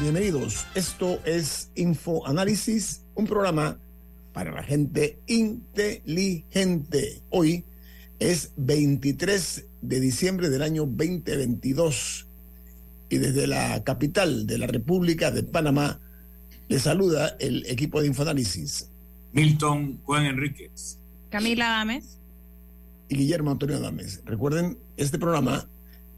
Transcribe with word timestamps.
Bienvenidos. 0.00 0.66
Esto 0.74 1.20
es 1.24 1.70
Info 1.76 2.26
Análisis, 2.26 3.04
un 3.14 3.26
programa 3.26 3.78
para 4.32 4.50
la 4.50 4.64
gente 4.64 5.20
inteligente. 5.28 7.22
Hoy 7.30 7.64
es 8.18 8.52
23 8.56 9.66
de 9.82 10.00
diciembre 10.00 10.50
del 10.50 10.62
año 10.62 10.84
2022 10.84 12.26
y 13.08 13.18
desde 13.18 13.46
la 13.46 13.84
capital 13.84 14.48
de 14.48 14.58
la 14.58 14.66
República 14.66 15.30
de 15.30 15.44
Panamá 15.44 16.00
le 16.68 16.80
saluda 16.80 17.36
el 17.38 17.64
equipo 17.66 18.00
de 18.00 18.08
Infoanálisis. 18.08 18.90
Milton 19.32 20.00
Juan 20.04 20.26
Enríquez. 20.26 20.98
Camila 21.30 21.66
Adames. 21.66 22.18
Y 23.08 23.16
Guillermo 23.16 23.52
Antonio 23.52 23.76
Adames. 23.76 24.22
Recuerden, 24.24 24.76
este 24.96 25.18
programa 25.18 25.68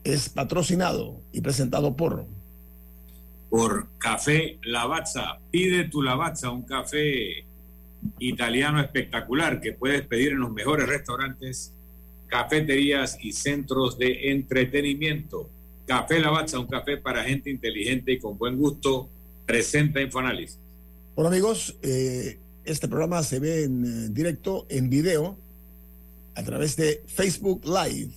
es 0.02 0.30
patrocinado 0.30 1.20
y 1.32 1.42
presentado 1.42 1.94
por 1.94 2.26
por 3.48 3.88
Café 3.98 4.58
Lavazza. 4.62 5.38
Pide 5.50 5.84
tu 5.84 6.02
Lavazza, 6.02 6.50
un 6.50 6.62
café 6.62 7.44
italiano 8.18 8.80
espectacular 8.80 9.60
que 9.60 9.72
puedes 9.72 10.02
pedir 10.02 10.32
en 10.32 10.40
los 10.40 10.52
mejores 10.52 10.88
restaurantes, 10.88 11.72
cafeterías 12.26 13.18
y 13.20 13.32
centros 13.32 13.98
de 13.98 14.30
entretenimiento. 14.30 15.50
Café 15.86 16.20
Lavazza, 16.20 16.58
un 16.58 16.66
café 16.66 16.96
para 16.96 17.24
gente 17.24 17.50
inteligente 17.50 18.12
y 18.12 18.18
con 18.18 18.36
buen 18.36 18.56
gusto, 18.56 19.08
presenta 19.46 20.00
Infoanálisis. 20.00 20.58
Hola 21.14 21.28
amigos, 21.28 21.76
eh, 21.82 22.38
este 22.64 22.88
programa 22.88 23.22
se 23.22 23.38
ve 23.38 23.64
en 23.64 23.84
eh, 23.84 24.08
directo, 24.10 24.66
en 24.68 24.90
video, 24.90 25.38
a 26.34 26.42
través 26.42 26.76
de 26.76 27.02
Facebook 27.06 27.64
Live. 27.64 28.12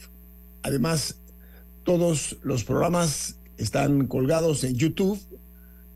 Además, 0.64 1.22
todos 1.84 2.38
los 2.44 2.64
programas 2.64 3.39
están 3.60 4.08
colgados 4.08 4.64
en 4.64 4.76
YouTube 4.76 5.20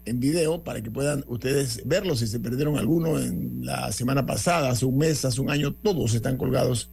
en 0.05 0.19
video 0.19 0.63
para 0.63 0.81
que 0.81 0.91
puedan 0.91 1.23
ustedes 1.27 1.81
verlos 1.85 2.19
si 2.19 2.27
se 2.27 2.39
perdieron 2.39 2.77
alguno 2.77 3.19
en 3.19 3.65
la 3.65 3.91
semana 3.91 4.25
pasada, 4.25 4.69
hace 4.69 4.85
un 4.85 4.97
mes, 4.97 5.23
hace 5.23 5.39
un 5.41 5.49
año, 5.49 5.73
todos 5.73 6.13
están 6.13 6.37
colgados 6.37 6.89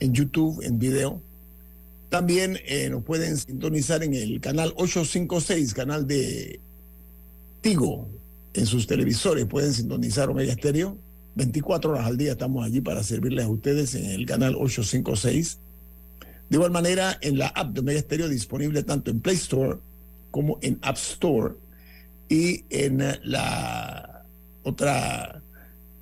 en 0.00 0.12
YouTube 0.12 0.60
en 0.62 0.78
video. 0.78 1.22
También 2.08 2.58
eh, 2.66 2.88
nos 2.90 3.04
pueden 3.04 3.36
sintonizar 3.36 4.02
en 4.02 4.14
el 4.14 4.40
canal 4.40 4.72
856, 4.76 5.74
canal 5.74 6.08
de 6.08 6.60
Tigo, 7.60 8.08
en 8.52 8.66
sus 8.66 8.88
televisores. 8.88 9.46
Pueden 9.46 9.72
sintonizar 9.72 10.28
Omega 10.28 10.52
Estéreo. 10.52 10.98
24 11.36 11.92
horas 11.92 12.06
al 12.06 12.16
día 12.16 12.32
estamos 12.32 12.66
allí 12.66 12.80
para 12.80 13.04
servirles 13.04 13.44
a 13.44 13.48
ustedes 13.48 13.94
en 13.94 14.06
el 14.06 14.26
canal 14.26 14.56
856. 14.56 15.58
De 16.48 16.56
igual 16.56 16.72
manera, 16.72 17.16
en 17.20 17.38
la 17.38 17.46
app 17.46 17.72
de 17.72 17.80
Omega 17.80 18.00
Estéreo 18.00 18.28
disponible 18.28 18.82
tanto 18.82 19.12
en 19.12 19.20
Play 19.20 19.36
Store 19.36 19.78
como 20.30 20.58
en 20.62 20.78
App 20.82 20.96
Store 20.96 21.54
y 22.28 22.64
en 22.70 23.02
la 23.24 24.24
otra 24.62 25.42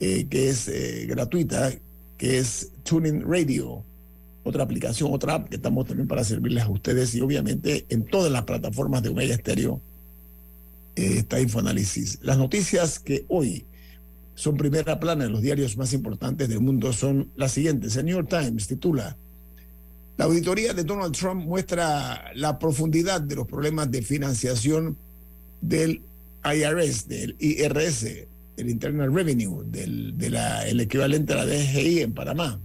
eh, 0.00 0.26
que 0.28 0.50
es 0.50 0.68
eh, 0.68 1.06
gratuita, 1.08 1.72
que 2.16 2.38
es 2.38 2.70
Tuning 2.84 3.22
Radio, 3.22 3.84
otra 4.44 4.62
aplicación, 4.62 5.12
otra 5.12 5.34
app 5.34 5.48
que 5.48 5.56
estamos 5.56 5.86
también 5.86 6.06
para 6.06 6.24
servirles 6.24 6.64
a 6.64 6.68
ustedes 6.68 7.14
y 7.14 7.20
obviamente 7.20 7.86
en 7.88 8.04
todas 8.04 8.30
las 8.30 8.44
plataformas 8.44 9.02
de 9.02 9.08
Omega 9.08 9.34
Estéreo 9.34 9.80
eh, 10.96 11.18
está 11.18 11.40
Infoanálisis. 11.40 12.18
Las 12.22 12.38
noticias 12.38 12.98
que 12.98 13.24
hoy 13.28 13.66
son 14.34 14.56
primera 14.56 15.00
plana 15.00 15.24
en 15.24 15.32
los 15.32 15.42
diarios 15.42 15.76
más 15.76 15.92
importantes 15.92 16.48
del 16.48 16.60
mundo 16.60 16.92
son 16.92 17.32
las 17.36 17.52
siguientes. 17.52 17.96
El 17.96 18.06
New 18.06 18.16
York 18.16 18.28
Times 18.28 18.68
titula 18.68 19.16
la 20.18 20.24
auditoría 20.24 20.74
de 20.74 20.82
Donald 20.82 21.16
Trump 21.16 21.44
muestra 21.44 22.32
la 22.34 22.58
profundidad 22.58 23.20
de 23.20 23.36
los 23.36 23.46
problemas 23.46 23.88
de 23.88 24.02
financiación 24.02 24.98
del 25.60 26.02
IRS, 26.44 27.06
del 27.06 27.36
IRS, 27.38 28.26
del 28.56 28.68
Internal 28.68 29.14
Revenue, 29.14 29.62
del 29.64 30.16
el 30.66 30.80
equivalente 30.80 31.32
a 31.34 31.36
la 31.36 31.46
DGI 31.46 32.00
en 32.00 32.14
Panamá. 32.14 32.60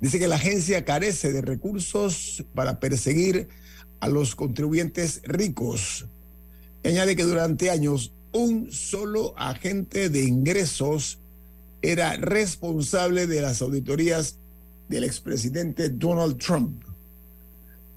Dice 0.00 0.20
que 0.20 0.28
la 0.28 0.36
agencia 0.36 0.84
carece 0.84 1.32
de 1.32 1.42
recursos 1.42 2.44
para 2.54 2.78
perseguir 2.78 3.48
a 3.98 4.08
los 4.08 4.36
contribuyentes 4.36 5.22
ricos. 5.24 6.06
Añade 6.84 7.16
que 7.16 7.24
durante 7.24 7.68
años 7.68 8.12
un 8.32 8.70
solo 8.70 9.34
agente 9.36 10.08
de 10.08 10.22
ingresos 10.22 11.18
era 11.82 12.14
responsable 12.14 13.26
de 13.26 13.42
las 13.42 13.60
auditorías 13.60 14.36
del 14.90 15.04
expresidente 15.04 15.88
Donald 15.88 16.36
Trump. 16.38 16.82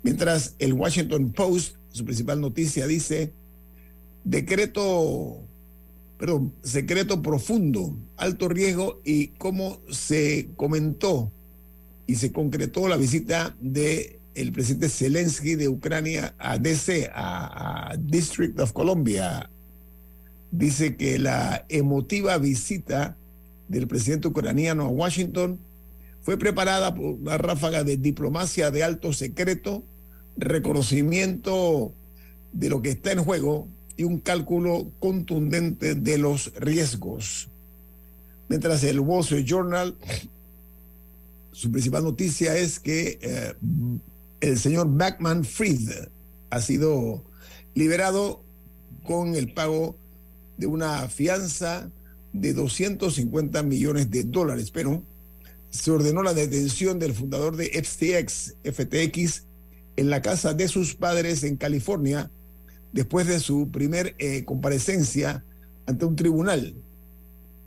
Mientras 0.03 0.55
el 0.59 0.73
Washington 0.73 1.31
Post, 1.31 1.75
su 1.91 2.05
principal 2.05 2.39
noticia, 2.39 2.85
dice, 2.85 3.33
decreto, 4.23 5.39
perdón, 6.19 6.53
secreto 6.61 7.21
profundo, 7.21 7.97
alto 8.15 8.47
riesgo 8.47 9.01
y 9.03 9.29
cómo 9.29 9.79
se 9.89 10.49
comentó 10.55 11.31
y 12.05 12.15
se 12.15 12.31
concretó 12.31 12.87
la 12.87 12.97
visita 12.97 13.55
de 13.59 14.19
presidente 14.53 14.89
Zelensky 14.89 15.55
de 15.55 15.69
Ucrania 15.69 16.35
a 16.37 16.59
DC, 16.59 17.09
a, 17.11 17.91
a 17.91 17.97
District 17.97 18.59
of 18.59 18.71
Columbia. 18.71 19.49
Dice 20.51 20.95
que 20.95 21.17
la 21.17 21.65
emotiva 21.69 22.37
visita 22.37 23.17
del 23.67 23.87
presidente 23.87 24.27
ucraniano 24.27 24.83
a 24.83 24.89
Washington 24.89 25.59
fue 26.23 26.37
preparada 26.37 26.95
por 26.95 27.05
una 27.05 27.37
ráfaga 27.37 27.83
de 27.83 27.97
diplomacia 27.97 28.71
de 28.71 28.83
alto 28.83 29.11
secreto, 29.13 29.83
reconocimiento 30.37 31.93
de 32.53 32.69
lo 32.69 32.81
que 32.81 32.91
está 32.91 33.11
en 33.11 33.23
juego 33.23 33.67
y 33.97 34.05
un 34.05 34.19
cálculo 34.19 34.89
contundente 34.99 35.95
de 35.95 36.17
los 36.17 36.53
riesgos. 36.55 37.49
Mientras 38.47 38.83
el 38.83 39.01
Wall 39.01 39.21
Street 39.21 39.45
Journal, 39.45 39.95
su 41.51 41.71
principal 41.71 42.03
noticia 42.03 42.55
es 42.55 42.79
que 42.79 43.19
eh, 43.21 43.53
el 44.39 44.57
señor 44.57 44.87
Backman 44.89 45.43
Fried 45.43 45.89
ha 46.49 46.61
sido 46.61 47.23
liberado 47.75 48.43
con 49.03 49.35
el 49.35 49.53
pago 49.53 49.97
de 50.57 50.67
una 50.67 51.09
fianza 51.09 51.89
de 52.31 52.53
250 52.53 53.61
millones 53.63 54.09
de 54.09 54.23
dólares, 54.23 54.71
pero 54.71 55.03
se 55.73 55.89
ordenó 55.89 56.21
la 56.21 56.35
detención 56.35 56.99
del 56.99 57.13
fundador 57.13 57.55
de 57.57 57.65
FTX, 57.65 58.57
FTX 58.63 59.43
en 59.95 60.09
la 60.11 60.21
casa 60.21 60.53
de 60.53 60.67
sus 60.67 60.93
padres 60.93 61.43
en 61.43 61.57
California 61.57 62.29
después 62.91 63.25
de 63.25 63.39
su 63.39 63.71
primer 63.71 64.15
eh, 64.19 64.45
comparecencia 64.45 65.43
ante 65.87 66.05
un 66.05 66.15
tribunal 66.15 66.75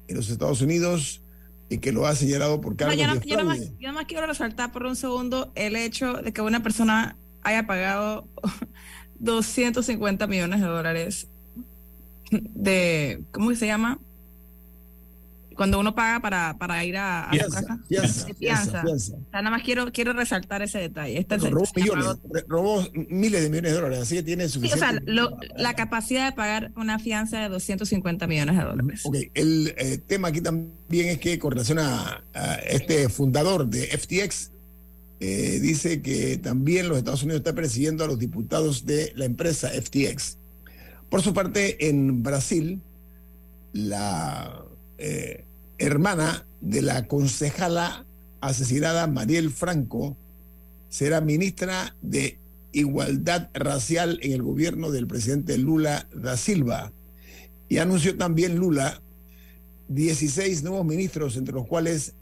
en 0.07 0.17
los 0.17 0.31
Estados 0.31 0.63
Unidos 0.63 1.21
y 1.69 1.79
que 1.79 1.91
lo 1.91 2.07
ha 2.07 2.15
señalado 2.15 2.61
por 2.61 2.77
cargos 2.77 2.97
no, 2.97 3.03
yo, 3.03 3.09
no, 3.09 3.21
de 3.21 3.27
yo, 3.27 3.37
nomás, 3.39 3.59
yo 3.81 3.89
nomás 3.89 4.07
quiero 4.07 4.25
resaltar 4.29 4.71
por 4.71 4.87
un 4.87 4.95
segundo 4.95 5.51
el 5.57 5.75
hecho 5.75 6.15
de 6.15 6.33
que 6.33 6.43
una 6.43 6.63
persona 6.63 7.17
haya 7.43 7.67
pagado 7.67 8.29
250 9.19 10.29
millones 10.29 10.61
de 10.61 10.67
dólares 10.67 11.27
de, 12.31 13.25
¿cómo 13.33 13.53
se 13.57 13.67
llama? 13.67 13.99
Cuando 15.57 15.81
uno 15.81 15.95
paga 15.95 16.21
para, 16.21 16.57
para 16.59 16.85
ir 16.85 16.97
a, 16.97 17.31
a 17.31 17.33
su 17.35 17.51
casa. 17.51 17.79
fianza, 17.89 18.27
de 18.27 18.35
fianza, 18.35 18.83
fianza. 18.83 18.85
O 18.85 18.99
sea, 18.99 19.19
nada 19.43 19.51
más 19.51 19.63
quiero, 19.63 19.91
quiero 19.93 20.13
resaltar 20.13 20.63
ese 20.63 20.79
detalle. 20.79 21.19
Este 21.19 21.39
robó 21.39 21.65
se 21.67 21.81
millones, 21.81 22.07
robó 22.47 22.85
miles 23.09 23.43
de 23.43 23.49
millones 23.51 23.73
de 23.73 23.77
dólares, 23.77 23.99
así 24.01 24.17
que 24.17 24.23
tiene 24.23 24.45
Sí, 24.45 24.51
o 24.51 24.53
suficiente. 24.55 24.87
sea, 24.87 25.01
lo- 25.07 25.37
la 25.57 25.75
capacidad 25.75 26.27
de 26.27 26.33
pagar 26.37 26.73
una 26.77 26.99
fianza 26.99 27.41
de 27.41 27.49
250 27.49 28.27
millones 28.27 28.57
de 28.57 28.63
dólares. 28.65 29.01
Ok, 29.05 29.17
el 29.35 29.75
eh, 29.79 29.99
tema 30.07 30.29
aquí 30.29 30.41
también 30.41 31.09
es 31.09 31.19
que 31.19 31.39
con 31.39 31.53
relación 31.53 31.79
a, 31.79 32.23
a 32.35 32.55
este 32.57 33.09
fundador 33.09 33.67
de 33.67 33.87
FTX, 33.87 34.53
eh, 35.21 35.59
dice 35.63 36.03
que 36.03 36.37
también 36.37 36.89
los 36.91 36.99
Estados 36.99 37.23
Unidos 37.23 37.41
están 37.41 37.55
persiguiendo 37.55 38.05
a 38.05 38.07
los 38.07 38.19
diputados 38.19 38.85
de 38.85 39.13
la 39.17 39.25
empresa 39.25 39.71
FTX. 39.71 40.37
Por 41.09 41.23
su 41.23 41.33
parte, 41.33 41.89
en 41.89 42.23
Brasil, 42.23 42.83
la 43.73 44.63
eh, 44.99 45.45
hermana 45.79 46.47
de 46.61 46.83
la 46.83 47.07
concejala 47.07 48.07
asesinada 48.41 49.07
Mariel 49.07 49.51
Franco 49.51 50.17
será 50.89 51.21
ministra 51.21 51.97
de 52.03 52.39
Igualdad 52.73 53.51
Racial 53.55 54.19
en 54.23 54.33
el 54.33 54.43
gobierno 54.43 54.91
del 54.91 55.07
presidente 55.07 55.57
Lula 55.59 56.09
da 56.15 56.37
Silva. 56.37 56.93
Y 57.69 57.79
anunció 57.79 58.17
también 58.17 58.57
Lula 58.57 59.03
16 59.89 60.63
nuevos 60.63 60.85
ministros, 60.85 61.37
entre 61.37 61.55
los 61.55 61.67
cuales 61.67 62.15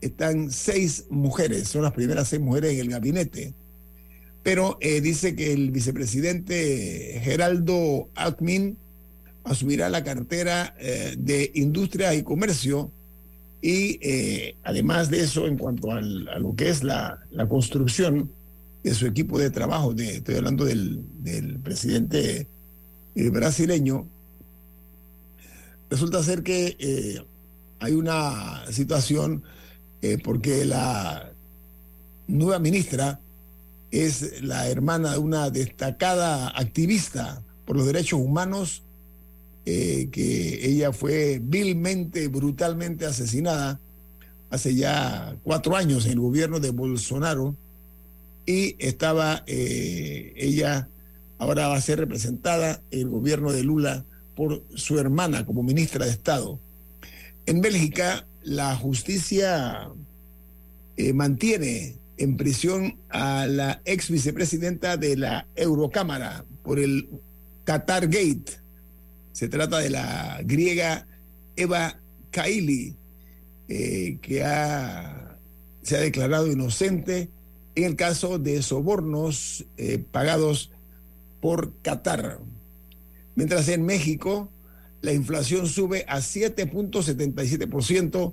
están 0.00 0.50
seis 0.50 1.04
mujeres, 1.10 1.68
son 1.68 1.82
las 1.82 1.92
primeras 1.92 2.28
seis 2.28 2.40
mujeres 2.40 2.74
en 2.74 2.80
el 2.80 2.88
gabinete. 2.90 3.54
Pero 4.42 4.78
eh, 4.80 5.00
dice 5.00 5.34
que 5.34 5.52
el 5.52 5.70
vicepresidente 5.70 7.20
Geraldo 7.22 8.08
Alckmin 8.14 8.78
asumirá 9.46 9.88
la 9.88 10.04
cartera 10.04 10.74
eh, 10.78 11.14
de 11.18 11.50
Industria 11.54 12.14
y 12.14 12.22
Comercio. 12.22 12.90
Y 13.62 13.98
eh, 14.02 14.56
además 14.62 15.10
de 15.10 15.20
eso, 15.20 15.46
en 15.46 15.56
cuanto 15.56 15.90
a 15.90 16.00
lo 16.00 16.54
que 16.54 16.68
es 16.68 16.84
la, 16.84 17.18
construcción 17.48 18.30
de 18.82 18.94
su 18.94 19.06
equipo 19.06 19.38
de 19.38 19.50
trabajo, 19.50 19.94
estoy 19.96 20.36
hablando 20.36 20.64
del, 20.64 21.02
del 21.22 21.58
presidente 21.58 22.46
brasileño, 23.14 24.06
resulta 25.88 26.22
ser 26.22 26.42
que 26.42 27.24
hay 27.78 27.92
una 27.92 28.64
situación 28.70 29.42
eh, 30.02 30.18
porque 30.22 30.64
la 30.64 31.32
nueva 32.26 32.58
ministra 32.58 33.20
es 33.90 34.42
la 34.42 34.68
hermana 34.68 35.12
de 35.12 35.18
una 35.18 35.50
destacada 35.50 36.48
activista 36.48 37.42
por 37.64 37.76
los 37.76 37.86
derechos 37.86 38.20
humanos, 38.20 38.82
eh, 39.66 40.08
que 40.10 40.66
ella 40.66 40.92
fue 40.92 41.40
vilmente, 41.42 42.28
brutalmente 42.28 43.04
asesinada 43.04 43.80
hace 44.48 44.74
ya 44.76 45.36
cuatro 45.42 45.76
años 45.76 46.06
en 46.06 46.12
el 46.12 46.20
gobierno 46.20 46.60
de 46.60 46.70
Bolsonaro 46.70 47.56
y 48.46 48.76
estaba 48.78 49.42
eh, 49.46 50.32
ella 50.36 50.88
ahora 51.38 51.68
va 51.68 51.76
a 51.76 51.80
ser 51.80 51.98
representada 51.98 52.80
en 52.92 53.00
el 53.00 53.08
gobierno 53.08 53.52
de 53.52 53.64
Lula 53.64 54.04
por 54.36 54.62
su 54.74 54.98
hermana 54.98 55.44
como 55.44 55.62
ministra 55.62 56.04
de 56.04 56.12
Estado. 56.12 56.60
En 57.46 57.60
Bélgica 57.60 58.24
la 58.42 58.76
justicia 58.76 59.90
eh, 60.96 61.12
mantiene 61.12 61.96
en 62.18 62.36
prisión 62.36 62.98
a 63.08 63.46
la 63.46 63.82
ex 63.84 64.10
vicepresidenta 64.10 64.96
de 64.96 65.16
la 65.16 65.46
Eurocámara 65.56 66.44
por 66.62 66.78
el 66.78 67.08
Qatar 67.64 68.06
Gate. 68.06 68.60
Se 69.36 69.48
trata 69.48 69.78
de 69.80 69.90
la 69.90 70.40
griega 70.44 71.06
Eva 71.56 72.00
Kaili, 72.30 72.96
eh, 73.68 74.16
que 74.22 74.38
se 75.82 75.96
ha 75.96 76.00
declarado 76.00 76.50
inocente 76.50 77.28
en 77.74 77.84
el 77.84 77.96
caso 77.96 78.38
de 78.38 78.62
sobornos 78.62 79.66
eh, 79.76 80.02
pagados 80.10 80.70
por 81.42 81.74
Qatar. 81.82 82.38
Mientras 83.34 83.68
en 83.68 83.84
México 83.84 84.50
la 85.02 85.12
inflación 85.12 85.66
sube 85.66 86.06
a 86.08 86.20
7.77% 86.20 88.32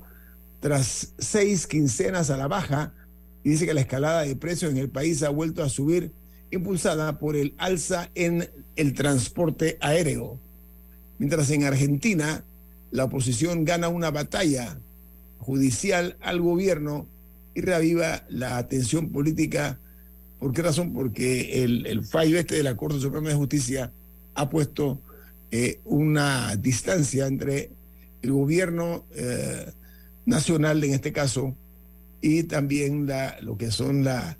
tras 0.61 1.13
seis 1.19 1.67
quincenas 1.67 2.29
a 2.29 2.37
la 2.37 2.47
baja 2.47 2.93
y 3.43 3.49
dice 3.49 3.65
que 3.65 3.73
la 3.73 3.81
escalada 3.81 4.21
de 4.21 4.37
precios 4.37 4.71
en 4.71 4.77
el 4.77 4.89
país 4.89 5.21
ha 5.21 5.27
vuelto 5.27 5.63
a 5.63 5.69
subir 5.69 6.13
impulsada 6.49 7.19
por 7.19 7.35
el 7.35 7.55
alza 7.57 8.09
en 8.15 8.49
el 8.77 8.93
transporte 8.93 9.77
aéreo. 9.81 10.39
Mientras 11.23 11.49
en 11.51 11.63
Argentina 11.63 12.43
la 12.91 13.05
oposición 13.05 13.63
gana 13.63 13.87
una 13.87 14.11
batalla 14.11 14.77
judicial 15.39 16.17
al 16.19 16.41
gobierno 16.41 17.07
y 17.55 17.61
reaviva 17.61 18.25
la 18.27 18.57
atención 18.57 19.09
política. 19.09 19.79
¿Por 20.37 20.51
qué 20.51 20.63
razón? 20.63 20.91
Porque 20.91 21.63
el, 21.63 22.03
fallo 22.03 22.37
este 22.37 22.55
de 22.55 22.63
la 22.63 22.75
Corte 22.75 22.99
Suprema 22.99 23.29
de 23.29 23.35
Justicia 23.35 23.89
ha 24.35 24.49
puesto 24.49 24.99
eh, 25.49 25.79
una 25.85 26.57
distancia 26.57 27.25
entre 27.25 27.71
el 28.21 28.33
gobierno 28.33 29.05
eh, 29.15 29.71
nacional 30.25 30.83
en 30.83 30.93
este 30.93 31.13
caso 31.13 31.55
y 32.19 32.43
también 32.43 33.07
lo 33.43 33.57
que 33.57 33.71
son 33.71 34.03
la 34.03 34.35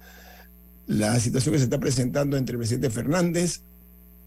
situación 1.22 1.54
que 1.54 1.60
se 1.60 1.64
está 1.64 1.80
presentando 1.80 2.36
entre 2.36 2.56
el 2.56 2.60
presidente 2.60 2.90
Fernández 2.90 3.62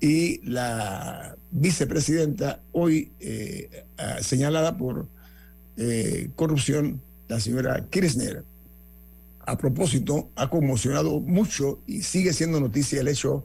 y 0.01 0.41
la 0.49 1.37
vicepresidenta 1.51 2.61
hoy 2.73 3.13
eh, 3.21 3.85
señalada 4.21 4.77
por 4.77 5.09
corrupción, 6.35 7.03
la 7.29 7.39
señora 7.39 7.87
Kirchner. 7.91 8.45
A 9.41 9.59
propósito, 9.59 10.31
ha 10.37 10.49
conmocionado 10.49 11.21
mucho 11.21 11.81
y 11.87 12.03
sigue 12.03 12.33
siendo 12.33 12.61
noticia 12.61 13.01
el 13.01 13.09
hecho 13.09 13.45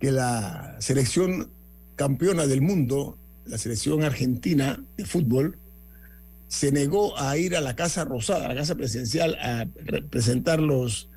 que 0.00 0.10
la 0.10 0.76
selección 0.80 1.50
campeona 1.94 2.46
del 2.46 2.62
mundo, 2.62 3.18
la 3.44 3.58
selección 3.58 4.02
argentina 4.02 4.82
de 4.96 5.04
fútbol, 5.04 5.58
se 6.48 6.72
negó 6.72 7.16
a 7.18 7.36
ir 7.36 7.54
a 7.54 7.60
la 7.60 7.76
Casa 7.76 8.06
Rosada, 8.06 8.46
a 8.46 8.48
la 8.48 8.54
Casa 8.56 8.74
Presidencial, 8.74 9.36
a 9.36 9.66
presentar 10.08 10.60
los 10.60 11.09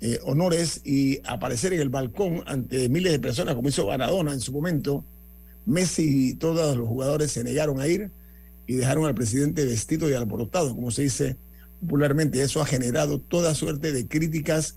eh, 0.00 0.18
honores 0.24 0.80
y 0.84 1.20
aparecer 1.24 1.72
en 1.72 1.80
el 1.80 1.88
balcón 1.88 2.42
ante 2.46 2.88
miles 2.88 3.12
de 3.12 3.18
personas, 3.18 3.54
como 3.54 3.68
hizo 3.68 3.86
Maradona 3.86 4.32
en 4.32 4.40
su 4.40 4.52
momento. 4.52 5.04
Messi 5.66 6.30
y 6.30 6.34
todos 6.34 6.76
los 6.76 6.86
jugadores 6.86 7.32
se 7.32 7.42
negaron 7.42 7.80
a 7.80 7.88
ir 7.88 8.10
y 8.66 8.74
dejaron 8.74 9.06
al 9.06 9.14
presidente 9.14 9.64
vestido 9.64 10.10
y 10.10 10.14
alborotado, 10.14 10.74
como 10.74 10.90
se 10.90 11.02
dice 11.02 11.36
popularmente. 11.80 12.42
Eso 12.42 12.60
ha 12.60 12.66
generado 12.66 13.18
toda 13.18 13.54
suerte 13.54 13.92
de 13.92 14.06
críticas 14.06 14.76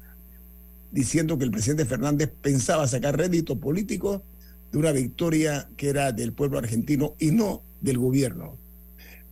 diciendo 0.92 1.38
que 1.38 1.44
el 1.44 1.52
presidente 1.52 1.86
Fernández 1.86 2.32
pensaba 2.42 2.88
sacar 2.88 3.18
rédito 3.18 3.60
político 3.60 4.24
de 4.72 4.78
una 4.78 4.92
victoria 4.92 5.70
que 5.78 5.90
era 5.90 6.12
del 6.12 6.34
pueblo 6.34 6.58
argentino 6.58 7.16
y 7.20 7.32
no 7.32 7.64
del 7.82 7.98
gobierno. 7.98 8.58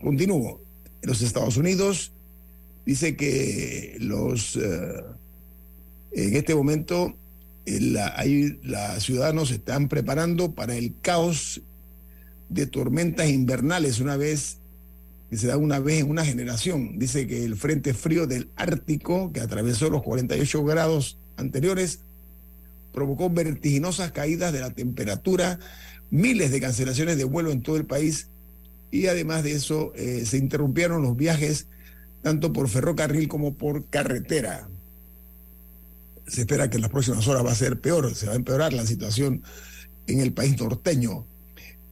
Continúo. 0.02 0.62
Los 1.02 1.22
Estados 1.22 1.58
Unidos 1.58 2.12
dice 2.86 3.16
que 3.16 3.98
los 4.00 4.56
eh, 4.56 5.04
en 6.16 6.36
este 6.36 6.56
momento 6.56 7.16
eh, 7.66 8.58
los 8.64 9.04
ciudadanos 9.04 9.50
se 9.50 9.56
están 9.56 9.90
preparando 9.90 10.54
para 10.54 10.76
el 10.76 10.96
caos 11.02 11.62
de 12.50 12.68
tormentas 12.68 13.30
invernales 13.30 14.00
una 14.00 14.16
vez 14.18 14.60
que 15.30 15.38
se 15.38 15.48
da 15.48 15.58
una 15.58 15.80
vez 15.80 16.02
en 16.02 16.10
una 16.10 16.24
generación. 16.24 17.00
Dice 17.00 17.28
que 17.28 17.44
el 17.44 17.56
frente 17.56 17.94
frío 17.94 18.28
del 18.28 18.50
Ártico, 18.56 19.34
que 19.34 19.42
atravesó 19.42 19.90
los 19.90 20.04
48 20.04 20.64
grados 20.64 21.18
anteriores, 21.36 22.00
provocó 22.94 23.30
vertiginosas 23.30 24.12
caídas 24.12 24.54
de 24.54 24.62
la 24.62 24.70
temperatura, 24.70 25.60
miles 26.12 26.52
de 26.52 26.62
cancelaciones 26.62 27.18
de 27.18 27.26
vuelo 27.26 27.52
en 27.52 27.62
todo 27.62 27.76
el 27.76 27.86
país 27.86 28.30
y 28.90 29.08
además 29.08 29.44
de 29.44 29.52
eso 29.52 29.92
eh, 29.96 30.24
se 30.26 30.38
interrumpieron 30.38 31.02
los 31.02 31.18
viajes 31.18 31.68
tanto 32.22 32.54
por 32.54 32.70
ferrocarril 32.70 33.28
como 33.28 33.56
por 33.56 33.90
carretera. 33.90 34.70
Se 36.28 36.42
espera 36.42 36.70
que 36.70 36.78
en 36.78 36.82
las 36.82 36.92
próximas 36.92 37.28
horas 37.28 37.46
va 37.46 37.52
a 37.52 37.56
ser 37.56 37.80
peor, 37.80 38.14
se 38.16 38.28
va 38.28 38.34
a 38.34 38.36
empeorar 38.36 38.74
la 38.74 38.86
situación 38.86 39.44
en 40.08 40.20
el 40.20 40.34
país 40.34 40.60
norteño. 40.60 41.26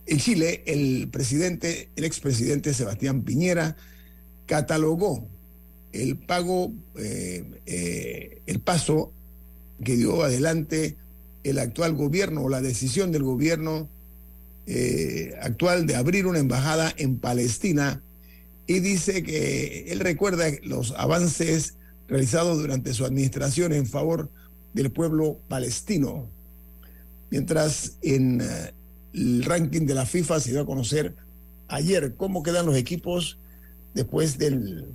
En 0.06 0.18
Chile, 0.20 0.64
el 0.66 1.08
presidente, 1.12 1.90
el 1.96 2.04
expresidente 2.04 2.74
Sebastián 2.74 3.22
Piñera, 3.22 3.78
catalogó 4.46 5.28
el 5.94 6.18
pago, 6.18 6.74
eh, 6.98 7.44
eh, 7.66 8.42
el 8.46 8.60
paso 8.60 9.14
que 9.84 9.96
dio 9.96 10.24
adelante 10.24 10.98
el 11.44 11.60
actual 11.60 11.94
gobierno 11.94 12.44
o 12.44 12.50
la 12.50 12.62
decisión 12.62 13.12
del 13.12 13.24
gobierno 13.24 13.90
eh, 14.66 15.36
actual 15.42 15.86
de 15.86 15.96
abrir 15.96 16.26
una 16.26 16.40
embajada 16.40 16.94
en 16.98 17.18
Palestina 17.18 18.02
y 18.66 18.80
dice 18.80 19.24
que 19.24 19.92
él 19.92 20.00
recuerda 20.00 20.46
los 20.64 20.94
avances 20.98 21.76
realizados 22.08 22.58
durante 22.58 22.94
su 22.94 23.06
administración 23.06 23.74
en 23.74 23.86
favor 23.86 24.30
del 24.74 24.92
pueblo 24.92 25.40
palestino. 25.48 26.28
Mientras 27.30 27.98
en 28.02 28.42
eh, 28.42 28.74
el 29.14 29.44
ranking 29.44 29.86
de 29.86 29.96
la 29.96 30.06
FIFA 30.06 30.40
se 30.40 30.52
dio 30.52 30.62
a 30.62 30.66
conocer 30.66 31.16
ayer 31.68 32.16
cómo 32.16 32.44
quedan 32.44 32.66
los 32.66 32.76
equipos 32.76 33.38
después 33.94 34.38
del, 34.38 34.86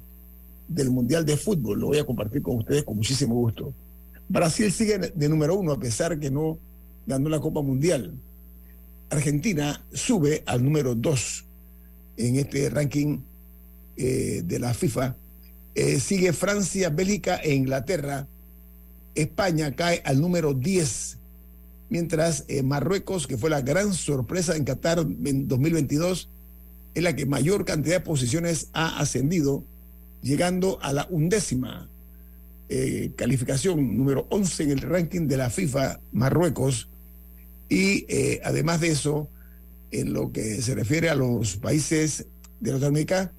del 0.69 0.91
Mundial 0.91 1.25
de 1.25 1.37
Fútbol. 1.37 1.81
Lo 1.81 1.87
voy 1.88 1.99
a 1.99 2.07
compartir 2.07 2.43
con 2.43 2.57
ustedes 2.57 2.85
con 2.85 2.97
muchísimo 2.97 3.35
gusto. 3.35 3.73
Brasil 4.29 4.71
sigue 4.71 4.99
de 4.99 5.29
número 5.29 5.55
uno 5.55 5.73
a 5.73 5.81
pesar 5.81 6.19
que 6.19 6.31
no 6.31 6.59
ganó 7.07 7.29
la 7.29 7.41
Copa 7.41 7.62
Mundial. 7.62 8.15
Argentina 9.11 9.83
sube 9.93 10.43
al 10.47 10.62
número 10.62 10.95
dos 10.95 11.47
en 12.17 12.37
este 12.37 12.69
ranking 12.69 13.21
eh, 13.97 14.43
de 14.45 14.59
la 14.59 14.75
FIFA. 14.75 15.17
Eh, 15.78 16.00
sigue 16.00 16.32
Francia, 16.32 16.90
Bélgica 16.90 17.37
e 17.37 17.54
Inglaterra. 17.54 18.26
España 19.14 19.76
cae 19.76 20.02
al 20.04 20.20
número 20.20 20.52
10, 20.52 21.18
mientras 21.88 22.44
eh, 22.49 22.64
Marruecos, 22.64 23.28
que 23.28 23.37
fue 23.37 23.49
la 23.49 23.61
gran 23.61 23.94
sorpresa 23.94 24.56
en 24.56 24.64
Qatar 24.64 24.99
en 24.99 25.47
2022, 25.47 26.30
es 26.97 27.02
la 27.04 27.14
que 27.14 27.26
mayor 27.26 27.64
cantidad 27.64 27.94
de 27.94 28.04
posiciones 28.04 28.70
ha 28.73 28.99
ascendido, 28.99 29.62
llegando 30.20 30.80
a 30.82 30.92
la 30.92 31.06
undécima 31.11 31.88
eh, 32.68 33.12
calificación, 33.14 33.97
número 33.97 34.26
11 34.30 34.64
en 34.64 34.70
el 34.73 34.80
ranking 34.80 35.28
de 35.28 35.37
la 35.37 35.49
FIFA, 35.49 36.00
Marruecos. 36.11 36.88
Y 37.68 38.04
además 38.42 38.80
de 38.80 38.88
eso, 38.88 39.28
en 39.92 40.12
lo 40.12 40.32
que 40.32 40.61
se 40.61 40.75
refiere 40.75 41.08
a 41.08 41.14
los 41.14 41.56
países 41.56 42.26
de 42.58 42.73
Norteamérica, 42.73 43.30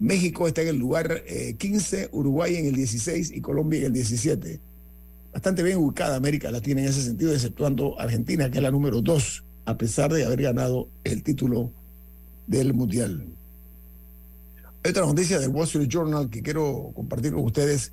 México 0.00 0.46
está 0.46 0.62
en 0.62 0.68
el 0.68 0.78
lugar 0.78 1.22
15, 1.58 2.02
eh, 2.02 2.08
Uruguay 2.12 2.56
en 2.56 2.66
el 2.66 2.74
16 2.74 3.32
y 3.32 3.40
Colombia 3.40 3.80
en 3.80 3.86
el 3.86 3.92
17. 3.92 4.60
Bastante 5.32 5.62
bien 5.62 5.78
ubicada 5.78 6.16
América 6.16 6.50
Latina 6.50 6.80
en 6.80 6.88
ese 6.88 7.02
sentido, 7.02 7.32
exceptuando 7.32 7.98
Argentina, 8.00 8.50
que 8.50 8.58
es 8.58 8.62
la 8.62 8.70
número 8.70 9.02
2, 9.02 9.44
a 9.66 9.76
pesar 9.76 10.12
de 10.12 10.24
haber 10.24 10.42
ganado 10.42 10.88
el 11.04 11.22
título 11.22 11.72
del 12.46 12.74
Mundial. 12.74 13.26
Hay 14.84 14.90
otra 14.92 15.04
noticia 15.04 15.38
del 15.38 15.50
Wall 15.50 15.66
Street 15.66 15.88
Journal 15.88 16.30
que 16.30 16.42
quiero 16.42 16.92
compartir 16.94 17.32
con 17.32 17.44
ustedes, 17.44 17.92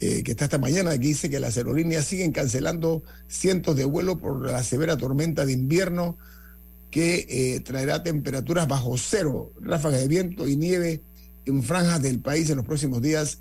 eh, 0.00 0.22
que 0.22 0.32
está 0.32 0.44
esta 0.44 0.58
mañana, 0.58 0.92
que 0.92 0.98
dice 0.98 1.30
que 1.30 1.40
las 1.40 1.56
aerolíneas 1.56 2.04
siguen 2.04 2.32
cancelando 2.32 3.02
cientos 3.28 3.76
de 3.76 3.84
vuelos 3.84 4.18
por 4.18 4.44
la 4.44 4.62
severa 4.64 4.96
tormenta 4.96 5.46
de 5.46 5.52
invierno 5.52 6.18
que 6.90 7.26
eh, 7.28 7.60
traerá 7.60 8.02
temperaturas 8.02 8.66
bajo 8.66 8.98
cero, 8.98 9.52
ráfagas 9.60 10.00
de 10.00 10.08
viento 10.08 10.48
y 10.48 10.56
nieve 10.56 11.00
en 11.50 11.62
franjas 11.62 12.02
del 12.02 12.20
país 12.20 12.50
en 12.50 12.56
los 12.56 12.66
próximos 12.66 13.02
días, 13.02 13.38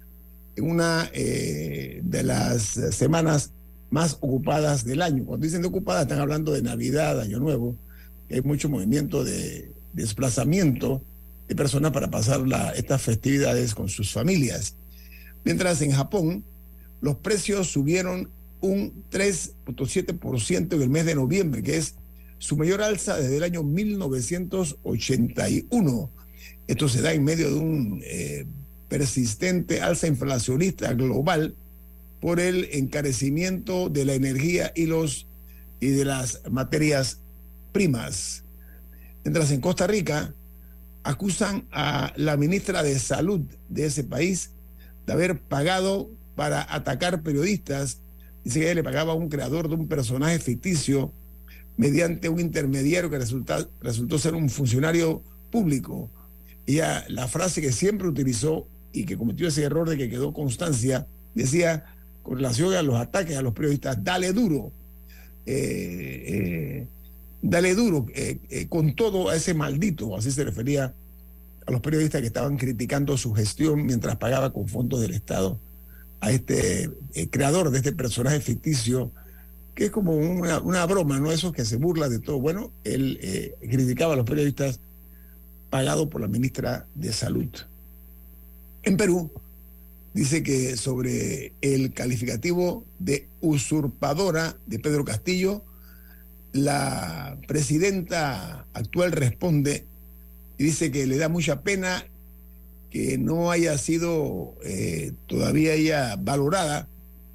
en 0.56 0.70
una 0.70 1.10
eh, 1.14 2.02
de 2.04 2.24
las 2.24 2.80
semanas 2.92 3.52
más 3.90 4.18
ocupadas 4.22 4.86
del 4.86 5.02
año. 5.02 5.26
Cuando 5.26 5.46
dicen 5.46 5.62
de 5.62 5.68
ocupadas, 5.68 6.04
están 6.04 6.20
hablando 6.20 6.52
de 6.52 6.62
Navidad, 6.62 7.20
Año 7.20 7.40
Nuevo. 7.40 7.76
Hay 8.30 8.42
mucho 8.42 8.70
movimiento 8.70 9.24
de 9.24 9.72
desplazamiento 9.94 11.02
de 11.48 11.56
personas 11.56 11.92
para 11.92 12.12
pasar 12.12 12.42
estas 12.76 13.02
festividades 13.02 13.74
con 13.74 13.90
sus 13.90 14.12
familias. 14.12 14.76
Mientras 15.44 15.82
en 15.82 15.92
Japón 15.92 16.44
los 17.02 17.18
precios 17.18 17.72
subieron 17.72 18.30
un 18.62 19.04
3.7% 19.12 20.74
en 20.74 20.82
el 20.82 20.90
mes 20.90 21.06
de 21.06 21.16
noviembre, 21.16 21.64
que 21.64 21.78
es 21.78 21.96
su 22.38 22.58
mayor 22.58 22.82
alza 22.82 23.16
desde 23.18 23.38
el 23.38 23.44
año 23.44 23.64
1981. 23.64 26.10
Esto 26.70 26.88
se 26.88 27.02
da 27.02 27.14
en 27.14 27.24
medio 27.24 27.50
de 27.50 27.56
un 27.56 28.00
eh, 28.06 28.46
persistente 28.90 29.82
alza 29.82 30.06
inflacionista 30.06 30.94
global 30.94 31.56
por 32.22 32.40
el 32.40 32.70
encarecimiento 32.72 33.90
de 33.90 34.06
la 34.06 34.14
energía 34.14 34.72
y 34.76 34.86
los 34.86 35.26
y 35.80 35.88
de 35.88 36.06
las 36.06 36.44
materias 36.48 37.22
primas. 37.72 38.44
Mientras 39.24 39.50
en 39.50 39.62
Costa 39.62 39.88
Rica 39.88 40.36
acusan 41.02 41.66
a 41.72 42.14
la 42.16 42.38
ministra 42.38 42.84
de 42.84 43.00
Salud 43.00 43.42
de 43.68 43.88
ese 43.88 44.04
país 44.04 44.52
de 45.08 45.14
haber 45.14 45.42
pagado 45.42 46.12
para 46.36 46.72
atacar 46.72 47.24
periodistas. 47.24 48.02
Dice 48.44 48.60
que 48.60 48.66
ella 48.66 48.76
le 48.76 48.84
pagaba 48.84 49.14
a 49.14 49.16
un 49.16 49.30
creador 49.30 49.70
de 49.70 49.74
un 49.74 49.88
personaje 49.88 50.38
ficticio 50.38 51.12
mediante 51.78 52.30
un 52.30 52.40
intermediario 52.40 53.10
que 53.10 53.18
resultó 53.18 54.20
ser 54.20 54.36
un 54.36 54.52
funcionario 54.52 55.24
público 55.50 56.12
ella, 56.66 57.06
la 57.08 57.28
frase 57.28 57.62
que 57.62 57.72
siempre 57.72 58.08
utilizó 58.08 58.68
y 58.92 59.06
que 59.06 59.18
cometió 59.18 59.48
ese 59.48 59.64
error 59.64 59.90
de 59.90 59.98
que 59.98 60.10
quedó 60.10 60.34
constancia, 60.34 61.08
decía 61.36 61.86
con 62.24 62.38
relación 62.38 62.74
a 62.74 62.82
los 62.82 62.96
ataques 62.96 63.38
a 63.38 63.42
los 63.42 63.54
periodistas, 63.54 64.04
dale 64.04 64.34
duro, 64.34 64.72
eh, 65.46 66.24
eh, 66.28 66.88
dale 67.42 67.74
duro, 67.76 68.06
eh, 68.14 68.68
con 68.70 68.96
todo 68.96 69.30
a 69.30 69.36
ese 69.36 69.54
maldito, 69.54 70.16
así 70.16 70.32
se 70.32 70.44
refería 70.44 70.94
a 71.66 71.72
los 71.72 71.82
periodistas 71.82 72.22
que 72.22 72.28
estaban 72.28 72.58
criticando 72.58 73.18
su 73.18 73.34
gestión 73.34 73.86
mientras 73.86 74.18
pagaba 74.18 74.52
con 74.52 74.68
fondos 74.68 75.02
del 75.02 75.14
Estado 75.14 75.60
a 76.22 76.32
este 76.32 76.90
creador 77.32 77.72
de 77.72 77.78
este 77.78 77.94
personaje 77.94 78.42
ficticio, 78.42 79.12
que 79.74 79.86
es 79.86 79.92
como 79.92 80.14
una, 80.14 80.60
una, 80.60 80.86
broma, 80.86 81.20
¿no? 81.20 81.32
Esos 81.32 81.54
que 81.54 81.64
se 81.64 81.78
burla 81.78 82.10
de 82.10 82.20
todo. 82.20 82.40
Bueno, 82.40 82.72
él 82.84 83.56
criticaba 83.62 84.14
a 84.14 84.18
los 84.18 84.26
periodistas 84.26 84.82
pagado 85.70 86.10
por 86.10 86.22
la 86.22 86.28
ministra 86.28 86.88
de 86.96 87.14
Salud. 87.14 87.50
En 88.84 88.98
Perú, 88.98 89.32
dice 90.14 90.44
que 90.44 90.76
sobre 90.78 91.54
el 91.62 91.94
calificativo 91.94 92.86
de 92.98 93.28
usurpadora 93.42 94.58
de 94.66 94.80
Pedro 94.80 95.06
Castillo, 95.06 95.64
la 96.52 97.38
presidenta 97.48 98.66
actual 98.74 99.12
responde 99.12 99.86
y 100.58 100.64
dice 100.64 100.92
que 100.92 101.06
le 101.06 101.18
da 101.18 101.30
mucha 101.30 101.62
pena 101.62 102.06
que 102.90 103.18
no 103.18 103.52
haya 103.52 103.78
sido 103.78 104.56
eh, 104.64 105.14
todavía 105.28 105.74
ella 105.74 106.16
valorada 106.20 106.88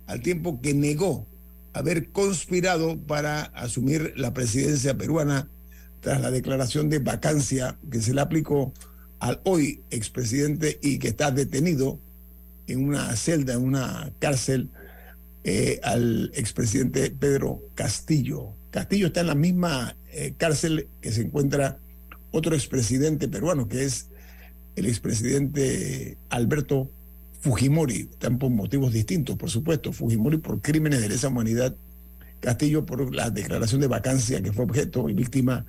al 0.07 0.21
tiempo 0.21 0.61
que 0.61 0.75
negó 0.75 1.27
haber 1.73 2.11
conspirado 2.11 2.99
para 2.99 3.43
asumir 3.43 4.15
la 4.17 4.35
presidencia 4.35 4.97
peruana 4.97 5.49
tras 6.05 6.21
la 6.21 6.31
declaración 6.31 6.91
de 6.91 6.99
vacancia 6.99 7.79
que 7.91 8.03
se 8.03 8.13
le 8.13 8.21
aplicó 8.21 8.75
al 9.21 9.41
hoy 9.45 9.81
expresidente 9.91 10.79
y 10.83 10.99
que 10.99 11.09
está 11.09 11.31
detenido 11.31 11.99
en 12.67 12.87
una 12.87 13.17
celda, 13.17 13.55
en 13.55 13.63
una 13.63 14.13
cárcel, 14.19 14.69
eh, 15.45 15.81
al 15.83 16.31
expresidente 16.35 17.11
Pedro 17.11 17.63
Castillo. 17.75 18.51
Castillo 18.71 19.07
está 19.07 19.23
en 19.23 19.29
la 19.29 19.35
misma 19.35 19.97
eh, 20.13 20.35
cárcel 20.37 20.89
que 21.01 21.11
se 21.11 21.23
encuentra 21.23 21.79
otro 22.33 22.55
expresidente 22.55 23.27
peruano, 23.27 23.67
que 23.67 23.85
es 23.85 24.09
el 24.77 24.85
expresidente 24.85 26.19
Alberto 26.29 26.91
Fujimori, 27.41 28.11
están 28.13 28.39
por 28.39 28.51
motivos 28.51 28.93
distintos, 28.93 29.37
por 29.37 29.49
supuesto. 29.49 29.91
Fujimori 29.91 30.37
por 30.37 30.61
crímenes 30.61 31.01
de 31.01 31.09
lesa 31.09 31.29
humanidad, 31.29 31.75
Castillo 32.41 32.85
por 32.85 33.15
la 33.15 33.31
declaración 33.31 33.81
de 33.81 33.87
vacancia 33.87 34.43
que 34.43 34.53
fue 34.53 34.67
objeto 34.67 35.09
y 35.09 35.15
víctima 35.15 35.65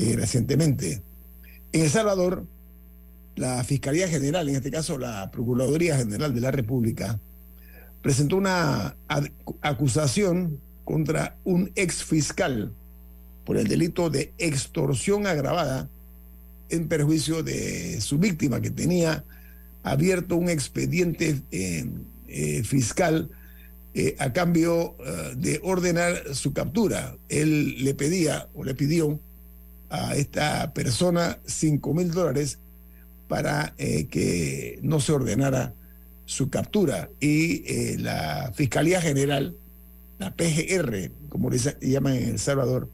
eh, 0.00 0.16
recientemente. 0.16 1.02
En 1.72 1.82
El 1.82 1.90
Salvador, 1.90 2.46
la 3.36 3.62
Fiscalía 3.64 4.08
General, 4.08 4.48
en 4.48 4.56
este 4.56 4.70
caso 4.70 4.96
la 4.96 5.30
Procuraduría 5.30 5.98
General 5.98 6.34
de 6.34 6.40
la 6.40 6.50
República, 6.50 7.20
presentó 8.00 8.38
una 8.38 8.96
acusación 9.60 10.58
contra 10.84 11.36
un 11.44 11.70
ex 11.74 12.02
fiscal 12.02 12.72
por 13.44 13.58
el 13.58 13.68
delito 13.68 14.08
de 14.08 14.32
extorsión 14.38 15.26
agravada 15.26 15.90
en 16.70 16.88
perjuicio 16.88 17.42
de 17.42 18.00
su 18.00 18.16
víctima, 18.18 18.62
que 18.62 18.70
tenía 18.70 19.22
abierto 19.82 20.36
un 20.36 20.48
expediente 20.48 21.42
eh, 21.50 21.84
eh, 22.26 22.62
fiscal 22.64 23.28
a 24.18 24.32
cambio 24.32 24.96
de 25.36 25.60
ordenar 25.64 26.34
su 26.34 26.52
captura. 26.52 27.16
Él 27.28 27.84
le 27.84 27.92
pedía 27.92 28.48
o 28.54 28.62
le 28.62 28.74
pidió 28.74 29.18
a 29.90 30.14
esta 30.14 30.72
persona 30.72 31.38
5 31.44 31.94
mil 31.94 32.12
dólares 32.12 32.58
para 33.28 33.74
eh, 33.76 34.06
que 34.06 34.78
no 34.82 35.00
se 35.00 35.12
ordenara 35.12 35.74
su 36.24 36.48
captura. 36.48 37.10
Y 37.20 37.64
eh, 37.66 37.96
la 37.98 38.52
Fiscalía 38.54 39.00
General, 39.00 39.56
la 40.18 40.34
PGR, 40.34 41.10
como 41.28 41.50
le 41.50 41.58
llaman 41.80 42.14
en 42.14 42.28
El 42.30 42.38
Salvador, 42.38 42.88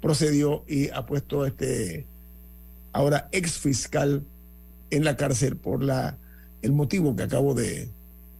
procedió 0.00 0.64
y 0.66 0.88
ha 0.88 1.04
puesto 1.06 1.42
a 1.42 1.48
este 1.48 2.06
ahora 2.92 3.28
ex 3.32 3.58
fiscal 3.58 4.24
en 4.90 5.04
la 5.04 5.16
cárcel 5.16 5.56
por 5.56 5.84
la, 5.84 6.16
el 6.62 6.72
motivo 6.72 7.14
que 7.14 7.22
acabo 7.22 7.54
de 7.54 7.88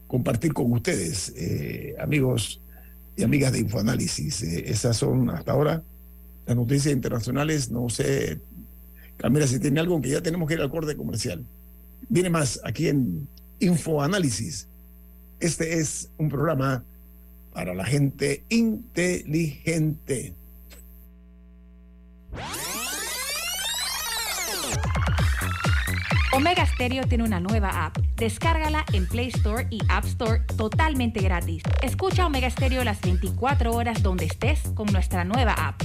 compartir 0.09 0.53
con 0.53 0.73
ustedes, 0.73 1.33
eh, 1.37 1.95
amigos 2.01 2.61
y 3.17 3.23
amigas 3.23 3.53
de 3.53 3.61
Infoanálisis. 3.61 4.43
esas 4.43 4.97
son 4.97 5.31
hasta 5.31 5.53
ahora 5.53 5.85
las 6.51 6.57
noticias 6.57 6.93
internacionales, 6.93 7.71
no 7.71 7.89
sé, 7.89 8.41
Camila, 9.17 9.47
si 9.47 9.61
tiene 9.61 9.79
algo, 9.79 10.01
que 10.01 10.09
ya 10.09 10.21
tenemos 10.21 10.49
que 10.49 10.55
ir 10.55 10.61
al 10.61 10.69
corte 10.69 10.97
comercial. 10.97 11.47
Viene 12.09 12.29
más 12.29 12.61
aquí 12.65 12.89
en 12.89 13.29
Infoanálisis. 13.61 14.67
Este 15.39 15.79
es 15.79 16.11
un 16.19 16.29
programa 16.29 16.83
para 17.53 17.73
la 17.73 17.85
gente 17.85 18.43
inteligente. 18.49 20.35
Omega 26.33 26.67
Stereo 26.67 27.05
tiene 27.05 27.23
una 27.23 27.39
nueva 27.39 27.87
app. 27.87 27.97
Descárgala 28.17 28.85
en 28.93 29.07
Play 29.07 29.29
Store 29.29 29.69
y 29.71 29.79
App 29.89 30.05
Store 30.05 30.41
totalmente 30.57 31.21
gratis. 31.21 31.63
Escucha 31.81 32.27
Omega 32.27 32.51
Stereo 32.51 32.83
las 32.83 33.01
24 33.03 33.73
horas 33.73 34.03
donde 34.03 34.25
estés 34.25 34.61
con 34.75 34.87
nuestra 34.89 35.23
nueva 35.23 35.53
app. 35.53 35.81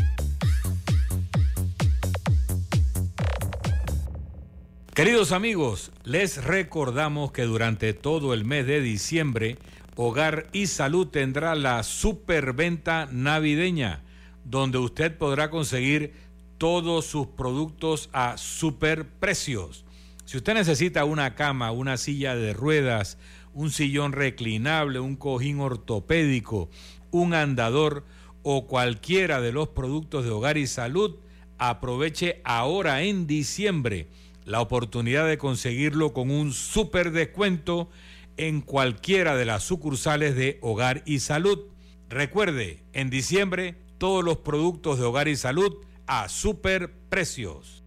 Queridos 4.95 5.33
amigos, 5.33 5.91
les 6.05 6.41
recordamos 6.41 7.33
que 7.33 7.41
durante 7.41 7.93
todo 7.93 8.33
el 8.33 8.45
mes 8.45 8.65
de 8.65 8.79
diciembre, 8.79 9.57
Hogar 9.97 10.47
y 10.53 10.67
Salud 10.67 11.07
tendrá 11.07 11.53
la 11.53 11.83
superventa 11.83 13.09
navideña, 13.11 14.03
donde 14.45 14.77
usted 14.77 15.17
podrá 15.17 15.49
conseguir 15.49 16.13
todos 16.57 17.05
sus 17.07 17.27
productos 17.27 18.09
a 18.13 18.37
superprecios. 18.37 19.83
Si 20.23 20.37
usted 20.37 20.53
necesita 20.53 21.03
una 21.03 21.35
cama, 21.35 21.73
una 21.73 21.97
silla 21.97 22.33
de 22.37 22.53
ruedas, 22.53 23.17
un 23.53 23.71
sillón 23.71 24.13
reclinable, 24.13 25.01
un 25.01 25.17
cojín 25.17 25.59
ortopédico, 25.59 26.69
un 27.11 27.33
andador 27.33 28.05
o 28.43 28.65
cualquiera 28.65 29.41
de 29.41 29.51
los 29.51 29.67
productos 29.67 30.23
de 30.23 30.31
hogar 30.31 30.57
y 30.57 30.67
salud, 30.67 31.17
aproveche 31.57 32.39
ahora 32.45 33.01
en 33.01 33.27
diciembre 33.27 34.07
la 34.45 34.61
oportunidad 34.61 35.27
de 35.27 35.37
conseguirlo 35.37 36.13
con 36.13 36.31
un 36.31 36.53
super 36.53 37.11
descuento 37.11 37.89
en 38.37 38.61
cualquiera 38.61 39.35
de 39.35 39.45
las 39.45 39.63
sucursales 39.63 40.35
de 40.35 40.59
Hogar 40.61 41.03
y 41.05 41.19
Salud. 41.19 41.67
Recuerde, 42.09 42.83
en 42.93 43.09
diciembre 43.09 43.75
todos 43.97 44.23
los 44.23 44.37
productos 44.37 44.99
de 44.99 45.05
Hogar 45.05 45.27
y 45.27 45.35
Salud 45.35 45.77
a 46.05 46.29
super 46.29 46.93
precios. 47.09 47.83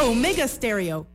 Omega 0.00 0.48
Stereo 0.48 1.06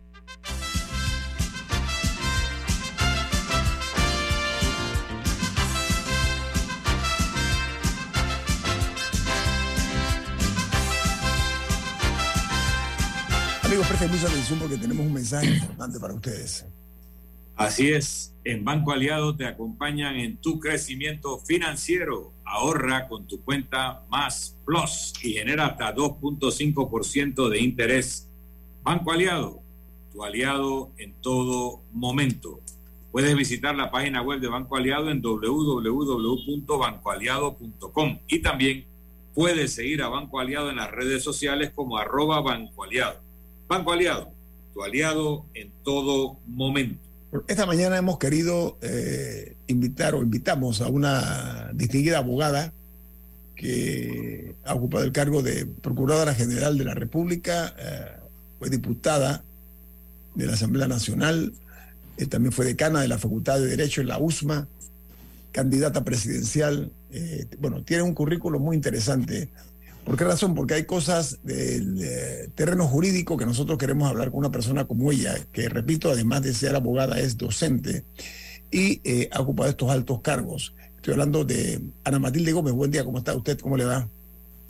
Amigos, 13.71 13.87
presten 13.87 14.11
mucha 14.11 14.27
atención 14.27 14.59
porque 14.59 14.75
tenemos 14.75 15.05
un 15.05 15.13
mensaje 15.13 15.47
importante 15.47 15.97
para 15.97 16.13
ustedes. 16.13 16.65
Así 17.55 17.89
es, 17.89 18.35
en 18.43 18.65
Banco 18.65 18.91
Aliado 18.91 19.33
te 19.33 19.45
acompañan 19.45 20.17
en 20.17 20.35
tu 20.35 20.59
crecimiento 20.59 21.39
financiero. 21.39 22.33
Ahorra 22.43 23.07
con 23.07 23.27
tu 23.27 23.41
cuenta 23.45 24.03
Más 24.09 24.57
Plus 24.65 25.13
y 25.23 25.35
genera 25.35 25.67
hasta 25.67 25.95
2.5% 25.95 27.47
de 27.47 27.61
interés. 27.61 28.27
Banco 28.83 29.13
Aliado, 29.13 29.61
tu 30.11 30.21
aliado 30.21 30.91
en 30.97 31.13
todo 31.21 31.81
momento. 31.93 32.59
Puedes 33.13 33.33
visitar 33.37 33.73
la 33.73 33.89
página 33.89 34.21
web 34.21 34.41
de 34.41 34.49
Banco 34.49 34.75
Aliado 34.75 35.09
en 35.09 35.21
www.bancoaliado.com 35.21 38.19
y 38.27 38.39
también 38.39 38.85
puedes 39.33 39.75
seguir 39.75 40.01
a 40.01 40.09
Banco 40.09 40.41
Aliado 40.41 40.69
en 40.69 40.75
las 40.75 40.91
redes 40.91 41.23
sociales 41.23 41.71
como 41.73 41.97
arroba 41.97 42.41
Banco 42.41 42.83
Aliado. 42.83 43.30
Banco 43.71 43.93
Aliado, 43.93 44.33
tu 44.73 44.83
aliado 44.83 45.45
en 45.53 45.71
todo 45.85 46.37
momento. 46.45 46.99
Esta 47.47 47.65
mañana 47.65 47.97
hemos 47.97 48.17
querido 48.19 48.77
eh, 48.81 49.55
invitar 49.67 50.13
o 50.13 50.21
invitamos 50.21 50.81
a 50.81 50.89
una 50.89 51.71
distinguida 51.73 52.17
abogada 52.17 52.73
que 53.55 54.55
ha 54.65 54.73
ocupado 54.73 55.05
el 55.05 55.13
cargo 55.13 55.41
de 55.41 55.65
Procuradora 55.65 56.33
General 56.33 56.77
de 56.77 56.83
la 56.83 56.95
República, 56.95 57.73
eh, 57.79 58.07
fue 58.59 58.69
diputada 58.69 59.41
de 60.35 60.47
la 60.47 60.53
Asamblea 60.55 60.89
Nacional, 60.89 61.53
eh, 62.17 62.25
también 62.25 62.51
fue 62.51 62.65
decana 62.65 62.99
de 62.99 63.07
la 63.07 63.19
Facultad 63.19 63.57
de 63.57 63.67
Derecho 63.67 64.01
en 64.01 64.07
la 64.07 64.19
USMA, 64.19 64.67
candidata 65.53 66.03
presidencial. 66.03 66.91
bueno, 67.59 67.83
tiene 67.83 68.03
un 68.03 68.13
currículo 68.13 68.59
muy 68.59 68.75
interesante 68.75 69.47
¿Por 70.05 70.17
qué 70.17 70.23
razón? 70.23 70.55
Porque 70.55 70.73
hay 70.73 70.85
cosas 70.85 71.39
del 71.43 72.51
terreno 72.55 72.87
jurídico 72.87 73.37
que 73.37 73.45
nosotros 73.45 73.77
queremos 73.77 74.09
hablar 74.09 74.31
con 74.31 74.39
una 74.39 74.51
persona 74.51 74.85
como 74.85 75.11
ella, 75.11 75.35
que 75.51 75.69
repito, 75.69 76.11
además 76.11 76.41
de 76.41 76.53
ser 76.53 76.75
abogada, 76.75 77.19
es 77.19 77.37
docente 77.37 78.03
y 78.71 79.01
eh, 79.03 79.29
ha 79.31 79.41
ocupado 79.41 79.69
estos 79.69 79.89
altos 79.89 80.21
cargos. 80.21 80.73
Estoy 80.95 81.13
hablando 81.13 81.43
de 81.43 81.81
Ana 82.03 82.19
Matilde 82.19 82.51
Gómez. 82.51 82.73
Buen 82.73 82.91
día, 82.91 83.03
¿cómo 83.03 83.17
está 83.17 83.35
usted? 83.35 83.59
¿Cómo 83.59 83.77
le 83.77 83.85
va? 83.85 84.07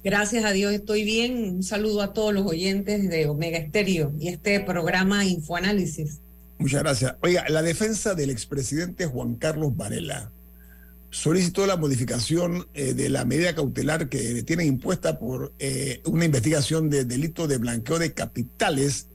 Gracias 0.04 0.44
a 0.44 0.52
Dios, 0.52 0.74
estoy 0.74 1.04
bien. 1.04 1.56
Un 1.56 1.64
saludo 1.64 2.02
a 2.02 2.14
todos 2.14 2.34
los 2.34 2.46
oyentes 2.48 3.08
de 3.08 3.28
Omega 3.28 3.60
Estéreo 3.60 4.12
y 4.20 4.30
este 4.30 4.60
programa 4.62 5.26
Infoanálisis. 5.26 6.20
Muchas 6.58 6.82
gracias. 6.82 7.16
Oiga, 7.22 7.46
la 7.50 7.62
defensa 7.62 8.16
del 8.16 8.32
expresidente 8.32 9.06
Juan 9.06 9.36
Carlos 9.36 9.76
Varela 9.76 10.32
solicitó 11.12 11.68
la 11.68 11.78
modificación 11.78 12.68
eh, 12.74 12.94
de 12.94 13.10
la 13.10 13.26
medida 13.26 13.54
cautelar 13.54 14.10
que 14.10 14.44
tienen 14.44 14.68
impuesta 14.68 15.20
por 15.20 15.54
eh, 15.60 16.02
una 16.06 16.26
investigación 16.26 16.90
de 16.90 17.06
delito 17.06 17.48
de 17.48 17.58
blanqueo 17.58 18.00
de 18.00 18.14
capitales, 18.14 19.08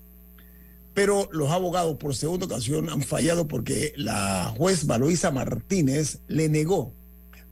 pero 0.94 1.28
los 1.32 1.50
abogados 1.50 1.96
por 1.96 2.14
segunda 2.14 2.46
ocasión 2.46 2.90
han 2.90 3.02
fallado 3.02 3.48
porque 3.48 3.92
la 3.96 4.52
juez 4.56 4.86
Valoisa 4.86 5.30
Martínez 5.30 6.20
le 6.28 6.48
negó 6.48 6.94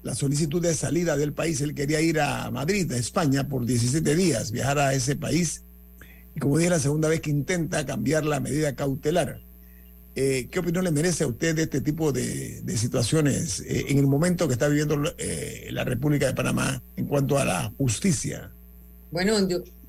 la 0.03 0.15
solicitud 0.15 0.61
de 0.61 0.75
salida 0.75 1.17
del 1.17 1.33
país. 1.33 1.63
Él 1.63 1.75
quería 1.75 2.01
ir 2.03 2.21
a 2.21 2.51
Madrid, 2.51 2.91
a 2.93 2.99
España, 2.99 3.49
por 3.49 3.65
17 3.65 4.15
días, 4.15 4.53
viajar 4.53 4.79
a 4.79 4.93
ese 4.93 5.17
país. 5.17 5.65
Y 6.37 6.41
como 6.41 6.59
dije, 6.59 6.71
la 6.71 6.79
segunda 6.79 7.09
vez 7.09 7.23
que 7.23 7.31
intenta 7.31 7.87
cambiar 7.87 8.27
la 8.27 8.41
medida 8.41 8.75
cautelar. 8.75 9.44
Eh, 10.17 10.47
¿Qué 10.49 10.61
opinión 10.61 10.85
le 10.85 10.93
merece 10.93 11.25
a 11.25 11.27
usted 11.27 11.57
de 11.57 11.63
este 11.63 11.81
tipo 11.81 12.13
de, 12.13 12.63
situaciones 12.77 13.61
eh, 13.61 13.87
en 13.89 13.99
el 13.99 14.07
momento 14.07 14.47
que 14.47 14.53
está 14.53 14.69
viviendo 14.69 14.97
eh, 15.19 15.69
la 15.73 15.83
República 15.83 16.27
de 16.27 16.35
Panamá 16.35 16.83
en 16.97 17.07
cuanto 17.07 17.37
a 17.37 17.45
la 17.45 17.73
justicia? 17.77 18.53
Bueno, 19.11 19.37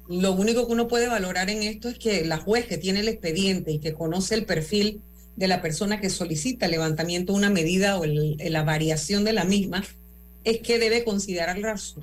lo 0.09 0.31
único 0.33 0.65
que 0.65 0.73
uno 0.73 0.87
puede 0.87 1.07
valorar 1.07 1.51
en 1.51 1.61
esto 1.61 1.89
es 1.89 1.99
que 1.99 2.25
la 2.25 2.37
juez 2.37 2.65
que 2.65 2.77
tiene 2.77 3.01
el 3.01 3.07
expediente 3.07 3.71
y 3.71 3.79
que 3.79 3.93
conoce 3.93 4.33
el 4.33 4.45
perfil 4.45 5.01
de 5.35 5.47
la 5.47 5.61
persona 5.61 6.01
que 6.01 6.09
solicita 6.09 6.65
el 6.65 6.71
levantamiento 6.71 7.33
de 7.33 7.39
una 7.39 7.49
medida 7.51 7.99
o 7.99 8.05
la 8.05 8.63
variación 8.63 9.25
de 9.25 9.33
la 9.33 9.43
misma, 9.43 9.83
es 10.43 10.59
que 10.59 10.79
debe 10.79 11.03
considerar 11.03 11.57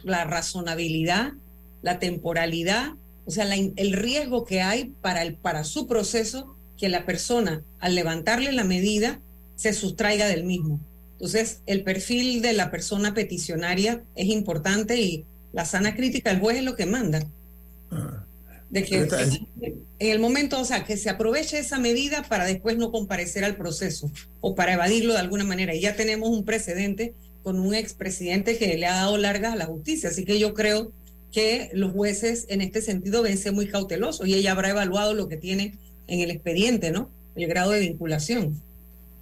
la, 0.05 0.25
razonabilidad, 0.25 1.33
la 1.81 1.99
temporalidad, 1.99 2.93
o 3.25 3.31
sea, 3.31 3.53
el 3.55 3.93
riesgo 3.93 4.45
que 4.45 4.61
hay 4.61 4.93
para, 5.01 5.23
el, 5.23 5.35
para 5.37 5.65
su 5.65 5.87
proceso 5.87 6.57
que 6.83 6.89
la 6.89 7.07
persona, 7.07 7.63
al 7.79 7.95
levantarle 7.95 8.51
la 8.51 8.65
medida, 8.65 9.21
se 9.55 9.73
sustraiga 9.73 10.27
del 10.27 10.43
mismo. 10.43 10.81
Entonces, 11.13 11.61
el 11.67 11.85
perfil 11.85 12.43
de 12.43 12.55
la 12.55 12.73
persona 12.73 13.15
peticionaria 13.15 14.03
es 14.17 14.27
importante 14.27 15.01
y 15.01 15.25
la 15.53 15.65
sana 15.65 15.95
crítica 15.95 16.31
del 16.31 16.41
juez 16.41 16.57
es 16.57 16.65
lo 16.65 16.75
que 16.75 16.87
manda. 16.87 17.25
Ah. 17.93 18.27
De 18.69 18.83
que 18.83 18.97
en 18.97 19.87
el 20.11 20.19
momento, 20.19 20.59
o 20.59 20.65
sea, 20.65 20.83
que 20.83 20.97
se 20.97 21.09
aproveche 21.09 21.61
esa 21.61 21.79
medida 21.79 22.25
para 22.25 22.47
después 22.47 22.77
no 22.77 22.91
comparecer 22.91 23.45
al 23.45 23.55
proceso 23.55 24.11
o 24.41 24.57
para 24.57 24.73
evadirlo 24.73 25.13
de 25.13 25.21
alguna 25.21 25.45
manera. 25.45 25.77
Y 25.77 25.83
ya 25.83 25.95
tenemos 25.95 26.31
un 26.31 26.45
precedente 26.45 27.15
con 27.45 27.61
un 27.61 27.77
expresidente 27.77 28.59
que 28.59 28.77
le 28.77 28.87
ha 28.87 28.95
dado 28.97 29.19
largas 29.19 29.53
a 29.53 29.57
la 29.57 29.67
justicia. 29.67 30.09
Así 30.09 30.25
que 30.25 30.41
yo 30.41 30.53
creo 30.53 30.91
que 31.31 31.71
los 31.75 31.93
jueces 31.93 32.47
en 32.49 32.61
este 32.61 32.83
sentido 32.83 33.25
ser 33.37 33.53
muy 33.53 33.69
cautelosos 33.69 34.27
y 34.27 34.35
ella 34.35 34.51
habrá 34.51 34.71
evaluado 34.71 35.15
lo 35.15 35.29
que 35.29 35.37
tiene 35.37 35.79
en 36.07 36.21
el 36.21 36.31
expediente, 36.31 36.91
¿no? 36.91 37.11
El 37.35 37.49
grado 37.49 37.73
de 37.73 37.81
vinculación. 37.81 38.61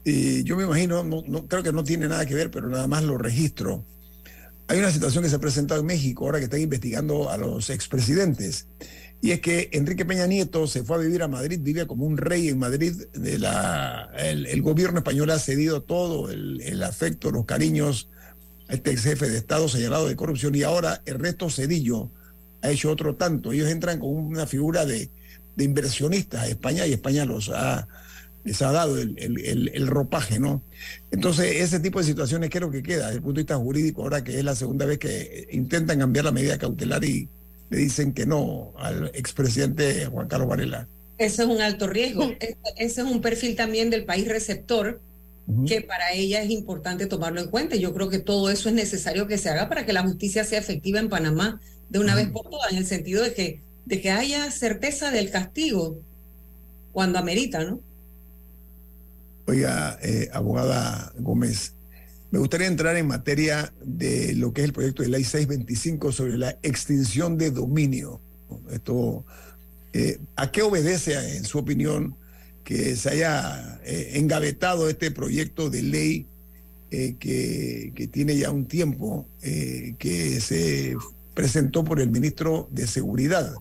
Y 0.05 0.43
yo 0.45 0.57
me 0.57 0.65
imagino, 0.65 1.05
no, 1.05 1.47
creo 1.47 1.63
que 1.63 1.73
no 1.73 1.85
tiene 1.85 2.09
nada 2.09 2.25
que 2.27 2.35
ver, 2.35 2.51
pero 2.51 2.69
nada 2.69 2.87
más 2.87 3.05
lo 3.05 3.19
registro. 3.19 3.85
Hay 4.69 4.79
una 4.79 4.91
situación 4.91 5.25
que 5.25 5.31
se 5.31 5.37
ha 5.37 5.41
presentado 5.41 5.81
en 5.81 5.87
México 5.87 6.25
ahora 6.25 6.39
que 6.39 6.45
están 6.45 6.61
investigando 6.61 7.29
a 7.29 7.37
los 7.37 7.71
expresidentes. 7.71 8.67
Y 9.23 9.33
es 9.33 9.41
que 9.41 9.69
Enrique 9.73 10.07
Peña 10.07 10.27
Nieto 10.27 10.67
se 10.67 10.83
fue 10.83 10.97
a 10.97 11.01
vivir 11.01 11.23
a 11.23 11.29
Madrid, 11.29 11.61
vive 11.63 11.87
como 11.87 12.07
un 12.07 12.17
rey 12.17 12.49
en 12.49 12.59
Madrid. 12.59 12.95
De 13.13 13.39
la, 13.39 14.11
el, 14.17 14.63
gobierno 14.63 15.01
español 15.01 15.31
ha 15.31 15.39
cedido 15.39 15.83
todo 15.83 16.31
el, 16.31 16.63
el, 16.63 16.83
afecto, 16.83 17.31
los 17.31 17.45
cariños 17.45 18.09
a 18.69 18.75
este 18.75 18.93
ex 18.93 19.03
jefe 19.03 19.29
de 19.29 19.37
Estado 19.37 19.69
señalado 19.69 20.09
de 20.09 20.17
corrupción. 20.17 20.55
Y 20.55 20.63
ahora 20.63 21.03
Ernesto 21.05 21.51
Cedillo 21.51 22.11
ha 22.63 22.71
hecho 22.71 22.91
otro 22.91 23.17
tanto. 23.17 23.53
Ellos 23.53 23.69
entran 23.69 23.99
con 23.99 24.11
una 24.11 24.47
figura 24.47 24.87
de 24.87 25.11
de 25.57 25.65
inversionistas 25.65 26.43
a 26.43 26.49
España 26.49 26.87
y 26.87 26.93
España 26.93 27.25
los 27.25 27.51
ha, 27.51 27.89
les 28.45 28.63
ha 28.63 28.73
dado 28.73 28.99
el, 28.99 29.87
ropaje, 29.87 30.39
¿no? 30.39 30.63
Entonces, 31.11 31.57
ese 31.57 31.81
tipo 31.81 31.99
de 31.99 32.07
situaciones 32.07 32.51
creo 32.51 32.71
que 32.71 32.83
queda 32.83 33.07
desde 33.07 33.17
el 33.17 33.23
punto 33.23 33.39
de 33.39 33.43
vista 33.43 33.57
jurídico, 33.57 34.03
ahora 34.03 34.25
que 34.25 34.39
es 34.39 34.45
la 34.45 34.55
segunda 34.55 34.87
vez 34.87 34.99
que 34.99 35.49
intentan 35.53 35.99
cambiar 35.99 36.25
la 36.25 36.33
medida 36.33 36.59
cautelar 36.59 37.05
y 37.05 37.29
le 37.69 37.79
dicen 37.79 38.13
que 38.13 38.27
no 38.27 38.73
al 38.79 39.11
expresidente 39.15 40.07
Juan 40.07 40.29
Carlos 40.29 40.49
Varela. 40.49 40.89
Ese 41.19 41.43
es 41.43 41.49
un 41.49 41.61
alto 41.61 41.87
riesgo. 41.87 42.33
Ese 42.77 43.01
es 43.03 43.07
un 43.07 43.21
perfil 43.21 43.55
también 43.55 43.91
del 43.91 44.05
país 44.05 44.27
receptor 44.27 45.01
que 45.67 45.81
para 45.81 46.13
ella 46.13 46.43
es 46.43 46.51
importante 46.51 47.07
tomarlo 47.07 47.41
en 47.41 47.49
cuenta. 47.49 47.77
Yo 47.77 47.93
creo 47.93 48.09
que 48.09 48.21
todo 48.21 48.51
eso 48.51 48.69
es 48.69 48.75
necesario 48.75 49.27
que 49.27 49.37
se 49.37 49.51
haga 49.51 49.69
para 49.69 49.85
que 49.85 49.93
la 49.93 50.03
justicia 50.03 50.45
sea 50.45 50.61
efectiva 50.61 51.01
en 51.01 51.09
Panamá 51.09 51.61
de 51.89 51.99
una 51.99 52.15
vez 52.15 52.29
por 52.31 52.49
todas, 52.49 52.71
en 52.73 52.79
el 52.79 52.87
sentido 52.87 53.23
de 53.23 53.35
que 53.35 53.61
de 53.91 54.01
que 54.01 54.13
haya 54.13 54.49
certeza 54.53 55.11
del 55.11 55.33
castigo 55.33 56.01
cuando 56.93 57.19
amerita, 57.19 57.65
¿no? 57.65 57.81
Oiga, 59.47 59.99
eh, 60.01 60.31
abogada 60.33 61.13
Gómez, 61.19 61.75
Me 62.31 62.39
gustaría 62.39 62.69
entrar 62.69 62.97
en 62.97 63.09
materia 63.09 63.73
de 63.85 64.35
lo 64.37 64.53
que 64.53 64.61
es 64.61 64.69
el 64.69 64.73
proyecto 64.73 65.03
de 65.03 65.09
ley 65.09 65.25
625 65.25 66.13
sobre 66.13 66.39
la 66.39 66.57
extinción 66.63 67.37
de 67.37 67.51
dominio. 67.51 68.21
Esto, 68.71 69.25
eh, 69.93 70.21
¿A 70.37 70.53
qué 70.53 70.63
obedece, 70.63 71.37
en 71.37 71.45
su 71.45 71.59
opinión, 71.59 72.15
que 72.63 72.95
se 72.95 73.11
haya 73.11 73.81
eh, 73.85 74.13
engavetado 74.15 74.89
este 74.89 75.11
proyecto 75.11 75.69
de 75.69 75.83
ley 75.83 76.27
eh, 76.93 77.17
que, 77.19 78.09
tiene 78.13 78.37
ya 78.37 78.53
un 78.53 78.67
tiempo, 78.67 79.27
que 79.41 80.41
se 80.41 80.95
presentó 81.35 81.83
por 81.83 82.01
el 82.01 82.11
ministro 82.11 82.69
de 82.71 82.87
Seguridad 82.87 83.57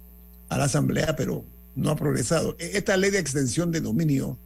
a 0.50 0.58
la 0.58 0.66
Asamblea, 0.66 1.16
pero 1.16 1.46
no 1.76 1.92
ha 1.92 1.96
progresado? 1.96 2.56
E, 2.60 2.78
esta 2.78 2.98
ley 2.98 3.12
de 3.12 3.20
extensión 3.20 3.72
de 3.72 3.82
dominio, 3.82 4.38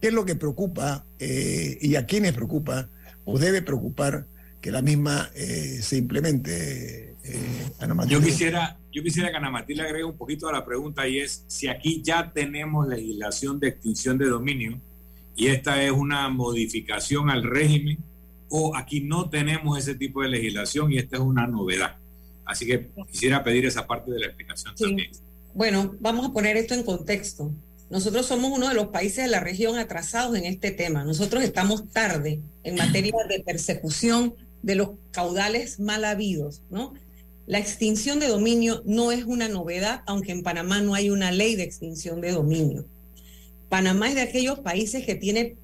¿qué 0.00 0.08
es 0.08 0.14
lo 0.14 0.24
que 0.24 0.36
preocupa 0.36 1.04
y 1.18 1.96
a 1.96 2.06
quiénes 2.06 2.32
preocupa? 2.34 2.88
o 3.30 3.38
debe 3.38 3.60
preocupar 3.60 4.26
que 4.62 4.70
la 4.70 4.80
misma 4.80 5.30
eh, 5.34 5.80
se 5.82 5.98
implemente. 5.98 7.14
Eh, 7.22 8.06
yo 8.08 8.22
quisiera, 8.22 8.78
yo 8.90 9.02
quisiera 9.02 9.30
que 9.30 9.36
Ana 9.36 9.50
Matilde 9.50 9.82
agregue 9.82 10.04
un 10.04 10.16
poquito 10.16 10.48
a 10.48 10.52
la 10.52 10.64
pregunta 10.64 11.06
y 11.06 11.18
es 11.18 11.44
si 11.46 11.68
aquí 11.68 12.00
ya 12.02 12.32
tenemos 12.32 12.88
legislación 12.88 13.60
de 13.60 13.68
extinción 13.68 14.16
de 14.16 14.28
dominio 14.28 14.80
y 15.36 15.48
esta 15.48 15.82
es 15.82 15.92
una 15.92 16.26
modificación 16.30 17.28
al 17.28 17.42
régimen 17.42 17.98
o 18.48 18.74
aquí 18.74 19.02
no 19.02 19.28
tenemos 19.28 19.78
ese 19.78 19.94
tipo 19.94 20.22
de 20.22 20.30
legislación 20.30 20.90
y 20.90 20.96
esta 20.96 21.16
es 21.16 21.22
una 21.22 21.46
novedad. 21.46 21.98
Así 22.48 22.66
que 22.66 22.90
quisiera 23.12 23.44
pedir 23.44 23.66
esa 23.66 23.86
parte 23.86 24.10
de 24.10 24.20
la 24.20 24.26
explicación 24.26 24.74
también. 24.74 25.10
Bueno, 25.54 25.94
vamos 26.00 26.26
a 26.26 26.32
poner 26.32 26.56
esto 26.56 26.74
en 26.74 26.82
contexto. 26.82 27.52
Nosotros 27.90 28.26
somos 28.26 28.50
uno 28.50 28.68
de 28.68 28.74
los 28.74 28.88
países 28.88 29.24
de 29.24 29.30
la 29.30 29.40
región 29.40 29.78
atrasados 29.78 30.36
en 30.36 30.44
este 30.44 30.70
tema. 30.70 31.04
Nosotros 31.04 31.44
estamos 31.44 31.90
tarde 31.90 32.40
en 32.64 32.74
materia 32.76 33.12
de 33.28 33.40
persecución 33.40 34.34
de 34.62 34.74
los 34.76 34.90
caudales 35.10 35.78
mal 35.78 36.04
habidos, 36.04 36.62
¿no? 36.70 36.94
La 37.46 37.58
extinción 37.58 38.18
de 38.18 38.28
dominio 38.28 38.82
no 38.84 39.12
es 39.12 39.24
una 39.24 39.48
novedad, 39.48 40.02
aunque 40.06 40.32
en 40.32 40.42
Panamá 40.42 40.80
no 40.80 40.94
hay 40.94 41.10
una 41.10 41.32
ley 41.32 41.54
de 41.54 41.62
extinción 41.62 42.20
de 42.20 42.32
dominio. 42.32 42.84
Panamá 43.68 44.08
es 44.08 44.14
de 44.14 44.22
aquellos 44.22 44.58
países 44.60 45.04
que 45.04 45.14
tiene 45.14 45.56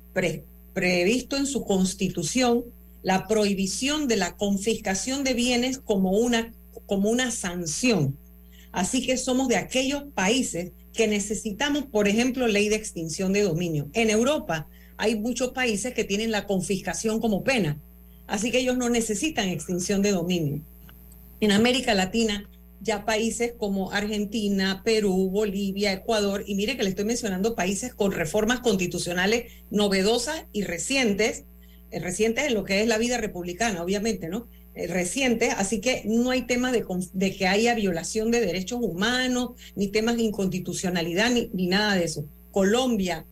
previsto 0.72 1.36
en 1.36 1.46
su 1.46 1.64
constitución 1.64 2.64
la 3.02 3.26
prohibición 3.26 4.08
de 4.08 4.16
la 4.16 4.36
confiscación 4.36 5.24
de 5.24 5.34
bienes 5.34 5.78
como 5.78 6.12
una, 6.12 6.52
como 6.86 7.10
una 7.10 7.30
sanción. 7.30 8.16
Así 8.72 9.06
que 9.06 9.16
somos 9.16 9.48
de 9.48 9.56
aquellos 9.56 10.04
países 10.14 10.72
que 10.92 11.06
necesitamos, 11.06 11.86
por 11.86 12.08
ejemplo, 12.08 12.46
ley 12.46 12.68
de 12.68 12.76
extinción 12.76 13.32
de 13.32 13.42
dominio. 13.42 13.88
En 13.92 14.10
Europa 14.10 14.68
hay 14.96 15.16
muchos 15.16 15.50
países 15.50 15.94
que 15.94 16.04
tienen 16.04 16.30
la 16.30 16.46
confiscación 16.46 17.20
como 17.20 17.42
pena, 17.42 17.78
así 18.26 18.50
que 18.50 18.60
ellos 18.60 18.76
no 18.76 18.88
necesitan 18.90 19.48
extinción 19.48 20.02
de 20.02 20.12
dominio. 20.12 20.60
En 21.40 21.52
América 21.52 21.94
Latina 21.94 22.48
ya 22.80 23.04
países 23.04 23.54
como 23.56 23.92
Argentina, 23.92 24.82
Perú, 24.84 25.30
Bolivia, 25.30 25.92
Ecuador, 25.92 26.44
y 26.46 26.54
mire 26.54 26.76
que 26.76 26.82
le 26.82 26.90
estoy 26.90 27.06
mencionando 27.06 27.54
países 27.54 27.94
con 27.94 28.12
reformas 28.12 28.60
constitucionales 28.60 29.52
novedosas 29.70 30.44
y 30.52 30.62
recientes, 30.62 31.44
eh, 31.90 31.98
recientes 31.98 32.44
en 32.44 32.54
lo 32.54 32.64
que 32.64 32.82
es 32.82 32.88
la 32.88 32.98
vida 32.98 33.16
republicana, 33.16 33.82
obviamente, 33.82 34.28
¿no? 34.28 34.48
Eh, 34.76 34.88
reciente, 34.88 35.50
así 35.52 35.80
que 35.80 36.02
no 36.04 36.30
hay 36.30 36.42
tema 36.42 36.72
de, 36.72 36.84
que 37.36 37.46
haya 37.46 37.76
violación 37.76 38.32
de 38.32 38.40
derechos 38.40 38.80
humanos, 38.82 39.50
ni 39.76 39.86
temas 39.86 40.16
de 40.16 40.24
inconstitucionalidad, 40.24 41.30
ni, 41.30 41.66
nada 41.68 41.94
de 41.94 42.04
eso. 42.04 42.24
Colombia, 42.50 43.24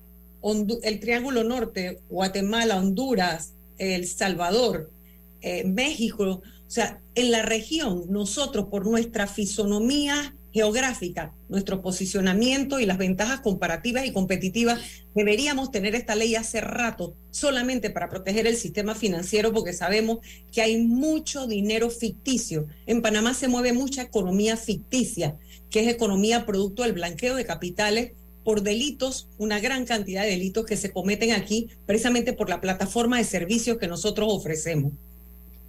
el 0.85 1.00
Triángulo 1.00 1.42
Norte, 1.42 1.98
Guatemala, 2.09 2.76
Honduras, 2.76 3.55
El 3.76 4.07
Salvador, 4.07 4.92
eh, 5.40 5.64
México, 5.64 6.24
o 6.24 6.70
sea, 6.70 7.00
en 7.16 7.33
la 7.33 7.42
región, 7.42 8.05
nosotros 8.09 8.66
por 8.70 8.87
nuestra 8.87 9.26
fisonomía 9.26 10.37
geográfica, 10.52 11.32
nuestro 11.48 11.80
posicionamiento 11.80 12.78
y 12.78 12.86
las 12.86 12.98
ventajas 12.98 13.40
comparativas 13.40 14.04
y 14.06 14.12
competitivas, 14.12 14.80
deberíamos 15.14 15.70
tener 15.70 15.94
esta 15.94 16.14
ley 16.14 16.34
hace 16.34 16.60
rato 16.60 17.14
solamente 17.30 17.90
para 17.90 18.10
proteger 18.10 18.46
el 18.46 18.56
sistema 18.56 18.94
financiero 18.94 19.52
porque 19.52 19.72
sabemos 19.72 20.18
que 20.52 20.62
hay 20.62 20.82
mucho 20.82 21.46
dinero 21.46 21.88
ficticio. 21.88 22.66
En 22.86 23.00
Panamá 23.00 23.34
se 23.34 23.48
mueve 23.48 23.72
mucha 23.72 24.02
economía 24.02 24.56
ficticia, 24.56 25.36
que 25.70 25.80
es 25.80 25.88
economía 25.88 26.44
producto 26.44 26.82
del 26.82 26.92
blanqueo 26.92 27.34
de 27.34 27.46
capitales 27.46 28.12
por 28.44 28.62
delitos, 28.62 29.28
una 29.38 29.60
gran 29.60 29.86
cantidad 29.86 30.22
de 30.22 30.30
delitos 30.30 30.66
que 30.66 30.76
se 30.76 30.92
cometen 30.92 31.32
aquí 31.32 31.68
precisamente 31.86 32.32
por 32.32 32.48
la 32.48 32.60
plataforma 32.60 33.18
de 33.18 33.24
servicios 33.24 33.78
que 33.78 33.88
nosotros 33.88 34.28
ofrecemos. 34.30 34.92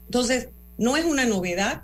Entonces, 0.06 0.50
no 0.78 0.98
es 0.98 1.06
una 1.06 1.26
novedad 1.26 1.84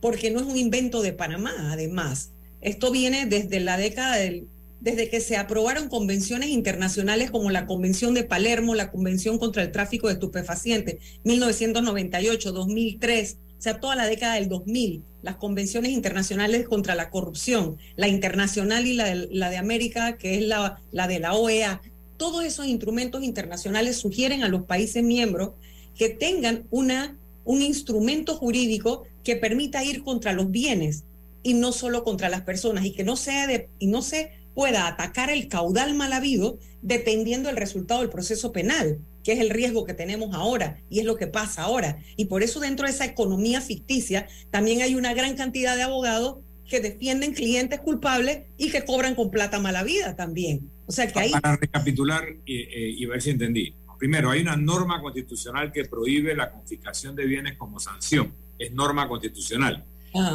porque 0.00 0.30
no 0.30 0.40
es 0.40 0.46
un 0.46 0.56
invento 0.56 1.02
de 1.02 1.12
Panamá, 1.12 1.72
además. 1.72 2.30
Esto 2.66 2.90
viene 2.90 3.26
desde 3.26 3.60
la 3.60 3.76
década 3.76 4.16
del, 4.16 4.48
desde 4.80 5.08
que 5.08 5.20
se 5.20 5.36
aprobaron 5.36 5.88
convenciones 5.88 6.48
internacionales 6.48 7.30
como 7.30 7.52
la 7.52 7.64
Convención 7.64 8.12
de 8.12 8.24
Palermo, 8.24 8.74
la 8.74 8.90
Convención 8.90 9.38
contra 9.38 9.62
el 9.62 9.70
Tráfico 9.70 10.08
de 10.08 10.14
Estupefacientes, 10.14 10.96
1998, 11.22 12.50
2003, 12.50 13.36
o 13.56 13.62
sea, 13.62 13.78
toda 13.78 13.94
la 13.94 14.08
década 14.08 14.34
del 14.34 14.48
2000, 14.48 15.04
las 15.22 15.36
convenciones 15.36 15.92
internacionales 15.92 16.66
contra 16.66 16.96
la 16.96 17.08
corrupción, 17.08 17.78
la 17.94 18.08
internacional 18.08 18.84
y 18.88 18.94
la 18.94 19.50
de, 19.50 19.56
América, 19.58 20.16
que 20.16 20.34
es 20.34 20.42
la, 20.42 20.82
la 20.90 21.06
de 21.06 21.20
la 21.20 21.34
OEA, 21.34 21.80
todos 22.16 22.44
esos 22.44 22.66
instrumentos 22.66 23.22
internacionales 23.22 23.96
sugieren 23.96 24.42
a 24.42 24.48
los 24.48 24.64
países 24.64 25.04
miembros 25.04 25.50
que 25.94 26.08
tengan 26.08 26.66
una, 26.72 27.16
un 27.44 27.62
instrumento 27.62 28.34
jurídico 28.34 29.04
que 29.22 29.36
permita 29.36 29.84
ir 29.84 30.02
contra 30.02 30.32
los 30.32 30.50
bienes 30.50 31.04
y 31.46 31.54
no 31.54 31.70
solo 31.70 32.02
contra 32.02 32.28
las 32.28 32.42
personas 32.42 32.84
y 32.84 32.92
que 32.92 33.04
no 33.04 33.14
sea 33.14 33.46
de, 33.46 33.70
y 33.78 33.86
no 33.86 34.02
se 34.02 34.32
pueda 34.52 34.88
atacar 34.88 35.30
el 35.30 35.46
caudal 35.46 35.94
mal 35.94 36.12
habido 36.12 36.58
dependiendo 36.82 37.48
del 37.48 37.56
resultado 37.56 38.00
del 38.00 38.10
proceso 38.10 38.50
penal, 38.50 38.98
que 39.22 39.34
es 39.34 39.38
el 39.38 39.50
riesgo 39.50 39.84
que 39.84 39.94
tenemos 39.94 40.34
ahora 40.34 40.82
y 40.90 40.98
es 40.98 41.04
lo 41.04 41.14
que 41.14 41.28
pasa 41.28 41.62
ahora. 41.62 41.98
Y 42.16 42.24
por 42.24 42.42
eso 42.42 42.58
dentro 42.58 42.88
de 42.88 42.92
esa 42.92 43.04
economía 43.04 43.60
ficticia 43.60 44.26
también 44.50 44.82
hay 44.82 44.96
una 44.96 45.14
gran 45.14 45.36
cantidad 45.36 45.76
de 45.76 45.84
abogados 45.84 46.38
que 46.68 46.80
defienden 46.80 47.32
clientes 47.32 47.78
culpables 47.78 48.46
y 48.58 48.72
que 48.72 48.84
cobran 48.84 49.14
con 49.14 49.30
plata 49.30 49.60
mala 49.60 49.84
vida 49.84 50.16
también. 50.16 50.68
O 50.86 50.90
sea 50.90 51.06
que 51.06 51.20
ahí... 51.20 51.30
Para 51.30 51.54
recapitular 51.54 52.24
y, 52.44 53.06
ver 53.06 53.22
si 53.22 53.30
entendí. 53.30 53.72
Primero, 54.00 54.32
hay 54.32 54.40
una 54.40 54.56
norma 54.56 55.00
constitucional 55.00 55.70
que 55.70 55.84
prohíbe 55.84 56.34
la 56.34 56.50
confiscación 56.50 57.14
de 57.14 57.24
bienes 57.24 57.56
como 57.56 57.78
sanción. 57.78 58.34
Es 58.58 58.72
norma 58.72 59.06
constitucional. 59.06 59.84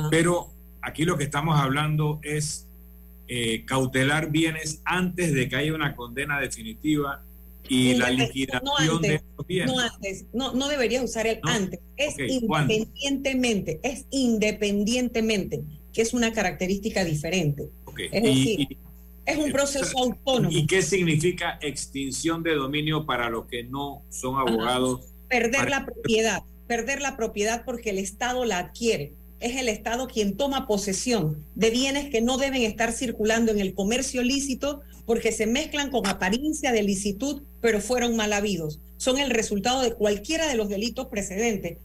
Pero 0.10 0.54
aquí 0.82 1.06
lo 1.06 1.18
que 1.18 1.24
estamos 1.24 1.60
hablando 1.60 2.20
es 2.24 2.68
eh, 3.28 3.64
cautelar 3.66 4.32
bienes 4.32 4.82
antes 4.84 5.34
de 5.34 5.48
que 5.48 5.56
haya 5.56 5.74
una 5.74 5.96
condena 5.96 6.40
definitiva 6.40 7.24
y 7.70 7.94
la 7.94 8.10
liquidación 8.10 9.02
de 9.02 9.22
los 9.38 9.48
bienes. 9.48 9.74
No 9.74 9.80
antes, 9.80 10.26
no, 10.34 10.54
no 10.54 10.68
debería 10.68 11.02
usar 11.02 11.28
el 11.28 11.40
antes, 11.44 11.80
es 11.96 12.16
independientemente, 12.20 13.80
es 13.84 14.06
independientemente, 14.10 15.64
que 15.94 16.02
es 16.02 16.14
una 16.14 16.34
característica 16.34 17.06
diferente. 17.06 17.70
Es 18.12 18.24
decir, 18.24 18.78
es 19.26 19.38
un 19.38 19.52
proceso 19.52 19.98
autónomo. 20.00 20.52
¿Y 20.52 20.66
qué 20.66 20.82
significa 20.82 21.60
extinción 21.62 22.44
de 22.44 22.56
dominio 22.56 23.06
para 23.06 23.30
los 23.30 23.46
que 23.46 23.64
no 23.64 24.02
son 24.10 24.38
abogados? 24.38 25.14
Perder 25.30 25.70
la 25.70 25.86
propiedad, 25.86 26.44
perder 26.68 27.02
la 27.02 27.16
propiedad 27.16 27.64
porque 27.64 27.92
el 27.92 28.00
Estado 28.00 28.44
la 28.44 28.58
adquiere 28.58 29.14
es 29.42 29.58
el 29.58 29.68
Estado 29.68 30.08
quien 30.08 30.38
toma 30.38 30.68
posesión 30.68 31.44
de 31.56 31.72
bienes 31.72 32.10
que 32.10 32.22
no 32.22 32.38
deben 32.38 32.62
estar 32.62 32.94
circulando 32.94 33.52
en 33.52 33.60
el 33.60 33.74
comercio 33.74 34.22
lícito 34.22 34.82
porque 35.06 35.32
se 35.32 35.48
mezclan 35.48 35.90
con 35.90 36.08
apariencia 36.08 36.72
de 36.72 36.84
licitud, 36.84 37.42
pero 37.60 37.82
fueron 37.82 38.16
mal 38.16 38.34
habidos. 38.34 38.80
Son 38.98 39.18
el 39.18 39.32
resultado 39.32 39.82
de 39.82 39.94
cualquiera 39.94 40.48
de 40.48 40.56
los 40.56 40.70
delitos 40.70 41.08
precedentes, 41.08 41.80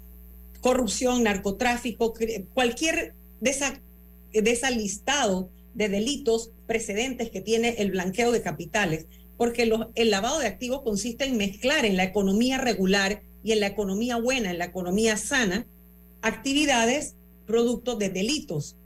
corrupción, 0.61 1.23
narcotráfico, 1.23 2.12
cualquier 2.53 3.14
de 3.40 3.51
esa, 3.51 3.81
de 4.33 4.51
esa 4.51 4.71
listado 4.71 5.51
de 5.75 5.88
delitos 5.88 6.51
precedentes 6.66 7.31
que 7.31 7.40
tiene 7.40 7.77
el 7.79 7.90
blanqueo 7.90 8.33
de 8.33 8.42
capitales, 8.42 9.07
porque 9.38 9.71
el 9.95 10.11
lavado 10.11 10.38
de 10.38 10.47
activos 10.47 10.83
consiste 10.83 11.25
en 11.25 11.37
mezclar 11.37 11.85
en 11.87 11.97
la 11.97 12.05
economía 12.05 12.59
regular 12.59 13.23
y 13.42 13.53
en 13.53 13.61
la 13.61 13.66
economía 13.66 14.16
buena, 14.16 14.51
en 14.51 14.59
la 14.59 14.66
economía 14.66 15.16
sana, 15.16 15.66
actividades 16.23 17.14
producto 17.46 17.96
de 17.96 18.11
delitos. 18.11 18.76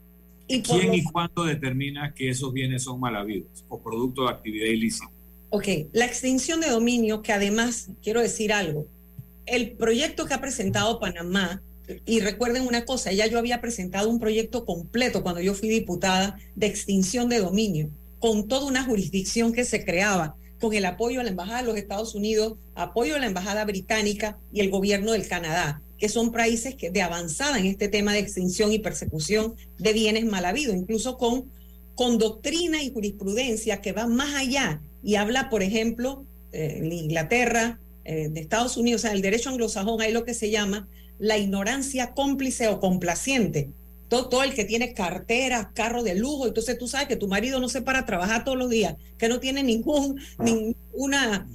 Y 0.47 0.61
¿Quién 0.61 0.93
y 0.93 1.03
cuándo 1.03 1.45
determina 1.45 2.13
que 2.13 2.29
esos 2.29 2.51
bienes 2.51 2.83
son 2.83 2.99
mal 2.99 3.15
habidos 3.15 3.65
o 3.69 3.79
producto 3.79 4.23
de 4.23 4.29
actividad 4.29 4.67
ilícita? 4.67 5.09
Ok, 5.49 5.67
la 5.91 6.05
extinción 6.05 6.61
de 6.61 6.69
dominio, 6.69 7.21
que 7.21 7.33
además 7.33 7.89
quiero 8.01 8.21
decir 8.21 8.53
algo, 8.53 8.85
el 9.45 9.71
proyecto 9.71 10.25
que 10.25 10.33
ha 10.33 10.41
presentado 10.41 10.99
Panamá, 10.99 11.61
y 12.05 12.19
recuerden 12.19 12.67
una 12.67 12.85
cosa, 12.85 13.11
ya 13.11 13.27
yo 13.27 13.37
había 13.37 13.61
presentado 13.61 14.09
un 14.09 14.19
proyecto 14.19 14.65
completo 14.65 15.23
cuando 15.23 15.41
yo 15.41 15.53
fui 15.53 15.69
diputada 15.69 16.37
de 16.55 16.67
extinción 16.67 17.29
de 17.29 17.39
dominio, 17.39 17.89
con 18.19 18.47
toda 18.47 18.65
una 18.65 18.83
jurisdicción 18.83 19.51
que 19.51 19.65
se 19.65 19.83
creaba, 19.83 20.35
con 20.59 20.73
el 20.73 20.85
apoyo 20.85 21.19
a 21.19 21.23
la 21.23 21.31
Embajada 21.31 21.61
de 21.61 21.67
los 21.67 21.77
Estados 21.77 22.15
Unidos, 22.15 22.57
apoyo 22.75 23.15
a 23.15 23.19
la 23.19 23.25
Embajada 23.25 23.65
Británica 23.65 24.37
y 24.53 24.61
el 24.61 24.69
gobierno 24.69 25.11
del 25.11 25.27
Canadá, 25.27 25.81
que 26.01 26.09
son 26.09 26.31
países 26.31 26.73
que 26.73 26.89
de 26.89 27.03
avanzada 27.03 27.59
en 27.59 27.67
este 27.67 27.87
tema 27.87 28.11
de 28.11 28.17
extinción 28.17 28.73
y 28.73 28.79
persecución 28.79 29.53
de 29.77 29.93
bienes 29.93 30.25
mal 30.25 30.45
habidos, 30.45 30.75
incluso 30.75 31.15
con, 31.15 31.51
con 31.93 32.17
doctrina 32.17 32.81
y 32.81 32.91
jurisprudencia 32.91 33.81
que 33.81 33.91
va 33.91 34.07
más 34.07 34.33
allá 34.33 34.81
y 35.03 35.13
habla, 35.13 35.51
por 35.51 35.61
ejemplo, 35.61 36.25
eh, 36.53 36.77
en 36.77 36.91
Inglaterra, 36.91 37.79
eh, 38.03 38.29
de 38.29 38.39
Estados 38.41 38.77
Unidos, 38.77 39.01
o 39.01 39.03
sea, 39.03 39.11
el 39.11 39.21
derecho 39.21 39.51
anglosajón, 39.51 40.01
hay 40.01 40.11
lo 40.11 40.25
que 40.25 40.33
se 40.33 40.49
llama 40.49 40.87
la 41.19 41.37
ignorancia 41.37 42.13
cómplice 42.15 42.67
o 42.67 42.79
complaciente. 42.79 43.69
Todo, 44.07 44.27
todo, 44.27 44.43
el 44.43 44.55
que 44.55 44.65
tiene 44.65 44.95
carteras, 44.95 45.67
carro 45.75 46.01
de 46.01 46.15
lujo, 46.15 46.47
entonces 46.47 46.79
tú 46.79 46.87
sabes 46.87 47.07
que 47.07 47.15
tu 47.15 47.27
marido 47.27 47.59
no 47.59 47.69
se 47.69 47.83
para 47.83 47.99
a 47.99 48.05
trabajar 48.07 48.43
todos 48.43 48.57
los 48.57 48.71
días, 48.71 48.95
que 49.19 49.29
no 49.29 49.39
tiene 49.39 49.61
ningún, 49.61 50.19
ninguna, 50.39 51.47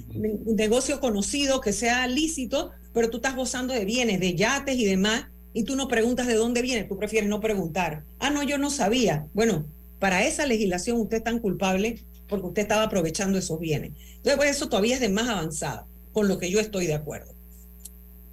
negocio 0.45 1.01
conocido 1.01 1.59
que 1.59 1.73
sea 1.73 2.07
lícito, 2.07 2.71
pero 2.97 3.11
tú 3.11 3.17
estás 3.17 3.35
gozando 3.35 3.75
de 3.75 3.85
bienes, 3.85 4.19
de 4.19 4.33
yates 4.33 4.75
y 4.75 4.83
demás, 4.83 5.27
y 5.53 5.65
tú 5.65 5.75
no 5.75 5.87
preguntas 5.87 6.25
de 6.25 6.33
dónde 6.33 6.63
viene, 6.63 6.83
tú 6.83 6.97
prefieres 6.97 7.29
no 7.29 7.39
preguntar. 7.39 8.03
Ah, 8.17 8.31
no, 8.31 8.41
yo 8.41 8.57
no 8.57 8.71
sabía. 8.71 9.27
Bueno, 9.35 9.67
para 9.99 10.25
esa 10.25 10.47
legislación 10.47 10.99
usted 10.99 11.17
es 11.17 11.23
tan 11.23 11.37
culpable 11.37 12.03
porque 12.27 12.47
usted 12.47 12.63
estaba 12.63 12.81
aprovechando 12.81 13.37
esos 13.37 13.59
bienes. 13.59 13.91
Entonces, 14.15 14.35
pues 14.37 14.49
eso 14.49 14.67
todavía 14.67 14.95
es 14.95 15.01
de 15.01 15.09
más 15.09 15.29
avanzada, 15.29 15.85
con 16.11 16.27
lo 16.27 16.39
que 16.39 16.49
yo 16.49 16.59
estoy 16.59 16.87
de 16.87 16.95
acuerdo. 16.95 17.35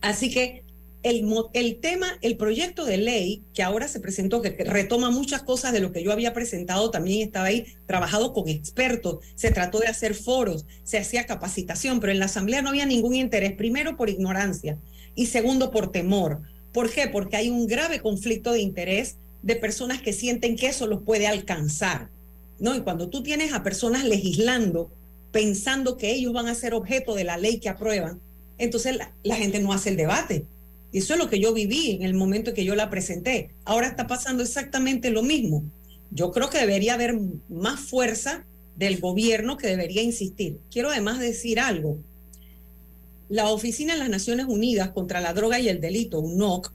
Así 0.01 0.31
que 0.31 0.65
el, 1.05 1.81
tema, 1.81 2.19
el 2.23 2.39
proyecto 2.39 2.87
de 2.87 2.97
ley 2.97 3.43
que 3.53 3.63
ahora 3.63 3.89
se 3.89 4.01
presentó, 4.01 4.41
que 4.41 4.51
retoma 4.65 5.11
muchas 5.11 5.43
cosas 5.43 5.75
de 5.75 5.81
lo 5.81 5.93
que 5.93 6.03
yo 6.03 6.11
había 6.13 6.33
presentado, 6.33 6.91
también 6.91 7.21
estaba 7.21 7.47
ahí 7.47 7.67
trabajado 7.87 8.33
con 8.33 8.49
expertos, 8.49 9.19
se 9.35 9.51
trató 9.51 9.81
de 9.81 9.89
hacer 9.89 10.15
foros, 10.15 10.65
se 10.83 10.97
hacía 10.97 11.27
capacitación, 11.27 12.01
pero 12.01 12.13
en 12.13 12.21
la 12.21 12.25
Asamblea 12.25 12.63
no 12.63 12.71
había 12.71 12.87
ningún 12.87 13.15
interés, 13.15 13.53
primero 13.53 13.99
por 13.99 14.09
ignorancia 14.09 14.79
y 15.15 15.27
segundo 15.27 15.71
por 15.71 15.93
temor. 15.93 16.41
¿Por 16.73 16.91
qué? 16.91 17.07
Porque 17.07 17.37
hay 17.37 17.51
un 17.51 17.67
grave 17.67 18.01
conflicto 18.01 18.53
de 18.53 18.61
interés 18.61 19.17
de 19.43 19.57
personas 19.57 20.01
que 20.01 20.15
sienten 20.15 20.57
que 20.57 20.69
eso 20.69 20.87
los 20.87 21.03
puede 21.03 21.27
alcanzar. 21.27 22.09
¿no? 22.59 22.75
Y 22.75 22.81
cuando 22.81 23.11
tú 23.11 23.23
tienes 23.23 23.53
a 23.53 23.63
personas 23.63 24.05
legislando, 24.05 24.91
pensando 25.33 25.99
que 25.99 26.13
ellos 26.13 26.33
van 26.33 26.47
a 26.47 26.55
ser 26.55 26.73
objeto 26.73 27.15
de 27.15 27.25
la 27.25 27.37
ley 27.37 27.59
que 27.59 27.69
aprueban, 27.69 28.21
entonces 28.57 28.99
la 29.23 29.37
gente 29.37 29.61
no 29.61 29.75
hace 29.75 29.91
el 29.91 29.97
debate. 29.97 30.47
Y 30.95 30.99
eso 30.99 31.15
es 31.15 31.19
lo 31.19 31.29
que 31.29 31.41
yo 31.41 31.53
viví 31.53 31.91
en 31.91 32.03
el 32.03 32.15
momento 32.15 32.51
en 32.51 32.57
que 32.57 32.65
yo 32.65 32.77
la 32.77 32.89
presenté. 32.89 33.51
Ahora 33.65 33.89
está 33.89 34.07
pasando 34.07 34.45
exactamente 34.45 35.11
lo 35.11 35.25
mismo. 35.25 35.65
Yo 36.13 36.31
creo 36.31 36.49
que 36.51 36.59
debería 36.59 36.95
haber 36.95 37.19
más 37.49 37.81
fuerza 37.81 38.45
del 38.77 39.01
gobierno 39.01 39.57
que 39.57 39.67
debería 39.67 40.03
insistir. 40.03 40.61
Quiero 40.71 40.91
además 40.91 41.19
decir 41.19 41.59
algo. 41.59 41.99
La 43.29 43.51
Oficina 43.51 43.95
de 43.95 43.99
las 43.99 44.09
Naciones 44.09 44.47
Unidas 44.47 44.91
contra 44.91 45.21
la 45.21 45.33
Droga 45.33 45.59
y 45.59 45.69
el 45.69 45.81
Delito, 45.81 46.21
UNOC, 46.21 46.73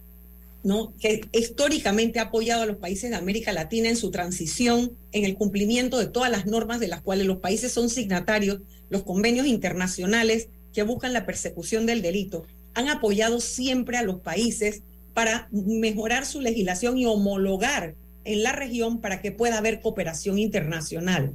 ¿no? 0.66 0.92
que 1.00 1.22
históricamente 1.32 2.20
ha 2.20 2.24
apoyado 2.24 2.64
a 2.64 2.66
los 2.66 2.76
países 2.76 3.12
de 3.12 3.16
América 3.16 3.54
Latina 3.54 3.88
en 3.88 3.96
su 3.96 4.12
transición, 4.12 4.92
en 5.14 5.24
el 5.24 5.36
cumplimiento 5.36 5.98
de 5.98 6.08
todas 6.08 6.30
las 6.30 6.46
normas 6.46 6.82
de 6.82 6.90
las 6.90 7.02
cuales 7.02 7.26
los 7.26 7.38
países 7.38 7.72
son 7.72 7.90
signatarios, 7.90 8.60
los 8.90 9.04
convenios 9.04 9.48
internacionales 9.48 10.50
que 10.74 10.84
buscan 10.84 11.14
la 11.14 11.26
persecución 11.26 11.86
del 11.86 12.02
delito, 12.02 12.44
han 12.74 12.90
apoyado 12.90 13.40
siempre 13.40 13.98
a 13.98 14.04
los 14.04 14.20
países 14.22 14.84
para 15.14 15.50
mejorar 15.52 16.26
su 16.26 16.42
legislación 16.42 16.98
y 16.98 17.06
homologar 17.06 17.96
en 18.26 18.44
la 18.44 18.52
región 18.52 19.02
para 19.02 19.22
que 19.22 19.32
pueda 19.32 19.58
haber 19.58 19.82
cooperación 19.82 20.40
internacional. 20.40 21.34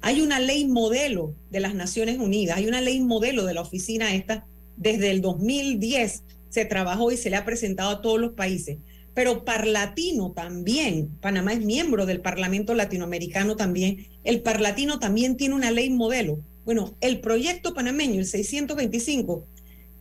Hay 0.00 0.20
una 0.20 0.40
ley 0.40 0.66
modelo 0.66 1.34
de 1.50 1.60
las 1.60 1.74
Naciones 1.74 2.18
Unidas, 2.18 2.56
hay 2.56 2.66
una 2.66 2.80
ley 2.80 3.00
modelo 3.00 3.44
de 3.44 3.54
la 3.54 3.60
oficina 3.60 4.14
esta 4.14 4.46
desde 4.76 5.10
el 5.10 5.20
2010 5.20 6.24
se 6.48 6.64
trabajó 6.64 7.12
y 7.12 7.16
se 7.16 7.30
le 7.30 7.36
ha 7.36 7.44
presentado 7.44 7.90
a 7.90 8.02
todos 8.02 8.20
los 8.20 8.32
países. 8.32 8.78
Pero 9.14 9.44
Parlatino 9.44 10.32
también, 10.32 11.08
Panamá 11.20 11.52
es 11.52 11.60
miembro 11.60 12.06
del 12.06 12.20
Parlamento 12.20 12.74
Latinoamericano 12.74 13.56
también, 13.56 14.08
el 14.24 14.42
Parlatino 14.42 14.98
también 14.98 15.36
tiene 15.36 15.54
una 15.54 15.70
ley 15.70 15.90
modelo. 15.90 16.40
Bueno, 16.64 16.96
el 17.00 17.20
proyecto 17.20 17.74
panameño, 17.74 18.20
el 18.20 18.26
625, 18.26 19.46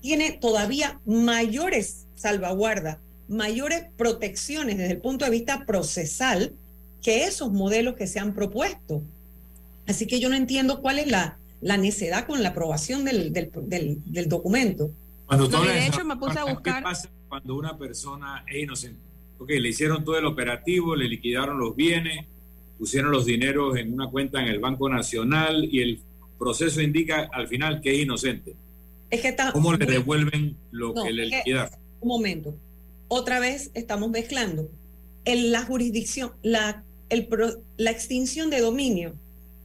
tiene 0.02 0.32
todavía 0.32 1.00
mayores 1.06 2.08
salvaguardas, 2.16 2.98
mayores 3.28 3.86
protecciones 3.98 4.78
desde 4.78 4.94
el 4.94 5.02
punto 5.02 5.26
de 5.26 5.32
vista 5.32 5.66
procesal 5.66 6.54
que 7.02 7.24
esos 7.24 7.52
modelos 7.52 7.96
que 7.96 8.08
se 8.08 8.20
han 8.20 8.34
propuesto. 8.34 9.02
Así 9.88 10.06
que 10.08 10.20
yo 10.20 10.30
no 10.30 10.36
entiendo 10.36 10.82
cuál 10.82 11.00
es 11.00 11.08
la, 11.08 11.38
la 11.62 11.78
necedad 11.78 12.28
con 12.28 12.44
la 12.44 12.50
aprobación 12.50 13.06
del, 13.06 13.34
del, 13.34 13.52
del, 13.68 14.00
del 14.06 14.30
documento. 14.30 14.92
Cuando 15.26 15.48
no, 15.48 15.64
de 15.64 15.88
hecho, 15.88 16.04
me 16.04 16.18
puse 16.18 16.40
a 16.40 16.44
buscar. 16.46 16.78
¿Qué 16.78 16.84
pasa 16.84 17.10
cuando 17.30 17.56
una 17.56 17.78
persona 17.78 18.44
es 18.48 18.64
inocente? 18.64 19.00
Ok, 19.40 19.50
le 19.50 19.70
hicieron 19.70 20.04
todo 20.04 20.18
el 20.18 20.26
operativo, 20.26 20.96
le 20.96 21.08
liquidaron 21.08 21.58
los 21.58 21.76
bienes, 21.76 22.26
pusieron 22.78 23.12
los 23.12 23.26
dineros 23.26 23.78
en 23.78 23.94
una 23.94 24.08
cuenta 24.10 24.42
en 24.42 24.48
el 24.48 24.60
Banco 24.60 24.90
Nacional 24.90 25.68
y 25.72 25.82
el 25.82 26.00
proceso 26.38 26.82
indica 26.82 27.30
al 27.32 27.48
final 27.48 27.82
que 27.82 27.94
es 27.94 28.00
inocente. 28.00 28.54
Es 29.12 29.22
que 29.22 29.28
está, 29.28 29.52
¿Cómo 29.52 29.74
le 29.74 29.86
devuelven 29.86 30.58
lo 30.72 30.94
no, 30.94 31.04
que 31.04 31.12
le 31.12 31.28
liquidaron? 31.28 31.78
Un 32.00 32.08
momento. 32.08 32.56
Otra 33.08 33.40
vez 33.40 33.70
estamos 33.74 34.10
mezclando. 34.10 34.70
En 35.26 35.52
la 35.52 35.64
jurisdicción, 35.64 36.32
la, 36.42 36.84
el, 37.10 37.28
la 37.78 37.92
extinción 37.92 38.50
de 38.50 38.62
dominio 38.62 39.14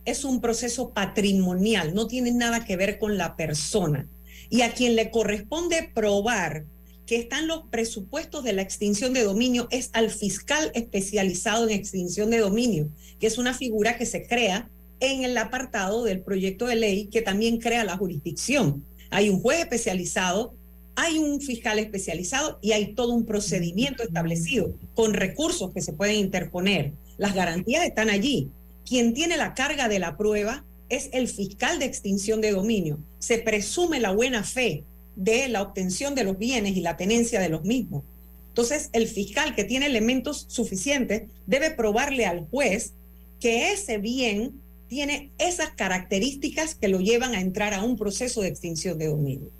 es 0.05 0.25
un 0.25 0.41
proceso 0.41 0.91
patrimonial, 0.91 1.95
no 1.95 2.07
tiene 2.07 2.33
nada 2.33 2.65
que 2.65 2.77
ver 2.77 2.99
con 2.99 3.17
la 3.17 3.37
persona 3.37 4.07
y 4.51 4.63
a 4.63 4.73
quien 4.73 4.97
le 4.97 5.11
corresponde 5.11 5.91
probar 5.95 6.65
que 7.07 7.17
están 7.17 7.47
los 7.47 7.65
presupuestos 7.71 8.43
de 8.43 8.53
la 8.53 8.63
extinción 8.63 9.13
de 9.13 9.23
dominio 9.23 9.69
es 9.71 9.91
al 9.93 10.11
fiscal 10.11 10.73
especializado 10.75 11.69
en 11.69 11.75
extinción 11.75 12.31
de 12.31 12.39
dominio, 12.39 12.89
que 13.21 13.29
es 13.29 13.39
una 13.39 13.55
figura 13.55 13.97
que 13.97 14.07
se 14.07 14.27
crea 14.27 14.69
en 14.99 15.25
el 15.25 15.37
apartado 15.39 16.05
del 16.05 16.21
proyecto 16.21 16.67
de 16.67 16.77
ley 16.77 17.07
que 17.07 17.23
también 17.23 17.59
crea 17.59 17.85
la 17.85 17.97
jurisdicción. 17.97 18.85
Hay 19.11 19.29
un 19.29 19.41
juez 19.41 19.61
especializado, 19.61 20.55
hay 20.95 21.19
un 21.19 21.41
fiscal 21.41 21.79
especializado 21.79 22.59
y 22.63 22.73
hay 22.73 22.95
todo 22.95 23.13
un 23.13 23.27
procedimiento 23.27 24.03
establecido 24.03 24.75
con 24.95 25.15
recursos 25.15 25.73
que 25.73 25.83
se 25.83 25.93
pueden 25.93 26.17
interponer. 26.17 26.93
Las 27.19 27.35
garantías 27.35 27.85
están 27.85 28.11
allí. 28.11 28.51
Quien 28.87 29.15
tiene 29.15 29.37
la 29.37 29.55
carga 29.55 29.89
de 29.89 29.99
la 29.99 30.17
prueba 30.17 30.65
es 30.89 31.11
el 31.13 31.29
fiscal 31.29 31.79
de 31.79 31.87
extinción 31.87 32.41
de 32.41 32.53
dominio. 32.53 32.99
Se 33.19 33.39
presume 33.39 34.01
la 34.01 34.13
buena 34.13 34.45
fe 34.45 34.85
de 35.17 35.49
la 35.49 35.63
obtención 35.63 36.15
de 36.15 36.25
los 36.25 36.39
bienes 36.39 36.77
y 36.77 36.81
la 36.81 36.97
tenencia 36.97 37.41
de 37.41 37.49
los 37.49 37.65
mismos. 37.65 38.05
Entonces, 38.49 38.89
el 38.93 39.07
fiscal 39.07 39.55
que 39.55 39.65
tiene 39.65 39.87
elementos 39.87 40.47
suficientes 40.49 41.25
debe 41.47 41.73
probarle 41.73 42.25
al 42.27 42.47
juez 42.49 42.95
que 43.41 43.73
ese 43.73 43.99
bien 43.99 44.63
tiene 44.89 45.31
esas 45.39 45.71
características 45.71 46.75
que 46.75 46.89
lo 46.89 47.01
llevan 47.01 47.35
a 47.35 47.41
entrar 47.41 47.75
a 47.75 47.83
un 47.83 47.97
proceso 47.97 48.43
de 48.43 48.49
extinción 48.49 48.99
de 48.99 49.07
dominio. 49.07 49.51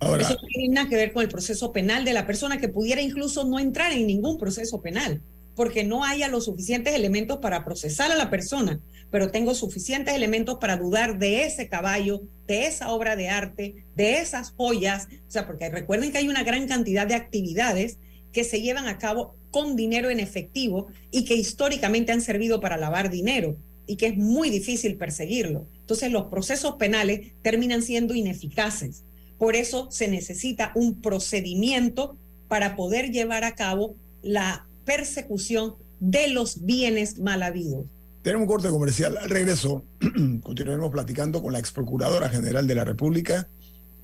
Ahora, 0.00 0.22
Eso 0.22 0.34
no 0.34 0.48
tiene 0.48 0.74
nada 0.74 0.88
que 0.88 0.96
ver 0.96 1.12
con 1.12 1.22
el 1.22 1.28
proceso 1.28 1.72
penal 1.72 2.04
de 2.04 2.14
la 2.14 2.26
persona 2.26 2.58
que 2.58 2.68
pudiera 2.68 3.02
incluso 3.02 3.44
no 3.44 3.58
entrar 3.58 3.92
en 3.92 4.06
ningún 4.06 4.38
proceso 4.38 4.80
penal 4.80 5.20
porque 5.54 5.84
no 5.84 6.04
haya 6.04 6.28
los 6.28 6.46
suficientes 6.46 6.94
elementos 6.94 7.38
para 7.38 7.66
procesar 7.66 8.10
a 8.10 8.16
la 8.16 8.30
persona, 8.30 8.80
pero 9.10 9.30
tengo 9.30 9.54
suficientes 9.54 10.14
elementos 10.14 10.56
para 10.58 10.78
dudar 10.78 11.18
de 11.18 11.44
ese 11.44 11.68
caballo, 11.68 12.22
de 12.46 12.66
esa 12.66 12.90
obra 12.90 13.14
de 13.14 13.28
arte, 13.28 13.84
de 13.94 14.20
esas 14.20 14.52
joyas. 14.52 15.08
O 15.28 15.30
sea, 15.30 15.46
porque 15.46 15.68
recuerden 15.68 16.12
que 16.12 16.18
hay 16.18 16.28
una 16.28 16.44
gran 16.44 16.66
cantidad 16.66 17.06
de 17.06 17.14
actividades 17.14 17.98
que 18.32 18.44
se 18.44 18.62
llevan 18.62 18.86
a 18.86 18.96
cabo 18.96 19.34
con 19.50 19.76
dinero 19.76 20.08
en 20.08 20.20
efectivo 20.20 20.86
y 21.10 21.26
que 21.26 21.34
históricamente 21.34 22.12
han 22.12 22.22
servido 22.22 22.60
para 22.60 22.78
lavar 22.78 23.10
dinero 23.10 23.56
y 23.90 23.96
que 23.96 24.06
es 24.06 24.16
muy 24.16 24.50
difícil 24.50 24.96
perseguirlo. 24.96 25.66
Entonces 25.80 26.12
los 26.12 26.26
procesos 26.26 26.76
penales 26.76 27.32
terminan 27.42 27.82
siendo 27.82 28.14
ineficaces. 28.14 29.02
Por 29.36 29.56
eso 29.56 29.90
se 29.90 30.06
necesita 30.06 30.70
un 30.76 31.00
procedimiento 31.02 32.16
para 32.46 32.76
poder 32.76 33.10
llevar 33.10 33.42
a 33.42 33.56
cabo 33.56 33.96
la 34.22 34.64
persecución 34.84 35.74
de 35.98 36.28
los 36.28 36.64
bienes 36.64 37.18
mal 37.18 37.42
habidos. 37.42 37.86
Tenemos 38.22 38.42
un 38.42 38.48
corte 38.48 38.68
comercial. 38.68 39.16
Al 39.16 39.28
regreso, 39.28 39.82
continuaremos 40.44 40.92
platicando 40.92 41.42
con 41.42 41.52
la 41.52 41.58
ex 41.58 41.72
procuradora 41.72 42.28
general 42.28 42.68
de 42.68 42.74
la 42.76 42.84
República, 42.84 43.48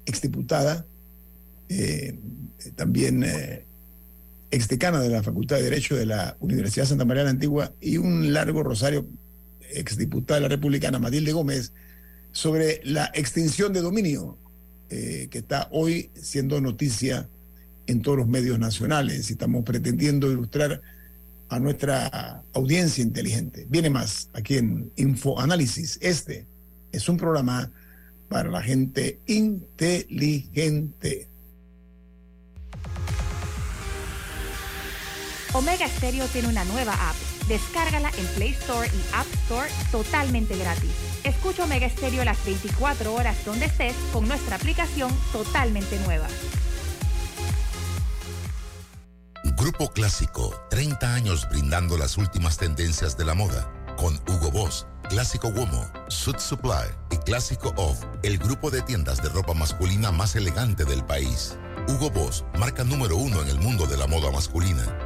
exdiputada, 0.05 0.85
eh, 1.69 2.19
también 2.75 3.23
eh, 3.23 3.65
exdecana 4.51 5.01
de 5.01 5.11
la 5.11 5.23
Facultad 5.23 5.59
de 5.59 5.63
Derecho 5.63 5.95
de 5.95 6.07
la 6.07 6.37
Universidad 6.41 6.87
Santa 6.87 7.05
María 7.05 7.23
de 7.23 7.27
la 7.27 7.31
Antigua 7.31 7.73
y 7.81 7.99
un 7.99 8.33
largo 8.33 8.65
rosario 8.65 9.07
exdiputada 9.73 10.41
de 10.41 10.43
la 10.43 10.49
Republicana, 10.49 10.99
Matilde 10.99 11.33
Gómez, 11.33 11.73
sobre 12.33 12.81
la 12.85 13.11
extinción 13.15 13.73
de 13.73 13.81
dominio 13.81 14.37
eh, 14.91 15.29
que 15.31 15.39
está 15.39 15.69
hoy 15.73 16.11
siendo 16.15 16.61
noticia 16.61 17.29
en 17.87 18.03
todos 18.03 18.19
los 18.19 18.29
medios 18.29 18.59
nacionales 18.59 19.31
y 19.31 19.33
estamos 19.33 19.65
pretendiendo 19.65 20.31
ilustrar 20.31 20.83
a 21.49 21.59
nuestra 21.59 22.43
audiencia 22.53 23.03
inteligente. 23.03 23.67
Viene 23.69 23.91
más 23.91 24.29
aquí 24.33 24.59
en 24.59 24.93
Infoanálisis, 24.97 25.99
este 26.01 26.47
es 26.93 27.09
un 27.09 27.17
programa 27.17 27.71
para 28.29 28.51
la 28.51 28.63
gente 28.63 29.21
inteligente. 29.27 31.29
Omega 35.53 35.89
Stereo 35.89 36.27
tiene 36.27 36.49
una 36.49 36.65
nueva 36.65 36.93
app. 36.93 37.36
Descárgala 37.49 38.11
en 38.19 38.27
Play 38.35 38.51
Store 38.51 38.89
y 38.89 39.15
App 39.15 39.27
Store 39.45 39.71
totalmente 39.93 40.57
gratis. 40.57 40.91
Escucha 41.25 41.65
Omega 41.65 41.89
Stereo 41.89 42.25
las 42.25 42.45
24 42.45 43.15
horas 43.15 43.37
donde 43.45 43.67
estés 43.67 43.95
con 44.13 44.27
nuestra 44.27 44.57
aplicación 44.57 45.17
totalmente 45.33 45.99
nueva. 46.01 46.27
Grupo 49.57 49.89
Clásico, 49.91 50.55
30 50.71 51.15
años 51.15 51.49
brindando 51.49 51.97
las 51.97 52.19
últimas 52.19 52.59
tendencias 52.59 53.17
de 53.17 53.25
la 53.25 53.35
moda. 53.35 53.73
Con 53.97 54.21
Hugo 54.29 54.51
Boss, 54.51 54.87
Clásico 55.09 55.49
Womo, 55.49 55.91
Suit 56.09 56.39
Supply 56.39 56.89
y 57.11 57.17
Clásico 57.19 57.73
Off, 57.77 58.03
el 58.23 58.39
grupo 58.39 58.71
de 58.71 58.83
tiendas 58.83 59.23
de 59.23 59.29
ropa 59.29 59.55
masculina 59.55 60.11
más 60.11 60.37
elegante 60.37 60.85
del 60.85 61.05
país. 61.05 61.57
Hugo 61.89 62.11
Boss, 62.11 62.45
marca 62.59 62.85
número 62.85 63.17
uno 63.17 63.41
en 63.43 63.49
el 63.49 63.59
mundo 63.59 63.87
de 63.87 63.97
la 63.97 64.07
moda 64.07 64.31
masculina. 64.31 65.06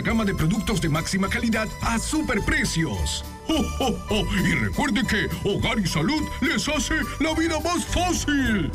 gama 0.00 0.24
de 0.24 0.34
productos 0.34 0.80
de 0.80 0.88
máxima 0.88 1.28
calidad 1.28 1.68
a 1.80 1.98
superprecios. 1.98 3.24
¡Oh, 3.48 3.64
oh, 3.80 3.98
oh! 4.10 4.24
Y 4.44 4.54
recuerde 4.54 5.02
que 5.06 5.28
Hogar 5.48 5.78
y 5.78 5.86
Salud 5.86 6.22
les 6.40 6.68
hace 6.68 6.94
la 7.20 7.34
vida 7.34 7.58
más 7.60 7.84
fácil. 7.84 8.70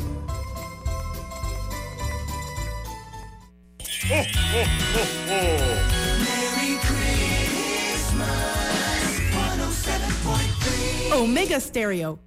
Omega 11.12 11.60
Stereo. 11.60 12.18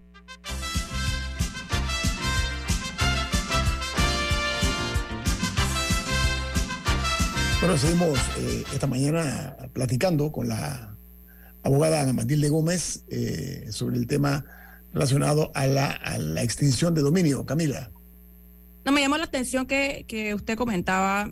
Bueno, 7.59 7.75
seguimos 7.77 8.19
eh, 8.37 8.63
esta 8.71 8.85
mañana 8.85 9.57
platicando 9.73 10.31
con 10.31 10.47
la 10.47 10.95
abogada 11.63 12.01
Ana 12.01 12.13
Matilde 12.13 12.49
Gómez 12.49 13.03
eh, 13.09 13.65
sobre 13.71 13.97
el 13.97 14.05
tema 14.05 14.45
relacionado 14.93 15.51
a 15.55 15.65
la, 15.65 15.91
a 15.91 16.19
la 16.19 16.43
extinción 16.43 16.93
de 16.93 17.01
dominio. 17.01 17.45
Camila. 17.45 17.89
No, 18.85 18.91
me 18.91 19.01
llamó 19.01 19.17
la 19.17 19.23
atención 19.25 19.65
que, 19.65 20.05
que 20.07 20.35
usted 20.35 20.55
comentaba 20.55 21.31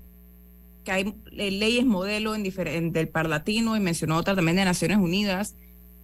que 0.83 0.91
hay 0.91 1.15
eh, 1.31 1.51
leyes 1.51 1.85
modelo 1.85 2.35
en 2.35 2.43
diferen- 2.43 2.91
del 2.91 3.07
Parlatino 3.07 3.77
y 3.77 3.79
mencionó 3.79 4.17
otra 4.17 4.35
también 4.35 4.57
de 4.57 4.65
Naciones 4.65 4.97
Unidas. 4.97 5.55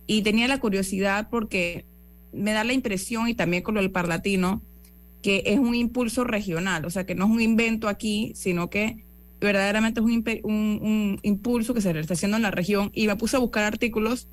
Y 0.06 0.22
tenía 0.22 0.48
la 0.48 0.60
curiosidad 0.60 1.30
porque 1.30 1.86
me 2.32 2.54
da 2.54 2.64
la 2.64 2.74
impresión, 2.74 3.28
y 3.28 3.34
también 3.34 3.64
con 3.64 3.74
lo 3.76 3.82
del 3.82 3.92
Parlatino, 3.92 4.62
que 5.22 5.44
es 5.48 5.60
un 5.60 5.76
impulso 5.76 6.24
regional, 6.24 6.86
o 6.86 6.90
sea, 6.90 7.06
que 7.06 7.16
no 7.16 7.26
es 7.26 7.32
un 7.32 7.42
invento 7.42 7.88
aquí, 7.88 8.32
sino 8.36 8.70
que 8.70 9.04
verdaderamente 9.42 10.00
es 10.00 10.06
un, 10.06 10.24
un, 10.44 10.52
un 10.82 11.20
impulso 11.24 11.74
que 11.74 11.82
se 11.82 11.90
está 12.00 12.14
haciendo 12.14 12.38
en 12.38 12.44
la 12.44 12.52
región. 12.52 12.92
Y 12.94 13.08
me 13.08 13.16
puse 13.18 13.36
a 13.36 13.40
buscar 13.40 13.64
artículos 13.66 14.28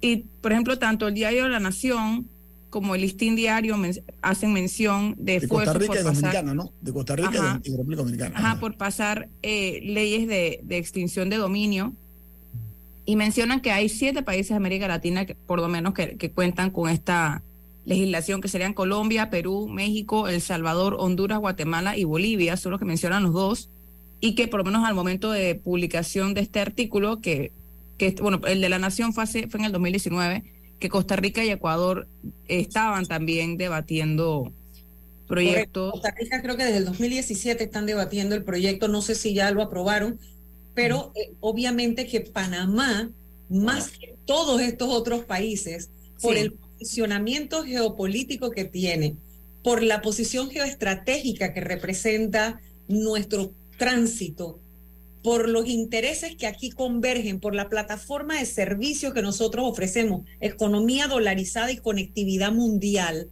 y, 0.00 0.24
por 0.40 0.52
ejemplo, 0.52 0.78
tanto 0.78 1.08
el 1.08 1.14
diario 1.14 1.46
La 1.48 1.60
Nación 1.60 2.26
como 2.70 2.94
el 2.94 3.00
Listín 3.00 3.34
Diario 3.34 3.76
men- 3.76 4.00
hacen 4.22 4.52
mención 4.52 5.14
de 5.18 5.40
De 5.40 5.48
Costa 5.48 5.72
Rica 5.72 5.84
y 5.84 5.86
por 5.88 5.96
pasar- 5.96 6.14
Dominicana, 6.14 6.54
¿no? 6.54 6.72
De 6.80 6.92
Costa 6.92 7.16
Rica 7.16 7.30
y 7.30 7.32
de- 7.32 7.38
Ajá. 7.38 7.60
y 7.64 7.70
de 7.70 7.76
República 7.76 8.02
Dominicana. 8.02 8.38
Ajá, 8.38 8.60
por 8.60 8.76
pasar 8.76 9.28
eh, 9.42 9.80
leyes 9.84 10.28
de, 10.28 10.60
de 10.62 10.76
extinción 10.78 11.30
de 11.30 11.36
dominio. 11.36 11.94
Y 13.06 13.16
mencionan 13.16 13.60
que 13.62 13.70
hay 13.72 13.88
siete 13.88 14.22
países 14.22 14.50
de 14.50 14.56
América 14.56 14.86
Latina, 14.86 15.24
que, 15.24 15.34
por 15.34 15.60
lo 15.60 15.68
menos, 15.68 15.94
que, 15.94 16.16
que 16.18 16.30
cuentan 16.30 16.70
con 16.70 16.90
esta 16.90 17.42
legislación, 17.86 18.42
que 18.42 18.48
serían 18.48 18.74
Colombia, 18.74 19.30
Perú, 19.30 19.66
México, 19.66 20.28
El 20.28 20.42
Salvador, 20.42 20.94
Honduras, 20.98 21.38
Guatemala 21.38 21.96
y 21.96 22.04
Bolivia, 22.04 22.58
son 22.58 22.72
los 22.72 22.78
que 22.78 22.84
mencionan 22.84 23.22
los 23.22 23.32
dos. 23.32 23.70
Y 24.20 24.34
que 24.34 24.48
por 24.48 24.58
lo 24.58 24.64
menos 24.64 24.84
al 24.86 24.94
momento 24.94 25.30
de 25.30 25.54
publicación 25.54 26.34
de 26.34 26.40
este 26.40 26.60
artículo, 26.60 27.20
que, 27.20 27.52
que 27.98 28.10
bueno, 28.20 28.40
el 28.46 28.60
de 28.60 28.68
la 28.68 28.78
Nación 28.78 29.12
fue, 29.12 29.24
hace- 29.24 29.48
fue 29.48 29.60
en 29.60 29.66
el 29.66 29.72
2019, 29.72 30.42
que 30.80 30.88
Costa 30.88 31.16
Rica 31.16 31.44
y 31.44 31.50
Ecuador 31.50 32.06
estaban 32.48 33.06
también 33.06 33.56
debatiendo 33.56 34.52
proyectos. 35.26 35.92
Costa 35.92 36.14
Rica 36.18 36.40
creo 36.42 36.56
que 36.56 36.64
desde 36.64 36.78
el 36.78 36.84
2017 36.84 37.64
están 37.64 37.86
debatiendo 37.86 38.34
el 38.34 38.44
proyecto, 38.44 38.88
no 38.88 39.02
sé 39.02 39.14
si 39.14 39.34
ya 39.34 39.50
lo 39.50 39.62
aprobaron, 39.62 40.18
pero 40.74 41.12
eh, 41.16 41.32
obviamente 41.40 42.06
que 42.06 42.20
Panamá, 42.20 43.10
más 43.48 43.90
que 43.90 44.14
todos 44.24 44.60
estos 44.60 44.88
otros 44.90 45.24
países, 45.24 45.90
por 46.20 46.34
Sí. 46.34 46.40
el 46.40 46.52
posicionamiento 46.52 47.64
geopolítico 47.64 48.50
que 48.50 48.64
tiene, 48.64 49.16
por 49.62 49.82
la 49.82 50.00
posición 50.00 50.50
geoestratégica 50.50 51.52
que 51.52 51.60
representa 51.60 52.60
nuestro 52.88 53.52
tránsito, 53.78 54.60
por 55.22 55.48
los 55.48 55.66
intereses 55.66 56.36
que 56.36 56.46
aquí 56.46 56.70
convergen, 56.70 57.40
por 57.40 57.54
la 57.54 57.68
plataforma 57.68 58.38
de 58.38 58.46
servicios 58.46 59.14
que 59.14 59.22
nosotros 59.22 59.64
ofrecemos, 59.66 60.26
economía 60.40 61.06
dolarizada 61.06 61.72
y 61.72 61.78
conectividad 61.78 62.52
mundial. 62.52 63.30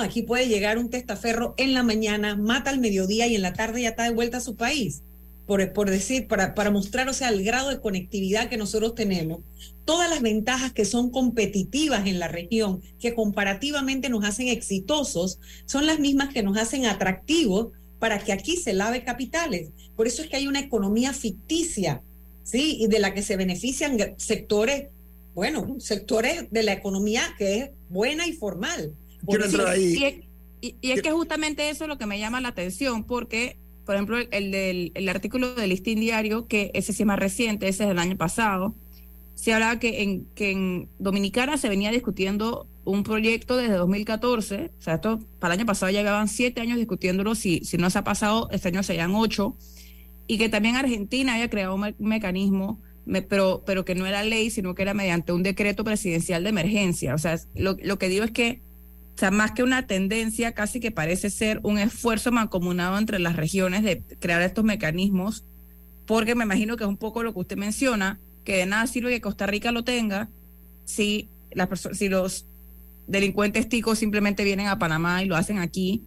Aquí 0.00 0.22
puede 0.22 0.48
llegar 0.48 0.78
un 0.78 0.90
testaferro 0.90 1.54
en 1.56 1.74
la 1.74 1.82
mañana, 1.82 2.36
mata 2.36 2.70
al 2.70 2.78
mediodía 2.78 3.26
y 3.26 3.34
en 3.34 3.42
la 3.42 3.54
tarde 3.54 3.82
ya 3.82 3.90
está 3.90 4.04
de 4.04 4.14
vuelta 4.14 4.38
a 4.38 4.42
su 4.42 4.56
país. 4.56 5.02
Por, 5.46 5.72
por 5.72 5.88
decir, 5.88 6.28
para, 6.28 6.54
para 6.54 6.70
mostrar, 6.70 7.08
o 7.08 7.14
sea, 7.14 7.30
el 7.30 7.42
grado 7.42 7.70
de 7.70 7.80
conectividad 7.80 8.50
que 8.50 8.58
nosotros 8.58 8.94
tenemos, 8.94 9.40
todas 9.86 10.10
las 10.10 10.20
ventajas 10.20 10.74
que 10.74 10.84
son 10.84 11.10
competitivas 11.10 12.06
en 12.06 12.18
la 12.18 12.28
región, 12.28 12.82
que 13.00 13.14
comparativamente 13.14 14.10
nos 14.10 14.24
hacen 14.24 14.48
exitosos, 14.48 15.38
son 15.64 15.86
las 15.86 16.00
mismas 16.00 16.34
que 16.34 16.42
nos 16.42 16.58
hacen 16.58 16.84
atractivos 16.84 17.68
para 17.98 18.18
que 18.18 18.32
aquí 18.32 18.56
se 18.56 18.74
lave 18.74 19.04
capitales. 19.04 19.70
Por 19.98 20.06
eso 20.06 20.22
es 20.22 20.28
que 20.30 20.36
hay 20.36 20.46
una 20.46 20.60
economía 20.60 21.12
ficticia, 21.12 22.00
¿sí? 22.44 22.78
Y 22.80 22.86
de 22.86 23.00
la 23.00 23.12
que 23.12 23.22
se 23.22 23.36
benefician 23.36 23.98
sectores, 24.16 24.86
bueno, 25.34 25.76
sectores 25.80 26.50
de 26.50 26.62
la 26.62 26.72
economía 26.72 27.22
que 27.36 27.58
es 27.58 27.70
buena 27.90 28.26
y 28.26 28.32
formal. 28.32 28.94
Quiero 29.26 29.44
entrar 29.44 29.66
ahí. 29.74 30.24
Y, 30.62 30.68
y- 30.68 30.74
y 30.80 30.90
es 30.92 31.02
que 31.02 31.10
justamente 31.10 31.68
eso 31.68 31.84
es 31.84 31.88
lo 31.88 31.98
que 31.98 32.06
me 32.06 32.18
llama 32.18 32.40
la 32.40 32.48
atención, 32.48 33.02
porque, 33.04 33.56
por 33.84 33.96
ejemplo, 33.96 34.18
el, 34.18 34.28
el 34.30 34.50
del 34.52 34.92
el 34.94 35.08
artículo 35.08 35.54
del 35.56 35.70
Listín 35.70 36.00
Diario, 36.00 36.46
que 36.46 36.70
ese 36.74 36.92
sí 36.92 37.02
es 37.02 37.06
más 37.06 37.18
reciente, 37.18 37.66
ese 37.68 37.82
es 37.82 37.88
del 37.88 37.98
año 37.98 38.16
pasado, 38.16 38.74
se 39.34 39.52
hablaba 39.52 39.78
que 39.80 40.02
en, 40.02 40.26
que 40.36 40.50
en 40.52 40.88
Dominicana 41.00 41.58
se 41.58 41.68
venía 41.68 41.90
discutiendo 41.92 42.66
un 42.84 43.02
proyecto 43.02 43.56
desde 43.56 43.74
2014, 43.74 44.70
o 44.78 44.82
sea, 44.82 44.94
esto 44.94 45.20
para 45.40 45.54
el 45.54 45.60
año 45.60 45.66
pasado 45.66 45.90
ya 45.92 46.00
llevaban 46.02 46.28
siete 46.28 46.60
años 46.60 46.78
discutiéndolo, 46.78 47.34
si, 47.34 47.60
si 47.64 47.76
no 47.78 47.90
se 47.90 47.98
ha 47.98 48.04
pasado, 48.04 48.48
este 48.50 48.68
año 48.68 48.82
serían 48.82 49.14
ocho, 49.14 49.56
y 50.28 50.38
que 50.38 50.48
también 50.48 50.76
Argentina 50.76 51.34
había 51.34 51.50
creado 51.50 51.74
un 51.74 51.94
mecanismo 51.98 52.80
pero, 53.28 53.62
pero 53.66 53.84
que 53.84 53.94
no 53.94 54.06
era 54.06 54.22
ley, 54.22 54.50
sino 54.50 54.74
que 54.74 54.82
era 54.82 54.94
mediante 54.94 55.32
un 55.32 55.42
decreto 55.42 55.82
presidencial 55.82 56.42
de 56.42 56.50
emergencia. 56.50 57.14
O 57.14 57.18
sea, 57.18 57.38
lo, 57.54 57.76
lo 57.82 57.98
que 57.98 58.08
digo 58.08 58.24
es 58.24 58.30
que, 58.30 58.60
o 59.14 59.18
sea, 59.18 59.30
más 59.30 59.52
que 59.52 59.62
una 59.62 59.86
tendencia, 59.86 60.52
casi 60.52 60.78
que 60.78 60.90
parece 60.90 61.30
ser 61.30 61.60
un 61.62 61.78
esfuerzo 61.78 62.30
mancomunado 62.32 62.98
entre 62.98 63.18
las 63.18 63.36
regiones 63.36 63.82
de 63.82 64.02
crear 64.20 64.42
estos 64.42 64.64
mecanismos, 64.64 65.44
porque 66.06 66.34
me 66.34 66.44
imagino 66.44 66.76
que 66.76 66.84
es 66.84 66.88
un 66.88 66.98
poco 66.98 67.22
lo 67.22 67.32
que 67.32 67.40
usted 67.40 67.56
menciona, 67.56 68.20
que 68.44 68.56
de 68.56 68.66
nada 68.66 68.86
sirve 68.86 69.10
que 69.10 69.20
Costa 69.20 69.46
Rica 69.46 69.72
lo 69.72 69.84
tenga 69.84 70.28
si, 70.84 71.28
las 71.52 71.68
si 71.92 72.08
los 72.08 72.46
delincuentes 73.06 73.68
ticos 73.68 73.98
simplemente 73.98 74.44
vienen 74.44 74.66
a 74.66 74.78
Panamá 74.78 75.22
y 75.22 75.26
lo 75.26 75.36
hacen 75.36 75.58
aquí 75.58 76.02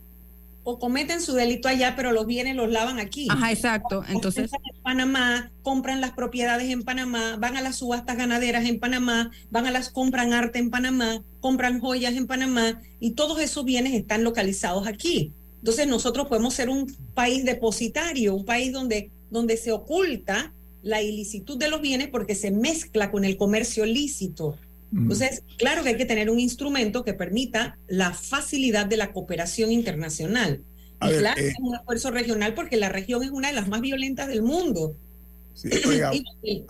o 0.71 0.79
cometen 0.79 1.21
su 1.21 1.33
delito 1.33 1.67
allá, 1.67 1.95
pero 1.95 2.11
los 2.11 2.25
bienes 2.25 2.55
los 2.55 2.69
lavan 2.71 2.99
aquí. 2.99 3.27
Ajá, 3.29 3.51
exacto. 3.51 4.03
Entonces, 4.07 4.51
en 4.53 4.81
Panamá, 4.81 5.51
compran 5.61 6.01
las 6.01 6.11
propiedades 6.11 6.69
en 6.69 6.83
Panamá, 6.83 7.37
van 7.39 7.57
a 7.57 7.61
las 7.61 7.77
subastas 7.77 8.17
ganaderas 8.17 8.65
en 8.65 8.79
Panamá, 8.79 9.31
van 9.49 9.67
a 9.67 9.71
las 9.71 9.89
compran 9.89 10.33
arte 10.33 10.59
en 10.59 10.69
Panamá, 10.69 11.23
compran 11.39 11.79
joyas 11.79 12.15
en 12.15 12.27
Panamá 12.27 12.81
y 12.99 13.11
todos 13.11 13.39
esos 13.39 13.65
bienes 13.65 13.93
están 13.93 14.23
localizados 14.23 14.87
aquí. 14.87 15.33
Entonces, 15.59 15.87
nosotros 15.87 16.27
podemos 16.27 16.53
ser 16.53 16.69
un 16.69 16.91
país 17.13 17.45
depositario, 17.45 18.35
un 18.35 18.45
país 18.45 18.71
donde 18.71 19.11
donde 19.31 19.57
se 19.57 19.71
oculta 19.71 20.53
la 20.83 21.01
ilicitud 21.01 21.57
de 21.57 21.69
los 21.69 21.81
bienes 21.81 22.09
porque 22.09 22.35
se 22.35 22.51
mezcla 22.51 23.09
con 23.09 23.25
el 23.25 23.37
comercio 23.37 23.85
lícito. 23.85 24.57
Entonces, 24.93 25.43
claro 25.57 25.83
que 25.83 25.89
hay 25.89 25.97
que 25.97 26.05
tener 26.05 26.29
un 26.29 26.39
instrumento 26.39 27.03
que 27.03 27.13
permita 27.13 27.77
la 27.87 28.13
facilidad 28.13 28.85
de 28.85 28.97
la 28.97 29.13
cooperación 29.13 29.71
internacional. 29.71 30.63
y 31.01 31.17
claro, 31.17 31.41
eh, 31.41 31.47
es 31.47 31.55
un 31.59 31.75
esfuerzo 31.75 32.11
regional 32.11 32.53
porque 32.53 32.77
la 32.77 32.89
región 32.89 33.23
es 33.23 33.31
una 33.31 33.47
de 33.47 33.53
las 33.53 33.69
más 33.69 33.81
violentas 33.81 34.27
del 34.27 34.41
mundo. 34.41 34.95
y 35.63 36.23
el, 36.49 36.65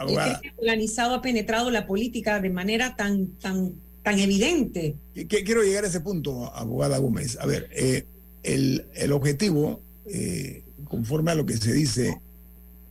organizado 0.57 1.15
ha 1.15 1.21
penetrado 1.21 1.71
la 1.71 1.87
política 1.87 2.39
de 2.39 2.49
manera 2.49 2.95
tan, 2.95 3.27
tan, 3.39 3.73
tan 4.03 4.19
evidente. 4.19 4.95
Quiero 5.27 5.63
llegar 5.63 5.83
a 5.83 5.87
ese 5.87 6.01
punto, 6.01 6.53
abogada 6.53 6.97
Gómez. 6.99 7.37
A 7.39 7.45
ver, 7.45 7.69
eh, 7.71 8.05
el, 8.43 8.85
el, 8.95 9.11
objetivo, 9.11 9.81
eh, 10.05 10.63
conforme 10.85 11.31
a 11.31 11.35
lo 11.35 11.45
que 11.45 11.57
se 11.57 11.73
dice, 11.73 12.21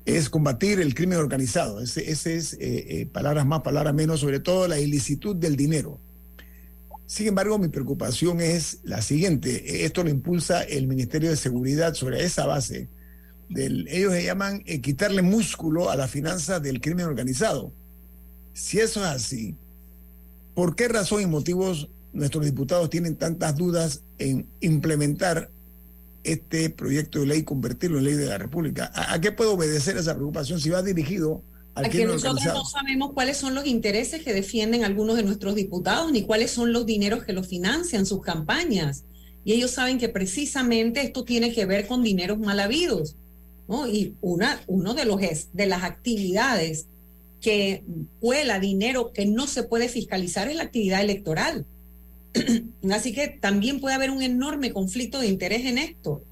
es 0.05 0.31
combatir 0.31 0.81
el 0.81 0.95
crimen 0.95 1.19
organizado. 1.19 1.81
Ese, 1.81 2.11
es, 2.11 2.25
eh, 2.25 2.59
eh, 2.61 3.07
palabras 3.07 3.47
más, 3.47 3.61
palabras 3.61 3.95
menos, 3.95 4.21
sobre 4.21 4.41
todo 4.41 4.69
la 4.69 4.79
ilicitud 4.79 5.37
del 5.37 5.57
dinero. 5.57 5.99
Sin 7.07 7.27
embargo, 7.27 7.59
mi 7.59 7.69
preocupación 7.69 8.41
es 8.41 8.81
la 8.85 9.03
siguiente. 9.03 9.85
Esto 9.85 10.05
lo 10.05 10.11
impulsa 10.11 10.63
el 10.63 10.87
Ministerio 10.87 11.31
de 11.31 11.37
Seguridad 11.37 11.95
sobre 11.95 12.25
esa 12.25 12.47
base. 12.47 12.89
Del, 13.49 13.89
ellos 13.89 14.13
se 14.13 14.25
llaman 14.25 14.63
eh, 14.65 14.81
quitarle 14.81 15.23
músculo 15.23 15.91
a 15.91 15.97
la 15.97 16.07
finanza 16.07 16.61
del 16.61 16.81
crimen 16.81 17.07
organizado. 17.07 17.73
Si 18.53 18.79
eso 18.79 19.01
es 19.01 19.07
así, 19.07 19.57
¿por 20.55 20.77
qué 20.77 20.87
razón 20.89 21.23
y 21.23 21.27
motivos 21.27 21.89
nuestros 22.13 22.45
diputados 22.45 22.91
tienen 22.91 23.17
tantas 23.17 23.57
dudas 23.57 24.03
en 24.19 24.47
implementar 24.61 25.51
este 26.25 26.71
proyecto 26.71 27.21
de 27.21 27.27
ley, 27.27 27.43
convertirlo 27.43 27.99
en 27.99 28.05
ley 28.05 28.15
de 28.15 28.27
la 28.27 28.39
República. 28.39 28.91
¿A, 28.95 29.21
qué 29.21 29.33
puede 29.33 29.51
obedecer 29.51 29.97
esa 29.97 30.15
preocupación 30.15 30.61
si 30.61 30.71
va 30.71 30.83
dirigido 30.83 31.43
al 31.75 31.87
a 31.87 31.89
que 31.89 32.05
nosotros 32.05 32.45
no 32.45 32.65
sabemos 32.65 33.13
cuáles 33.13 33.37
son 33.37 33.55
los 33.55 33.67
intereses 33.67 34.23
que 34.23 34.33
defienden 34.33 34.85
algunos 34.85 35.17
de 35.17 35.23
nuestros 35.23 35.55
diputados, 35.55 36.13
ni 36.13 36.23
cuáles 36.23 36.51
son 36.51 36.73
los 36.73 36.85
dineros 36.87 37.25
que 37.25 37.33
los 37.33 37.47
financian 37.47 38.07
sus 38.07 38.21
campañas. 38.23 39.05
Y 39.45 39.53
ellos 39.53 39.71
saben 39.71 39.99
que 39.99 40.09
precisamente 40.09 41.01
esto 41.03 41.25
tiene 41.25 41.53
que 41.53 41.65
ver 41.65 41.87
con 41.87 42.03
dineros 42.03 42.39
mal 42.39 42.61
habidos. 42.61 43.17
¿no? 43.69 43.87
Y 43.87 44.17
una 44.21 44.61
uno 44.67 44.95
de, 44.95 45.05
los, 45.05 45.21
de 45.53 45.67
las 45.67 45.85
actividades 45.85 46.87
que 47.41 47.85
huela 48.21 48.61
dinero 48.61 49.13
que 49.13 49.27
no 49.27 49.47
se 49.47 49.63
puede 49.63 49.89
fiscalizar 49.89 50.49
es 50.49 50.57
la 50.57 50.65
actividad 50.65 51.01
electoral. 51.01 51.65
Así 52.93 53.13
que 53.13 53.29
también 53.29 53.81
puede 53.81 53.95
haber 53.95 54.11
un 54.11 54.23
enorme 54.23 54.73
conflicto 54.73 55.21
de 55.21 55.29
interés 55.29 55.67
en 55.67 55.79
esto. 55.79 56.23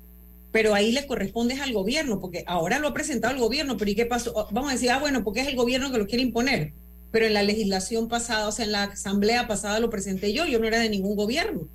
Pero 0.51 0.75
ahí 0.75 0.93
le 0.93 1.07
corresponde 1.07 1.55
al 1.55 1.73
gobierno, 1.73 2.21
porque 2.21 2.45
ahora 2.47 2.79
lo 2.79 2.89
ha 2.89 2.95
presentado 2.95 3.35
el 3.35 3.41
gobierno, 3.41 3.77
pero 3.77 3.91
¿y 3.91 3.95
qué 3.95 4.07
pasó? 4.07 4.33
Oh, 4.35 4.49
vamos 4.51 4.71
a 4.71 4.73
decir, 4.75 4.91
ah, 4.91 4.99
bueno, 4.99 5.23
porque 5.23 5.41
es 5.41 5.49
el 5.49 5.57
gobierno 5.57 5.93
que 5.93 5.99
lo 5.99 6.07
quiere 6.07 6.23
imponer. 6.23 6.73
Pero 7.11 7.27
en 7.27 7.35
la 7.35 7.43
legislación 7.43 8.09
pasada, 8.09 8.49
o 8.49 8.53
sea, 8.53 8.65
en 8.65 8.73
la 8.73 8.85
asamblea 8.85 9.47
pasada 9.47 9.81
lo 9.81 9.91
presenté 9.91 10.33
yo, 10.33 10.47
yo 10.47 10.59
no 10.59 10.67
era 10.67 10.79
de 10.79 10.89
ningún 10.89 11.17
gobierno. 11.17 11.69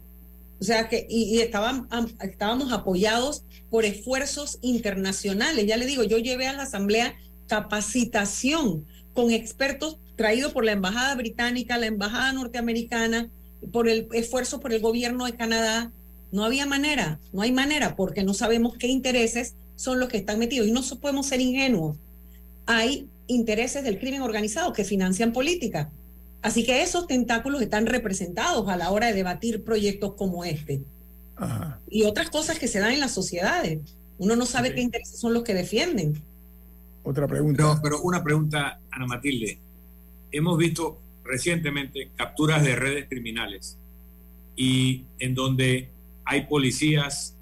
O 0.60 0.64
sea 0.64 0.88
que, 0.88 1.06
y, 1.10 1.40
estábamos 1.40 2.72
apoyados 2.72 3.44
por 3.70 3.86
esfuerzos 3.86 4.60
internacionales. 4.62 5.66
Ya 5.66 5.78
le 5.78 5.86
digo, 5.86 6.04
yo 6.04 6.18
llevé 6.18 6.48
a 6.48 6.54
la 6.54 6.64
asamblea 6.64 7.16
capacitación 7.48 8.86
con 9.14 9.32
expertos 9.32 9.98
traídos 10.16 10.54
por 10.54 10.64
la 10.64 10.72
embajada 10.72 11.16
británica, 11.16 11.78
la 11.78 11.88
embajada 11.88 12.32
norteamericana, 12.34 13.30
por 13.72 13.88
el 13.88 14.08
esfuerzo 14.14 14.60
por 14.60 14.74
el 14.74 14.82
gobierno 14.82 15.26
de 15.26 15.34
Canadá. 15.34 15.92
No 16.32 16.44
había 16.44 16.66
manera, 16.66 17.20
no 17.32 17.42
hay 17.42 17.52
manera, 17.52 17.96
porque 17.96 18.24
no 18.24 18.34
sabemos 18.34 18.76
qué 18.78 18.88
intereses 18.88 19.54
son 19.76 20.00
los 20.00 20.10
que 20.10 20.18
están 20.18 20.40
metidos. 20.40 20.68
Y 20.68 20.72
no 20.72 20.82
podemos 21.00 21.28
ser 21.28 21.42
ingenuos. 21.42 21.98
Hay 22.66 23.08
intereses 23.28 23.84
del 23.84 24.00
crimen 24.00 24.22
organizado 24.22 24.74
que 24.74 24.84
financian 24.84 25.32
política. 25.32 25.92
Así 26.42 26.66
que 26.66 26.82
esos 26.82 27.08
tentáculos 27.08 27.62
están 27.62 27.86
representados 27.86 28.68
a 28.68 28.76
la 28.76 28.92
hora 28.92 29.08
de 29.08 29.14
debatir 29.14 29.64
proyectos 29.64 30.14
como 30.16 30.44
este. 30.44 30.82
Y 31.90 32.04
otras 32.04 32.30
cosas 32.30 32.60
que 32.60 32.68
se 32.68 32.80
dan 32.80 32.92
en 32.92 33.00
las 33.00 33.12
sociedades. 33.12 33.80
Uno 34.18 34.36
no 34.36 34.46
sabe 34.46 34.74
qué 34.74 34.82
intereses 34.82 35.20
son 35.20 35.34
los 35.34 35.44
que 35.44 35.54
defienden. 35.54 36.22
Otra 37.04 37.28
pregunta. 37.28 37.80
pero 37.82 38.02
una 38.02 38.24
pregunta, 38.24 38.80
Ana 38.92 39.06
Matilde. 39.06 39.60
Hemos 40.32 40.58
visto 40.58 41.00
recientemente 41.24 42.12
capturas 42.16 42.64
de 42.64 42.76
redes 42.76 43.08
criminales 43.10 43.78
y 44.56 45.06
en 45.20 45.34
donde 45.34 45.90
hay 46.26 46.46
policías, 46.46 47.36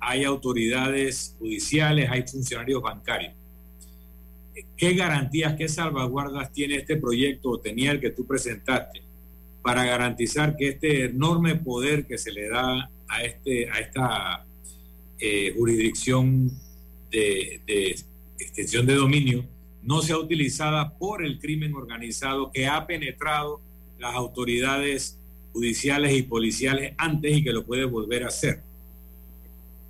hay 0.00 0.24
autoridades 0.24 1.34
judiciales, 1.38 2.08
hay 2.10 2.22
funcionarios 2.22 2.82
bancarios. 2.82 3.34
¿Qué 4.76 4.94
garantías, 4.94 5.54
qué 5.54 5.68
salvaguardas 5.68 6.52
tiene 6.52 6.76
este 6.76 6.96
proyecto 6.96 7.50
o 7.50 7.60
tenía 7.60 7.92
el 7.92 8.00
que 8.00 8.10
tú 8.10 8.26
presentaste 8.26 9.02
para 9.62 9.84
garantizar 9.84 10.56
que 10.56 10.68
este 10.68 11.06
enorme 11.06 11.56
poder 11.56 12.06
que 12.06 12.18
se 12.18 12.32
le 12.32 12.48
da 12.48 12.90
a, 13.08 13.22
este, 13.22 13.68
a 13.70 13.80
esta 13.80 14.46
eh, 15.18 15.52
jurisdicción 15.56 16.50
de, 17.10 17.60
de 17.66 17.96
extensión 18.38 18.86
de 18.86 18.94
dominio 18.94 19.44
no 19.86 20.02
sea 20.02 20.18
utilizada 20.18 20.94
por 20.98 21.24
el 21.24 21.38
crimen 21.38 21.74
organizado 21.74 22.50
que 22.50 22.66
ha 22.66 22.86
penetrado 22.86 23.60
las 23.98 24.14
autoridades 24.14 25.18
judiciales 25.52 26.14
y 26.14 26.22
policiales 26.22 26.94
antes 26.98 27.36
y 27.36 27.44
que 27.44 27.52
lo 27.52 27.64
puede 27.64 27.84
volver 27.84 28.24
a 28.24 28.28
hacer. 28.28 28.62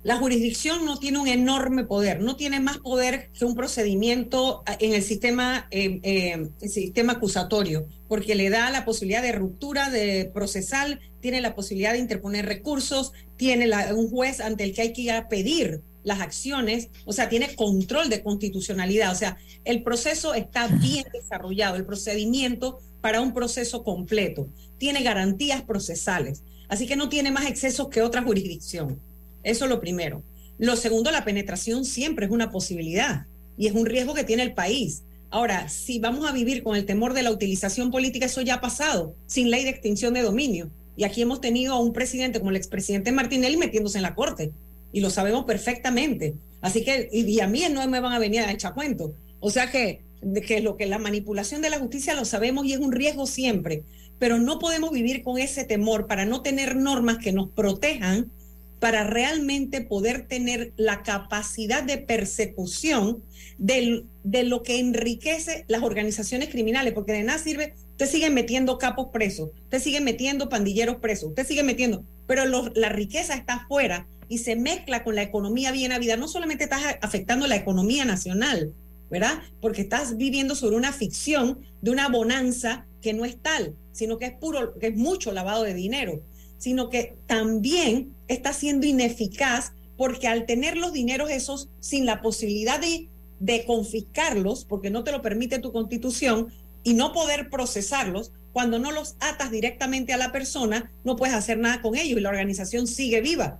La 0.03 0.17
jurisdicción 0.17 0.85
no 0.85 0.99
tiene 0.99 1.17
un 1.17 1.27
enorme 1.27 1.83
poder, 1.83 2.21
no 2.21 2.37
tiene 2.37 2.61
más 2.61 2.77
poder 2.77 3.29
que 3.37 3.43
un 3.43 3.55
procedimiento 3.55 4.63
en 4.79 4.93
el 4.93 5.01
sistema, 5.01 5.67
eh, 5.71 5.99
eh, 6.03 6.47
sistema 6.65 7.13
acusatorio, 7.13 7.85
porque 8.07 8.35
le 8.35 8.49
da 8.49 8.69
la 8.69 8.85
posibilidad 8.85 9.21
de 9.21 9.33
ruptura 9.33 9.89
de 9.89 10.29
procesal, 10.33 11.01
tiene 11.19 11.41
la 11.41 11.55
posibilidad 11.55 11.91
de 11.91 11.99
interponer 11.99 12.45
recursos, 12.45 13.11
tiene 13.35 13.69
un 13.93 14.09
juez 14.09 14.39
ante 14.39 14.63
el 14.63 14.73
que 14.73 14.81
hay 14.83 14.93
que 14.93 15.01
ir 15.01 15.11
a 15.11 15.27
pedir 15.27 15.81
las 16.07 16.21
acciones, 16.21 16.87
o 17.03 17.11
sea, 17.11 17.27
tiene 17.27 17.53
control 17.53 18.09
de 18.09 18.23
constitucionalidad, 18.23 19.11
o 19.11 19.15
sea, 19.15 19.37
el 19.65 19.83
proceso 19.83 20.33
está 20.33 20.67
bien 20.67 21.05
desarrollado, 21.13 21.75
el 21.75 21.85
procedimiento 21.85 22.79
para 23.01 23.19
un 23.19 23.33
proceso 23.33 23.83
completo, 23.83 24.47
tiene 24.77 25.03
garantías 25.03 25.63
procesales, 25.63 26.43
así 26.69 26.87
que 26.87 26.95
no 26.95 27.09
tiene 27.09 27.29
más 27.29 27.45
excesos 27.47 27.89
que 27.89 28.01
otra 28.01 28.23
jurisdicción. 28.23 29.01
Eso 29.43 29.65
es 29.65 29.69
lo 29.69 29.81
primero. 29.81 30.23
Lo 30.57 30.77
segundo, 30.77 31.11
la 31.11 31.25
penetración 31.25 31.83
siempre 31.83 32.25
es 32.25 32.31
una 32.31 32.51
posibilidad 32.51 33.25
y 33.57 33.67
es 33.67 33.73
un 33.73 33.85
riesgo 33.85 34.13
que 34.13 34.23
tiene 34.23 34.43
el 34.43 34.53
país. 34.53 35.03
Ahora, 35.29 35.67
si 35.67 35.99
vamos 35.99 36.25
a 36.25 36.31
vivir 36.31 36.63
con 36.63 36.77
el 36.77 36.85
temor 36.85 37.13
de 37.13 37.23
la 37.23 37.31
utilización 37.31 37.91
política, 37.91 38.27
eso 38.27 38.41
ya 38.41 38.55
ha 38.55 38.61
pasado, 38.61 39.13
sin 39.25 39.51
ley 39.51 39.65
de 39.65 39.71
extinción 39.71 40.13
de 40.13 40.21
dominio. 40.21 40.71
Y 40.95 41.03
aquí 41.03 41.21
hemos 41.21 41.41
tenido 41.41 41.73
a 41.73 41.79
un 41.79 41.91
presidente 41.91 42.39
como 42.39 42.51
el 42.51 42.55
expresidente 42.55 43.11
Martinelli 43.11 43.57
metiéndose 43.57 43.97
en 43.97 44.03
la 44.03 44.15
corte 44.15 44.53
y 44.97 44.99
lo 44.99 45.11
sabemos 45.11 45.45
perfectamente. 45.45 46.33
Así 46.59 46.83
que, 46.83 47.07
y, 47.11 47.39
a 47.39 47.47
mí 47.47 47.61
no 47.69 47.87
me 47.87 47.99
van 47.99 48.13
a 48.13 48.19
venir 48.19 48.41
a 48.41 48.51
echar 48.51 48.73
cuento. 48.73 49.13
O 49.39 49.51
sea 49.51 49.69
que, 49.69 50.01
que 50.47 50.59
lo 50.59 50.75
que 50.75 50.87
la 50.87 50.97
manipulación 50.97 51.61
de 51.61 51.69
la 51.69 51.77
justicia 51.77 52.15
lo 52.15 52.25
sabemos 52.25 52.65
y 52.65 52.73
es 52.73 52.79
un 52.79 52.91
riesgo 52.91 53.27
siempre, 53.27 53.83
pero 54.17 54.39
no 54.39 54.57
podemos 54.57 54.89
vivir 54.89 55.21
con 55.21 55.37
ese 55.37 55.65
temor 55.65 56.07
para 56.07 56.25
no 56.25 56.41
tener 56.41 56.75
normas 56.75 57.19
que 57.19 57.31
nos 57.31 57.49
protejan 57.49 58.31
para 58.79 59.03
realmente 59.03 59.81
poder 59.81 60.27
tener 60.27 60.73
la 60.77 61.03
capacidad 61.03 61.83
de 61.83 61.99
persecución 61.99 63.21
de 63.59 64.43
lo 64.43 64.63
que 64.63 64.79
enriquece 64.79 65.63
las 65.67 65.83
organizaciones 65.83 66.49
criminales, 66.49 66.93
porque 66.93 67.11
de 67.11 67.23
nada 67.23 67.37
sirve, 67.37 67.75
usted 67.91 68.07
sigue 68.07 68.31
metiendo 68.31 68.79
capos 68.79 69.09
presos, 69.13 69.49
usted 69.65 69.79
sigue 69.79 70.01
metiendo 70.01 70.49
pandilleros 70.49 70.95
presos, 70.95 71.29
usted 71.29 71.45
sigue 71.45 71.61
metiendo, 71.61 72.03
pero 72.25 72.45
la 72.73 72.89
riqueza 72.89 73.35
está 73.35 73.53
afuera 73.55 74.07
y 74.29 74.39
se 74.39 74.55
mezcla 74.55 75.03
con 75.03 75.15
la 75.15 75.23
economía 75.23 75.71
bien 75.71 75.91
habida, 75.91 76.17
no 76.17 76.27
solamente 76.27 76.65
está 76.65 76.97
afectando 77.01 77.47
la 77.47 77.55
economía 77.55 78.05
nacional, 78.05 78.73
¿verdad? 79.09 79.41
Porque 79.61 79.81
estás 79.81 80.17
viviendo 80.17 80.55
sobre 80.55 80.75
una 80.75 80.91
ficción 80.91 81.59
de 81.81 81.91
una 81.91 82.09
bonanza 82.09 82.85
que 83.01 83.13
no 83.13 83.25
es 83.25 83.41
tal, 83.41 83.75
sino 83.91 84.17
que 84.17 84.25
es 84.25 84.33
puro, 84.33 84.77
que 84.79 84.87
es 84.87 84.95
mucho 84.95 85.31
lavado 85.31 85.63
de 85.63 85.73
dinero, 85.73 86.21
sino 86.57 86.89
que 86.89 87.15
también 87.25 88.13
está 88.27 88.53
siendo 88.53 88.85
ineficaz 88.85 89.71
porque 89.95 90.27
al 90.27 90.45
tener 90.45 90.77
los 90.77 90.93
dineros 90.93 91.29
esos 91.29 91.69
sin 91.79 92.05
la 92.05 92.21
posibilidad 92.21 92.79
de, 92.79 93.09
de 93.39 93.65
confiscarlos, 93.65 94.65
porque 94.65 94.89
no 94.89 95.03
te 95.03 95.11
lo 95.11 95.21
permite 95.21 95.59
tu 95.59 95.71
constitución, 95.71 96.49
y 96.83 96.93
no 96.93 97.11
poder 97.11 97.49
procesarlos, 97.49 98.31
cuando 98.53 98.79
no 98.79 98.91
los 98.91 99.17
atas 99.19 99.51
directamente 99.51 100.13
a 100.13 100.17
la 100.17 100.31
persona, 100.31 100.89
no 101.03 101.17
puedes 101.17 101.35
hacer 101.35 101.57
nada 101.57 101.81
con 101.81 101.95
ellos 101.97 102.17
y 102.17 102.21
la 102.21 102.29
organización 102.29 102.87
sigue 102.87 103.19
viva. 103.19 103.59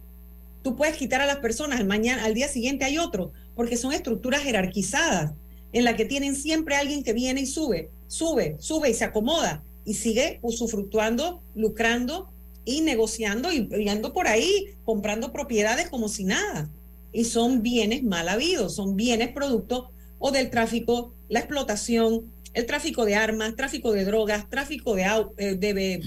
Tú 0.68 0.76
puedes 0.76 0.97
quitar 0.97 1.22
a 1.22 1.26
las 1.26 1.38
personas, 1.38 1.80
al 1.80 1.88
mañana, 1.88 2.26
al 2.26 2.34
día 2.34 2.49
siguiente 2.49 2.84
hay 2.84 2.97
otro, 2.97 3.32
porque 3.55 3.78
son 3.78 3.93
estructuras 3.93 4.41
jerarquizadas 4.41 5.32
en 5.72 5.86
la 5.86 5.95
que 5.95 6.03
tienen 6.03 6.36
siempre 6.36 6.76
alguien 6.76 7.05
que 7.05 7.13
viene 7.13 7.39
y 7.39 7.45
sube, 7.45 7.89
sube, 8.07 8.57
sube 8.59 8.89
y 8.89 8.93
se 8.93 9.05
acomoda 9.05 9.63
y 9.86 9.93
sigue 9.93 10.39
usufructuando, 10.41 11.41
lucrando 11.55 12.34
y 12.65 12.82
negociando 12.82 13.53
y 13.53 13.65
yendo 13.70 14.11
por 14.11 14.28
ahí, 14.28 14.76
comprando 14.84 15.32
propiedades 15.32 15.88
como 15.88 16.09
si 16.09 16.26
nada. 16.26 16.70
Y 17.13 17.24
son 17.24 17.61
bienes 17.61 18.03
mal 18.03 18.28
habidos, 18.28 18.76
son 18.76 18.97
bienes 18.97 19.30
producto 19.30 19.91
o 20.20 20.32
del 20.32 20.49
tráfico, 20.49 21.13
la 21.30 21.39
explotación, 21.39 22.26
el 22.53 22.65
tráfico 22.65 23.05
de 23.05 23.15
armas, 23.15 23.55
tráfico 23.55 23.93
de 23.93 24.03
drogas, 24.03 24.49
tráfico 24.49 24.95
de, 24.95 25.05
eh, 25.38 25.55
de 25.55 26.01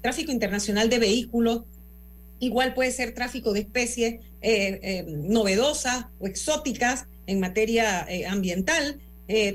tráfico 0.00 0.32
internacional 0.32 0.88
de 0.88 1.00
vehículos, 1.00 1.64
igual 2.38 2.74
puede 2.74 2.90
ser 2.90 3.14
tráfico 3.14 3.52
de 3.52 3.60
especies 3.60 4.14
eh, 4.42 4.80
eh, 4.82 5.04
novedosas 5.06 6.06
o 6.18 6.26
exóticas 6.26 7.06
en 7.26 7.40
materia 7.40 8.06
ambiental, 8.28 9.00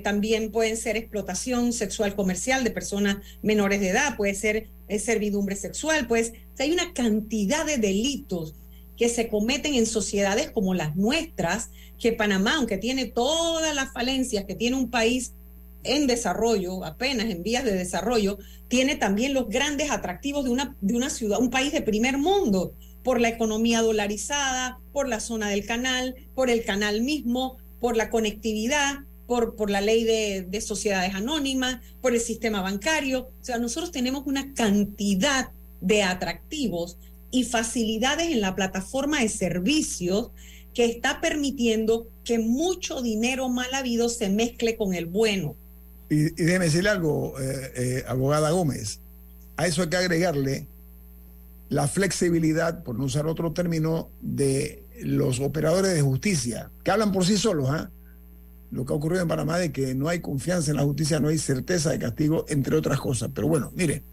también 0.03 0.51
pueden 0.51 0.75
ser 0.75 0.97
explotación 0.97 1.71
sexual 1.71 2.13
comercial 2.13 2.65
de 2.65 2.71
personas 2.71 3.19
menores 3.41 3.79
de 3.79 3.91
edad, 3.91 4.17
puede 4.17 4.35
ser 4.35 4.67
servidumbre 4.99 5.55
sexual, 5.55 6.07
pues 6.07 6.33
hay 6.59 6.73
una 6.73 6.93
cantidad 6.93 7.65
de 7.65 7.77
delitos 7.77 8.53
que 8.97 9.09
se 9.09 9.29
cometen 9.29 9.73
en 9.73 9.85
sociedades 9.85 10.51
como 10.51 10.73
las 10.73 10.95
nuestras, 10.95 11.71
que 11.97 12.11
Panamá, 12.13 12.57
aunque 12.57 12.77
tiene 12.77 13.05
todas 13.05 13.73
las 13.73 13.91
falencias 13.93 14.45
que 14.45 14.55
tiene 14.55 14.75
un 14.75 14.91
país 14.91 15.33
en 15.83 16.07
desarrollo, 16.07 16.83
apenas 16.85 17.29
en 17.29 17.43
vías 17.43 17.63
de 17.63 17.73
desarrollo, 17.73 18.37
tiene 18.67 18.95
también 18.95 19.33
los 19.33 19.49
grandes 19.49 19.91
atractivos 19.91 20.43
de 20.43 20.49
una, 20.49 20.75
de 20.81 20.95
una 20.95 21.09
ciudad, 21.09 21.39
un 21.39 21.49
país 21.49 21.71
de 21.71 21.81
primer 21.81 22.17
mundo, 22.17 22.73
por 23.03 23.19
la 23.19 23.29
economía 23.29 23.81
dolarizada, 23.81 24.79
por 24.93 25.07
la 25.07 25.19
zona 25.19 25.49
del 25.49 25.65
canal, 25.65 26.15
por 26.35 26.49
el 26.49 26.63
canal 26.63 27.01
mismo, 27.01 27.57
por 27.79 27.97
la 27.97 28.09
conectividad, 28.09 28.99
por, 29.27 29.55
por 29.55 29.69
la 29.69 29.81
ley 29.81 30.03
de, 30.03 30.45
de 30.47 30.61
sociedades 30.61 31.15
anónimas, 31.15 31.79
por 32.01 32.13
el 32.13 32.19
sistema 32.19 32.61
bancario. 32.61 33.29
O 33.41 33.43
sea, 33.43 33.57
nosotros 33.57 33.91
tenemos 33.91 34.23
una 34.25 34.53
cantidad 34.53 35.51
de 35.79 36.03
atractivos 36.03 36.99
y 37.31 37.45
facilidades 37.45 38.29
en 38.29 38.41
la 38.41 38.55
plataforma 38.55 39.21
de 39.21 39.29
servicios 39.29 40.31
que 40.73 40.85
está 40.85 41.21
permitiendo 41.21 42.07
que 42.23 42.39
mucho 42.39 43.01
dinero 43.01 43.49
mal 43.49 43.73
habido 43.73 44.09
se 44.09 44.29
mezcle 44.29 44.77
con 44.77 44.93
el 44.93 45.05
bueno. 45.05 45.55
Y, 46.11 46.29
déjeme 46.31 46.65
decirle 46.65 46.89
algo, 46.89 47.39
eh, 47.39 47.71
eh, 47.75 48.03
abogada 48.05 48.51
Gómez, 48.51 48.99
a 49.55 49.65
eso 49.65 49.81
hay 49.81 49.87
que 49.87 49.95
agregarle 49.95 50.67
la 51.69 51.87
flexibilidad, 51.87 52.83
por 52.83 52.99
no 52.99 53.05
usar 53.05 53.27
otro 53.27 53.53
término, 53.53 54.09
de 54.19 54.83
los 55.03 55.39
operadores 55.39 55.93
de 55.93 56.01
justicia, 56.01 56.69
que 56.83 56.91
hablan 56.91 57.13
por 57.13 57.25
sí 57.25 57.37
solos, 57.37 57.69
¿ah? 57.69 57.89
Lo 58.71 58.85
que 58.85 58.91
ha 58.91 58.95
ocurrido 58.97 59.21
en 59.21 59.29
Panamá 59.29 59.57
de 59.57 59.71
que 59.71 59.95
no 59.95 60.09
hay 60.09 60.19
confianza 60.19 60.71
en 60.71 60.77
la 60.77 60.83
justicia, 60.83 61.21
no 61.21 61.29
hay 61.29 61.37
certeza 61.37 61.91
de 61.91 61.99
castigo, 61.99 62.45
entre 62.49 62.75
otras 62.75 62.99
cosas. 62.99 63.29
Pero 63.33 63.47
bueno, 63.47 63.71
mire, 63.73 64.03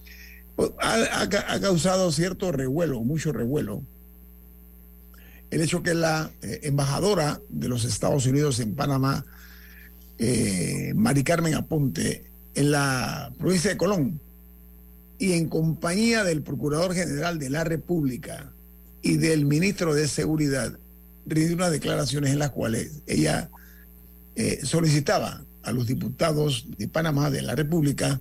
pues, 0.55 0.71
ha, 0.79 1.29
causado 1.61 2.13
cierto 2.13 2.53
revuelo, 2.53 3.01
mucho 3.01 3.33
revuelo, 3.33 3.83
el 5.51 5.61
hecho 5.63 5.83
que 5.83 5.95
la 5.95 6.31
eh, 6.43 6.61
embajadora 6.63 7.41
de 7.49 7.67
los 7.67 7.85
Estados 7.85 8.25
Unidos 8.27 8.61
en 8.61 8.77
Panamá, 8.77 9.25
eh, 10.19 10.93
Mari 10.97 11.23
Carmen 11.23 11.55
Aponte 11.55 12.25
en 12.55 12.73
la 12.73 13.33
provincia 13.39 13.71
de 13.71 13.77
Colón 13.77 14.21
y 15.19 15.33
en 15.33 15.49
compañía 15.49 16.25
del 16.25 16.43
Procurador 16.43 16.93
General 16.93 17.39
de 17.39 17.51
la 17.51 17.65
República 17.65 18.53
y 19.01 19.17
del 19.17 19.47
Ministro 19.47 19.95
de 19.95 20.09
Seguridad, 20.09 20.77
rindió 21.25 21.55
unas 21.55 21.71
declaraciones 21.71 22.33
en 22.33 22.41
las 22.41 22.51
cuales 22.51 23.03
ella 23.07 23.49
eh, 24.35 24.61
solicitaba 24.65 25.45
a 25.63 25.73
los 25.73 25.87
diputados 25.87 26.67
de 26.77 26.89
Panamá, 26.89 27.31
de 27.31 27.43
la 27.43 27.55
República, 27.55 28.21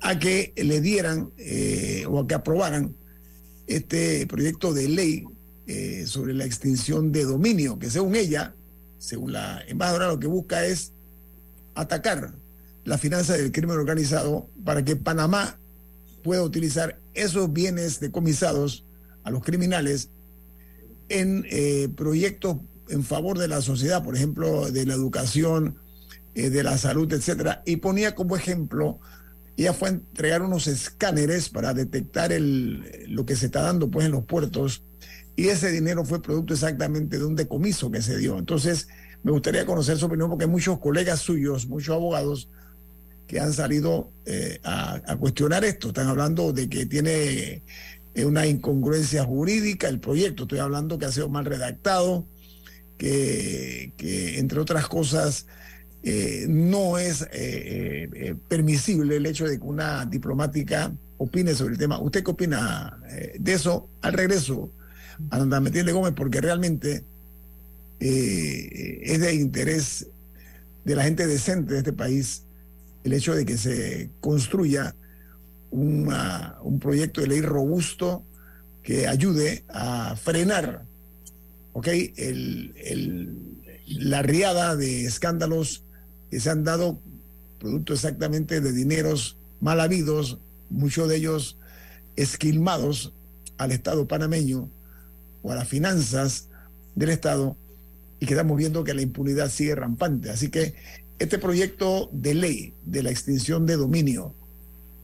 a 0.00 0.18
que 0.18 0.52
le 0.56 0.80
dieran 0.80 1.30
eh, 1.38 2.04
o 2.08 2.18
a 2.18 2.26
que 2.26 2.34
aprobaran 2.34 2.96
este 3.66 4.26
proyecto 4.26 4.72
de 4.74 4.88
ley 4.88 5.24
sobre 6.04 6.34
la 6.34 6.44
extinción 6.44 7.12
de 7.12 7.22
dominio, 7.22 7.78
que 7.78 7.90
según 7.90 8.16
ella 8.16 8.56
según 9.00 9.32
la 9.32 9.64
embajadora, 9.66 10.08
lo 10.08 10.20
que 10.20 10.26
busca 10.26 10.64
es 10.66 10.92
atacar 11.74 12.34
la 12.84 12.98
finanza 12.98 13.36
del 13.36 13.50
crimen 13.50 13.76
organizado 13.76 14.48
para 14.64 14.84
que 14.84 14.94
Panamá 14.94 15.58
pueda 16.22 16.42
utilizar 16.42 16.98
esos 17.14 17.52
bienes 17.52 17.98
decomisados 17.98 18.84
a 19.24 19.30
los 19.30 19.42
criminales 19.42 20.10
en 21.08 21.46
eh, 21.50 21.88
proyectos 21.96 22.58
en 22.88 23.02
favor 23.02 23.38
de 23.38 23.48
la 23.48 23.62
sociedad, 23.62 24.04
por 24.04 24.16
ejemplo, 24.16 24.70
de 24.70 24.84
la 24.84 24.94
educación, 24.94 25.78
eh, 26.34 26.50
de 26.50 26.62
la 26.62 26.76
salud, 26.76 27.10
etcétera. 27.12 27.62
Y 27.64 27.76
ponía 27.76 28.14
como 28.14 28.36
ejemplo, 28.36 29.00
ella 29.56 29.72
fue 29.72 29.88
a 29.88 29.92
entregar 29.92 30.42
unos 30.42 30.66
escáneres 30.66 31.48
para 31.48 31.72
detectar 31.72 32.32
el, 32.32 33.06
lo 33.08 33.24
que 33.24 33.36
se 33.36 33.46
está 33.46 33.62
dando 33.62 33.90
pues 33.90 34.06
en 34.06 34.12
los 34.12 34.24
puertos 34.24 34.82
y 35.36 35.48
ese 35.48 35.70
dinero 35.70 36.04
fue 36.04 36.22
producto 36.22 36.54
exactamente 36.54 37.18
de 37.18 37.24
un 37.24 37.36
decomiso 37.36 37.90
que 37.90 38.02
se 38.02 38.18
dio. 38.18 38.38
Entonces, 38.38 38.88
me 39.22 39.32
gustaría 39.32 39.66
conocer 39.66 39.98
su 39.98 40.06
opinión 40.06 40.28
porque 40.28 40.44
hay 40.44 40.50
muchos 40.50 40.78
colegas 40.78 41.20
suyos, 41.20 41.66
muchos 41.66 41.94
abogados 41.94 42.48
que 43.26 43.38
han 43.38 43.52
salido 43.52 44.10
eh, 44.26 44.58
a, 44.64 45.16
cuestionar 45.18 45.64
esto. 45.64 45.88
Están 45.88 46.08
hablando 46.08 46.52
de 46.52 46.68
que 46.68 46.86
tiene 46.86 47.62
eh, 48.14 48.24
una 48.24 48.46
incongruencia 48.46 49.24
jurídica 49.24 49.88
el 49.88 50.00
proyecto. 50.00 50.42
Estoy 50.42 50.58
hablando 50.58 50.98
que 50.98 51.06
ha 51.06 51.12
sido 51.12 51.28
mal 51.28 51.44
redactado, 51.44 52.26
que, 52.98 53.92
entre 54.36 54.58
otras 54.58 54.88
cosas 54.88 55.46
eh, 56.02 56.46
no 56.48 56.98
es 56.98 57.26
permisible 58.48 59.16
el 59.16 59.26
hecho 59.26 59.46
de 59.46 59.58
que 59.58 59.64
una 59.64 60.04
diplomática 60.06 60.92
opine 61.18 61.54
sobre 61.54 61.74
el 61.74 61.78
tema. 61.78 62.00
¿Usted 62.00 62.24
qué 62.24 62.30
opina 62.30 62.98
de 63.38 63.52
eso? 63.52 63.88
Al 64.02 64.14
regreso 64.14 64.72
a 65.30 65.60
Metirle 65.60 65.92
Gómez 65.92 66.12
porque 66.14 66.40
realmente 66.40 67.04
eh, 68.00 69.00
es 69.02 69.20
de 69.20 69.34
interés 69.34 70.06
de 70.84 70.94
la 70.94 71.04
gente 71.04 71.26
decente 71.26 71.74
de 71.74 71.78
este 71.78 71.92
país 71.92 72.44
el 73.04 73.12
hecho 73.12 73.34
de 73.34 73.44
que 73.44 73.58
se 73.58 74.10
construya 74.20 74.94
un 75.70 76.78
proyecto 76.80 77.20
de 77.20 77.28
ley 77.28 77.40
robusto 77.42 78.24
que 78.82 79.06
ayude 79.06 79.64
a 79.68 80.16
frenar 80.16 80.84
la 83.86 84.22
riada 84.22 84.76
de 84.76 85.04
escándalos 85.04 85.84
que 86.30 86.40
se 86.40 86.50
han 86.50 86.64
dado 86.64 86.98
producto 87.58 87.92
exactamente 87.92 88.60
de 88.60 88.72
dineros 88.72 89.36
mal 89.60 89.80
habidos, 89.80 90.38
muchos 90.70 91.08
de 91.08 91.16
ellos 91.16 91.56
esquilmados 92.16 93.12
al 93.58 93.72
Estado 93.72 94.08
panameño 94.08 94.68
o 95.42 95.52
a 95.52 95.54
las 95.54 95.68
finanzas 95.68 96.48
del 96.94 97.10
Estado 97.10 97.56
y 98.18 98.26
que 98.26 98.34
estamos 98.34 98.56
viendo 98.56 98.84
que 98.84 98.94
la 98.94 99.02
impunidad 99.02 99.50
sigue 99.50 99.74
rampante. 99.74 100.30
Así 100.30 100.48
que 100.48 100.74
este 101.18 101.38
proyecto 101.38 102.08
de 102.12 102.34
ley 102.34 102.74
de 102.84 103.02
la 103.02 103.10
extinción 103.10 103.66
de 103.66 103.76
dominio 103.76 104.34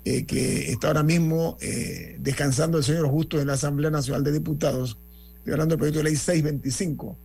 eh, 0.05 0.25
que 0.25 0.71
está 0.71 0.89
ahora 0.89 1.03
mismo 1.03 1.57
eh, 1.61 2.17
descansando 2.21 2.79
el 2.79 2.85
señor 2.85 3.09
Justo 3.09 3.41
en 3.41 3.49
la 3.49 3.55
Asamblea 3.55 3.91
Nacional 3.91 4.23
de 4.23 4.33
Diputados, 4.33 4.99
estoy 5.39 5.53
hablando 5.53 5.73
del 5.73 5.79
proyecto 5.79 5.99
de 5.99 6.05
ley 6.05 6.17
625, 6.17 7.19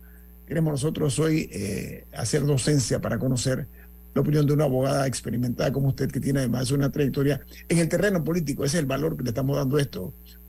queremos 0.48 0.72
nosotros 0.72 1.18
hoy 1.18 1.48
eh, 1.52 2.06
hacer 2.12 2.44
docencia 2.44 3.00
para 3.00 3.18
conocer 3.18 3.68
la 4.14 4.20
opinión 4.20 4.46
de 4.46 4.52
una 4.52 4.64
abogada 4.64 5.06
experimentada 5.06 5.72
como 5.72 5.88
usted, 5.88 6.10
que 6.10 6.20
tiene 6.20 6.40
además 6.40 6.70
una 6.70 6.90
trayectoria 6.90 7.40
en 7.68 7.78
el 7.78 7.88
terreno 7.88 8.22
político. 8.22 8.64
Ese 8.64 8.78
es 8.78 8.80
el 8.80 8.86
valor 8.86 9.16
que 9.16 9.22
le 9.22 9.30
estamos 9.30 9.56
dando 9.56 9.78
esto 9.78 10.12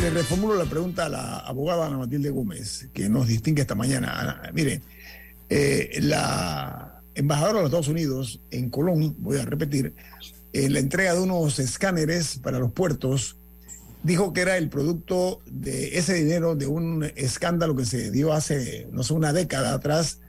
Ver, 0.00 0.12
le 0.12 0.20
reformulo 0.20 0.54
la 0.56 0.64
pregunta 0.64 1.06
a 1.06 1.08
la 1.08 1.38
abogada 1.38 1.86
Ana 1.86 1.98
Matilde 1.98 2.30
Gómez, 2.30 2.88
que 2.92 3.08
nos 3.08 3.28
distingue 3.28 3.62
esta 3.62 3.74
mañana. 3.74 4.20
Ana, 4.20 4.50
mire, 4.52 4.82
eh, 5.48 5.98
la 6.02 7.00
embajadora 7.14 7.58
de 7.58 7.62
los 7.62 7.68
Estados 7.70 7.88
Unidos 7.88 8.40
en 8.50 8.68
Colón, 8.70 9.16
voy 9.18 9.38
a 9.38 9.44
repetir, 9.44 9.94
en 10.52 10.72
la 10.72 10.80
entrega 10.80 11.14
de 11.14 11.20
unos 11.20 11.58
escáneres 11.58 12.38
para 12.42 12.58
los 12.58 12.72
puertos, 12.72 13.36
dijo 14.02 14.32
que 14.32 14.42
era 14.42 14.56
el 14.56 14.68
producto 14.68 15.40
de 15.46 15.98
ese 15.98 16.14
dinero 16.14 16.54
de 16.54 16.66
un 16.66 17.04
escándalo 17.16 17.74
que 17.74 17.84
se 17.84 18.10
dio 18.10 18.32
hace, 18.32 18.88
no 18.92 19.02
sé, 19.02 19.14
una 19.14 19.32
década 19.32 19.74
atrás 19.74 20.20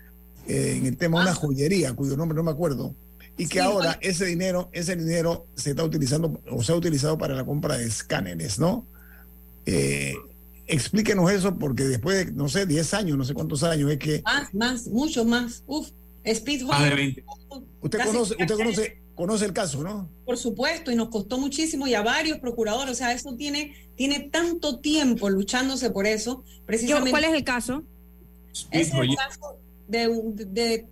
eh, 0.48 0.76
en 0.78 0.86
el 0.86 0.98
tema 0.98 1.18
de 1.20 1.24
una 1.26 1.36
joyería, 1.36 1.94
cuyo 1.94 2.16
nombre 2.16 2.36
no 2.36 2.44
me 2.44 2.52
acuerdo, 2.52 2.96
y 3.38 3.48
que 3.48 3.60
Sí, 3.60 3.66
ahora 3.66 3.88
bueno. 3.88 4.00
ese 4.02 4.26
dinero, 4.26 4.70
ese 4.72 4.96
dinero 4.96 5.46
se 5.56 5.72
está 5.72 5.84
utilizando 5.84 6.40
o 6.50 6.64
se 6.64 6.72
ha 6.72 6.76
utilizado 6.76 7.18
para 7.18 7.36
la 7.36 7.46
compra 7.46 7.78
de 7.78 7.86
escáneres, 7.86 8.60
¿no? 8.60 8.86
Eh, 9.70 10.16
explíquenos 10.66 11.30
eso 11.32 11.58
porque 11.58 11.84
después 11.84 12.26
de, 12.26 12.32
no 12.32 12.48
sé, 12.50 12.66
10 12.66 12.94
años, 12.94 13.18
no 13.18 13.24
sé 13.24 13.34
cuántos 13.34 13.64
años, 13.64 13.92
es 13.92 13.98
que 14.00 14.22
Más, 14.24 14.54
más, 14.54 14.88
mucho 14.88 15.26
más. 15.26 15.64
Uf, 15.68 15.90
Speed 16.24 16.64
Más 16.64 16.80
de 16.82 16.88
Home, 16.88 16.96
20. 16.96 17.24
usted 17.82 18.00
conoce, 18.04 18.34
usted 18.40 18.56
conoce, 18.56 19.02
conoce 19.16 19.46
el 19.46 19.54
caso, 19.54 19.82
¿no? 19.84 20.10
Por 20.26 20.38
supuesto, 20.38 20.92
y 20.92 20.96
nos 20.96 21.10
costó 21.10 21.38
muchísimo 21.38 21.88
y 21.88 21.94
a 21.96 22.02
varios 22.02 22.40
procuradores. 22.40 22.92
O 22.92 22.96
sea, 22.96 23.14
eso 23.14 23.34
tiene, 23.36 23.74
tiene 23.96 24.30
tanto 24.32 24.80
tiempo 24.80 25.30
luchándose 25.30 25.90
por 25.90 26.06
eso. 26.06 26.44
Precisamente 26.66 27.12
¿Cuál 27.12 27.24
es 27.26 27.34
el 27.34 27.44
caso? 27.44 27.84
es 28.72 28.94
el 28.94 29.16
caso 29.16 29.58
de, 29.88 30.08
un- 30.10 30.36
de- 30.36 30.86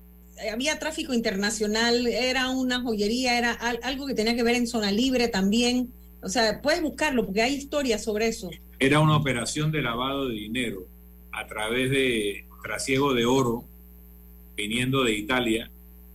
había 0.52 0.80
tráfico 0.80 1.14
internacional, 1.14 2.08
era 2.08 2.50
una 2.50 2.82
joyería, 2.82 3.38
era 3.38 3.52
al- 3.54 3.80
algo 3.84 4.06
que 4.08 4.14
tenía 4.14 4.36
que 4.36 4.44
ver 4.44 4.56
en 4.56 4.68
zona 4.68 4.92
libre 4.92 5.28
también. 5.28 5.92
O 6.22 6.30
sea, 6.30 6.62
puedes 6.62 6.82
buscarlo 6.82 7.26
porque 7.26 7.42
hay 7.42 7.56
historias 7.56 8.04
sobre 8.04 8.28
eso. 8.28 8.50
Era 8.80 9.00
una 9.00 9.16
operación 9.16 9.72
de 9.72 9.82
lavado 9.82 10.28
de 10.28 10.36
dinero 10.36 10.86
a 11.32 11.48
través 11.48 11.90
de 11.90 12.46
trasiego 12.66 13.14
de 13.14 13.26
oro 13.26 13.64
viniendo 14.56 15.04
de 15.04 15.14
Italia 15.14 15.70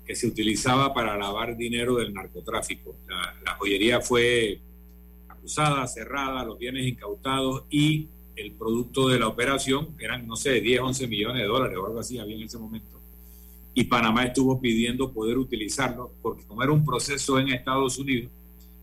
que 0.05 0.17
se 0.17 0.27
utilizaba 0.27 0.93
para 0.93 1.17
lavar 1.17 1.57
dinero 1.57 1.97
del 1.97 2.13
narcotráfico. 2.13 2.97
La, 3.07 3.55
joyería 3.55 4.01
fue 4.01 4.59
acusada, 5.29 5.87
cerrada, 5.87 6.45
los 6.45 6.59
bienes 6.59 6.87
incautados 6.87 7.65
y 7.71 8.09
el 8.35 8.53
producto 8.53 9.09
de 9.09 9.21
la 9.21 9.29
operación 9.29 9.95
eran, 10.01 10.27
no 10.27 10.35
sé, 10.35 10.61
10, 10.61 10.81
11 10.81 11.07
millones 11.07 11.43
de 11.43 11.49
dólares 11.49 11.79
o 11.79 11.87
algo 11.87 12.01
así 12.01 12.19
había 12.19 12.35
en 12.35 12.43
ese 12.43 12.59
momento. 12.59 13.01
Y 13.73 13.85
Panamá 13.85 14.25
estuvo 14.25 14.61
pidiendo 14.61 15.13
poder 15.13 15.39
utilizarlo 15.39 16.11
porque 16.21 16.45
como 16.45 16.63
era 16.65 16.73
un 16.73 16.85
proceso 16.85 17.39
en 17.39 17.51
Estados 17.51 17.97
Unidos, 17.99 18.33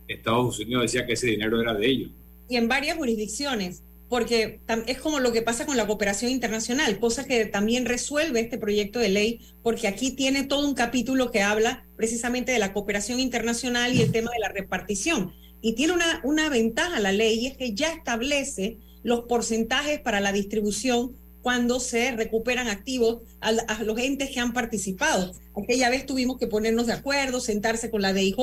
Estados 0.07 0.57
Unidos 0.59 0.83
decía 0.83 1.05
que 1.05 1.13
ese 1.13 1.27
dinero 1.27 1.59
era 1.59 1.73
de 1.73 1.85
ellos. 1.85 2.11
Y 2.49 2.57
en 2.57 2.67
varias 2.67 2.97
jurisdicciones, 2.97 3.83
porque 4.09 4.61
es 4.85 4.97
como 4.99 5.19
lo 5.19 5.33
que 5.33 5.41
pasa 5.41 5.65
con 5.65 5.75
la 5.75 5.85
cooperación 5.85 6.31
internacional, 6.31 6.99
cosa 6.99 7.25
que 7.25 7.45
también 7.45 7.85
resuelve 7.85 8.39
este 8.39 8.57
proyecto 8.57 8.99
de 8.99 9.09
ley, 9.09 9.41
porque 9.63 9.87
aquí 9.87 10.11
tiene 10.11 10.43
todo 10.43 10.67
un 10.67 10.75
capítulo 10.75 11.31
que 11.31 11.41
habla 11.41 11.85
precisamente 11.97 12.51
de 12.53 12.59
la 12.59 12.73
cooperación 12.73 13.19
internacional 13.19 13.93
y 13.93 14.01
el 14.01 14.11
tema 14.11 14.31
de 14.31 14.39
la 14.39 14.49
repartición. 14.49 15.33
Y 15.61 15.73
tiene 15.73 15.93
una, 15.93 16.21
una 16.23 16.49
ventaja 16.49 16.99
la 16.99 17.11
ley, 17.11 17.39
y 17.39 17.47
es 17.47 17.57
que 17.57 17.73
ya 17.73 17.91
establece 17.91 18.77
los 19.03 19.21
porcentajes 19.21 19.99
para 19.99 20.21
la 20.21 20.31
distribución 20.31 21.15
cuando 21.41 21.79
se 21.79 22.11
recuperan 22.11 22.67
activos 22.67 23.21
a, 23.41 23.49
a 23.49 23.83
los 23.83 23.97
entes 23.99 24.31
que 24.31 24.39
han 24.39 24.53
participado. 24.53 25.33
Aquella 25.55 25.89
vez 25.89 26.05
tuvimos 26.05 26.37
que 26.37 26.47
ponernos 26.47 26.87
de 26.87 26.93
acuerdo, 26.93 27.39
sentarse 27.39 27.89
con 27.89 28.01
la 28.01 28.13
DIJ, 28.13 28.37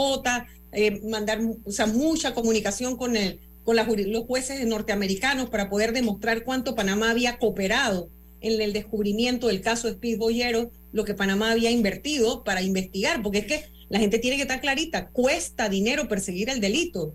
eh, 0.76 1.00
mandar 1.04 1.40
o 1.64 1.70
sea, 1.70 1.86
mucha 1.86 2.34
comunicación 2.34 2.96
con, 2.96 3.16
el, 3.16 3.38
con 3.64 3.76
los 3.76 4.24
jueces 4.26 4.66
norteamericanos 4.66 5.50
para 5.50 5.70
poder 5.70 5.92
demostrar 5.92 6.44
cuánto 6.44 6.74
Panamá 6.74 7.10
había 7.10 7.38
cooperado 7.38 8.10
en 8.40 8.60
el 8.60 8.72
descubrimiento 8.74 9.48
del 9.48 9.62
caso 9.62 9.88
Speed 9.88 10.18
Boyero, 10.18 10.70
lo 10.92 11.04
que 11.04 11.14
Panamá 11.14 11.50
había 11.50 11.70
invertido 11.70 12.44
para 12.44 12.60
investigar, 12.60 13.22
porque 13.22 13.38
es 13.38 13.46
que 13.46 13.64
la 13.88 13.98
gente 13.98 14.18
tiene 14.18 14.36
que 14.36 14.42
estar 14.42 14.60
clarita, 14.60 15.08
cuesta 15.08 15.68
dinero 15.68 16.08
perseguir 16.08 16.50
el 16.50 16.60
delito, 16.60 17.14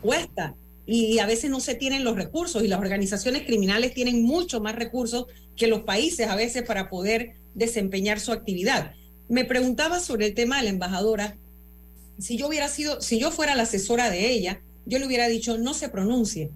cuesta. 0.00 0.54
Y 0.86 1.18
a 1.18 1.26
veces 1.26 1.50
no 1.50 1.60
se 1.60 1.74
tienen 1.74 2.02
los 2.02 2.16
recursos 2.16 2.64
y 2.64 2.68
las 2.68 2.80
organizaciones 2.80 3.42
criminales 3.42 3.94
tienen 3.94 4.22
mucho 4.22 4.60
más 4.60 4.74
recursos 4.74 5.26
que 5.54 5.66
los 5.66 5.82
países 5.82 6.28
a 6.28 6.34
veces 6.34 6.62
para 6.62 6.88
poder 6.88 7.34
desempeñar 7.54 8.18
su 8.18 8.32
actividad. 8.32 8.94
Me 9.28 9.44
preguntaba 9.44 10.00
sobre 10.00 10.26
el 10.26 10.34
tema 10.34 10.56
de 10.56 10.64
la 10.64 10.70
embajadora 10.70 11.36
si 12.18 12.36
yo 12.36 12.48
hubiera 12.48 12.68
sido, 12.68 13.00
si 13.00 13.18
yo 13.18 13.30
fuera 13.30 13.54
la 13.54 13.62
asesora 13.62 14.10
de 14.10 14.30
ella, 14.30 14.60
yo 14.86 14.98
le 14.98 15.06
hubiera 15.06 15.28
dicho, 15.28 15.58
no 15.58 15.74
se 15.74 15.88
pronuncie. 15.88 16.50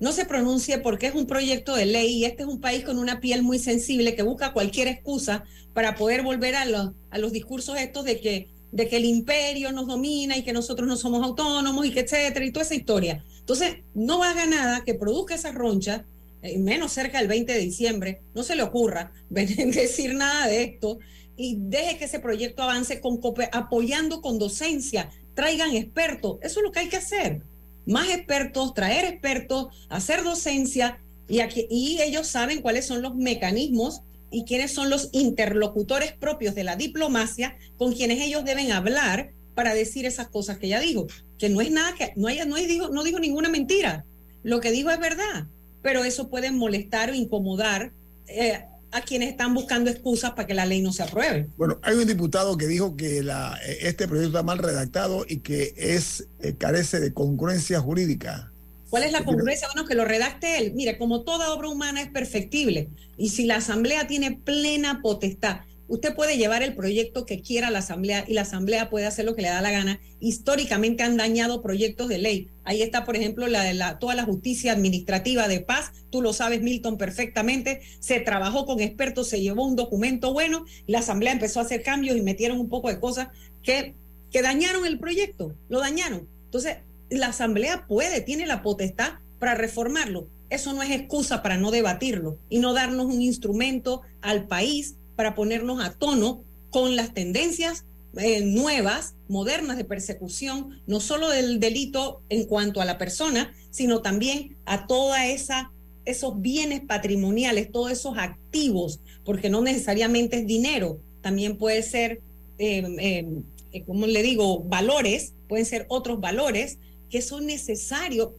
No 0.00 0.12
se 0.12 0.24
pronuncie 0.24 0.78
porque 0.78 1.08
es 1.08 1.14
un 1.14 1.26
proyecto 1.26 1.74
de 1.74 1.86
ley 1.86 2.18
y 2.18 2.24
este 2.24 2.42
es 2.42 2.48
un 2.48 2.60
país 2.60 2.84
con 2.84 2.98
una 2.98 3.20
piel 3.20 3.42
muy 3.42 3.58
sensible 3.58 4.14
que 4.14 4.22
busca 4.22 4.52
cualquier 4.52 4.86
excusa 4.86 5.44
para 5.72 5.96
poder 5.96 6.22
volver 6.22 6.54
a 6.54 6.64
los, 6.64 6.92
a 7.10 7.18
los 7.18 7.32
discursos 7.32 7.76
estos 7.78 8.04
de 8.04 8.20
que 8.20 8.48
de 8.70 8.88
que 8.88 8.96
el 8.96 9.04
imperio 9.04 9.72
nos 9.72 9.86
domina 9.86 10.36
y 10.36 10.42
que 10.42 10.52
nosotros 10.52 10.88
no 10.88 10.96
somos 10.96 11.24
autónomos 11.24 11.86
y 11.86 11.90
que 11.90 12.00
etcétera, 12.00 12.44
y 12.44 12.52
toda 12.52 12.64
esa 12.64 12.74
historia. 12.74 13.24
Entonces, 13.38 13.78
no 13.94 14.22
haga 14.22 14.46
nada 14.46 14.82
que 14.84 14.94
produzca 14.94 15.34
esa 15.34 15.52
roncha, 15.52 16.04
eh, 16.42 16.58
menos 16.58 16.92
cerca 16.92 17.18
del 17.18 17.28
20 17.28 17.52
de 17.52 17.58
diciembre, 17.60 18.22
no 18.34 18.42
se 18.42 18.56
le 18.56 18.62
ocurra 18.62 19.12
decir 19.30 20.14
nada 20.14 20.46
de 20.46 20.62
esto 20.62 20.98
y 21.36 21.56
deje 21.58 21.98
que 21.98 22.04
ese 22.04 22.20
proyecto 22.20 22.62
avance 22.62 23.00
con, 23.00 23.20
apoyando 23.52 24.20
con 24.20 24.38
docencia, 24.38 25.10
traigan 25.34 25.74
expertos, 25.74 26.38
eso 26.42 26.60
es 26.60 26.64
lo 26.64 26.72
que 26.72 26.80
hay 26.80 26.88
que 26.88 26.96
hacer. 26.96 27.42
Más 27.88 28.10
expertos, 28.10 28.74
traer 28.74 29.06
expertos, 29.06 29.68
hacer 29.88 30.22
docencia 30.22 31.00
y, 31.28 31.40
aquí, 31.40 31.66
y 31.70 32.00
ellos 32.02 32.28
saben 32.28 32.60
cuáles 32.60 32.86
son 32.86 33.02
los 33.02 33.16
mecanismos 33.16 34.02
y 34.30 34.44
quiénes 34.44 34.72
son 34.72 34.90
los 34.90 35.08
interlocutores 35.12 36.12
propios 36.12 36.54
de 36.54 36.64
la 36.64 36.76
diplomacia 36.76 37.56
con 37.78 37.94
quienes 37.94 38.20
ellos 38.20 38.44
deben 38.44 38.72
hablar 38.72 39.30
para 39.54 39.74
decir 39.74 40.06
esas 40.06 40.28
cosas 40.28 40.58
que 40.58 40.66
ella 40.66 40.80
dijo, 40.80 41.06
que 41.38 41.48
no 41.48 41.62
es 41.62 41.70
nada 41.70 41.94
que 41.94 42.12
no 42.14 42.28
haya 42.28 42.44
no 42.44 42.56
dijo 42.56 42.90
no 42.90 43.02
dijo 43.02 43.18
ninguna 43.18 43.48
mentira. 43.48 44.04
Lo 44.42 44.60
que 44.60 44.70
dijo 44.70 44.90
es 44.90 45.00
verdad, 45.00 45.46
pero 45.82 46.04
eso 46.04 46.28
puede 46.28 46.50
molestar 46.50 47.10
o 47.10 47.14
incomodar 47.14 47.92
eh, 48.26 48.64
a 48.90 49.00
quienes 49.02 49.30
están 49.30 49.54
buscando 49.54 49.90
excusas 49.90 50.32
para 50.32 50.46
que 50.46 50.54
la 50.54 50.66
ley 50.66 50.80
no 50.80 50.92
se 50.92 51.02
apruebe. 51.02 51.48
Bueno, 51.56 51.78
hay 51.82 51.96
un 51.96 52.06
diputado 52.06 52.56
que 52.56 52.66
dijo 52.66 52.96
que 52.96 53.22
la, 53.22 53.58
este 53.80 54.08
proyecto 54.08 54.38
está 54.38 54.42
mal 54.42 54.58
redactado 54.58 55.24
y 55.28 55.40
que 55.40 55.74
es 55.76 56.28
eh, 56.40 56.54
carece 56.56 57.00
de 57.00 57.12
congruencia 57.12 57.80
jurídica. 57.80 58.52
¿Cuál 58.90 59.02
es 59.02 59.12
la 59.12 59.24
congruencia? 59.24 59.68
Bueno, 59.74 59.86
que 59.86 59.94
lo 59.94 60.04
redacte 60.04 60.58
él. 60.58 60.72
Mire, 60.74 60.96
como 60.96 61.22
toda 61.22 61.52
obra 61.52 61.68
humana 61.68 62.00
es 62.00 62.08
perfectible 62.08 62.88
y 63.18 63.28
si 63.28 63.44
la 63.44 63.56
Asamblea 63.56 64.06
tiene 64.06 64.32
plena 64.32 65.00
potestad, 65.02 65.60
usted 65.88 66.14
puede 66.14 66.36
llevar 66.36 66.62
el 66.62 66.74
proyecto 66.74 67.26
que 67.26 67.40
quiera 67.40 67.68
a 67.68 67.70
la 67.70 67.80
Asamblea 67.80 68.24
y 68.28 68.34
la 68.34 68.42
Asamblea 68.42 68.90
puede 68.90 69.06
hacer 69.06 69.24
lo 69.24 69.34
que 69.34 69.42
le 69.42 69.48
da 69.48 69.60
la 69.60 69.70
gana. 69.70 70.00
Históricamente 70.20 71.02
han 71.02 71.16
dañado 71.16 71.62
proyectos 71.62 72.08
de 72.08 72.18
ley. 72.18 72.48
Ahí 72.64 72.82
está, 72.82 73.04
por 73.04 73.16
ejemplo, 73.16 73.46
la 73.46 73.98
toda 73.98 74.14
la 74.14 74.24
justicia 74.24 74.72
administrativa 74.72 75.48
de 75.48 75.60
paz. 75.60 75.92
Tú 76.10 76.22
lo 76.22 76.32
sabes, 76.32 76.62
Milton, 76.62 76.98
perfectamente. 76.98 77.80
Se 78.00 78.20
trabajó 78.20 78.66
con 78.66 78.80
expertos, 78.80 79.28
se 79.28 79.40
llevó 79.40 79.66
un 79.66 79.76
documento 79.76 80.32
bueno, 80.32 80.64
la 80.86 81.00
Asamblea 81.00 81.32
empezó 81.32 81.60
a 81.60 81.64
hacer 81.64 81.82
cambios 81.82 82.16
y 82.16 82.22
metieron 82.22 82.60
un 82.60 82.68
poco 82.68 82.88
de 82.88 83.00
cosas 83.00 83.28
que, 83.62 83.94
que 84.30 84.42
dañaron 84.42 84.86
el 84.86 84.98
proyecto, 84.98 85.54
lo 85.68 85.80
dañaron. 85.80 86.28
Entonces, 86.44 86.78
la 87.10 87.28
Asamblea 87.28 87.86
puede, 87.86 88.20
tiene 88.20 88.46
la 88.46 88.62
potestad 88.62 89.14
para 89.38 89.54
reformarlo. 89.54 90.28
Eso 90.50 90.72
no 90.72 90.82
es 90.82 90.90
excusa 90.90 91.42
para 91.42 91.58
no 91.58 91.70
debatirlo 91.70 92.38
y 92.48 92.58
no 92.58 92.72
darnos 92.72 93.06
un 93.06 93.20
instrumento 93.20 94.02
al 94.22 94.46
país 94.46 94.96
para 95.18 95.34
ponernos 95.34 95.84
a 95.84 95.94
tono 95.94 96.44
con 96.70 96.94
las 96.94 97.12
tendencias 97.12 97.84
eh, 98.18 98.40
nuevas, 98.44 99.16
modernas 99.26 99.76
de 99.76 99.84
persecución, 99.84 100.80
no 100.86 101.00
solo 101.00 101.28
del 101.28 101.58
delito 101.58 102.22
en 102.28 102.44
cuanto 102.44 102.80
a 102.80 102.84
la 102.84 102.98
persona, 102.98 103.52
sino 103.70 104.00
también 104.00 104.56
a 104.64 104.86
toda 104.86 105.26
esa 105.26 105.72
esos 106.04 106.40
bienes 106.40 106.82
patrimoniales, 106.82 107.72
todos 107.72 107.90
esos 107.90 108.16
activos, 108.16 109.00
porque 109.24 109.50
no 109.50 109.60
necesariamente 109.60 110.38
es 110.38 110.46
dinero, 110.46 111.00
también 111.20 111.58
puede 111.58 111.82
ser, 111.82 112.20
eh, 112.58 113.26
eh, 113.72 113.82
como 113.86 114.06
le 114.06 114.22
digo, 114.22 114.60
valores, 114.60 115.34
pueden 115.48 115.66
ser 115.66 115.84
otros 115.88 116.20
valores 116.20 116.78
que 117.10 117.22
son 117.22 117.46
necesarios, 117.46 118.30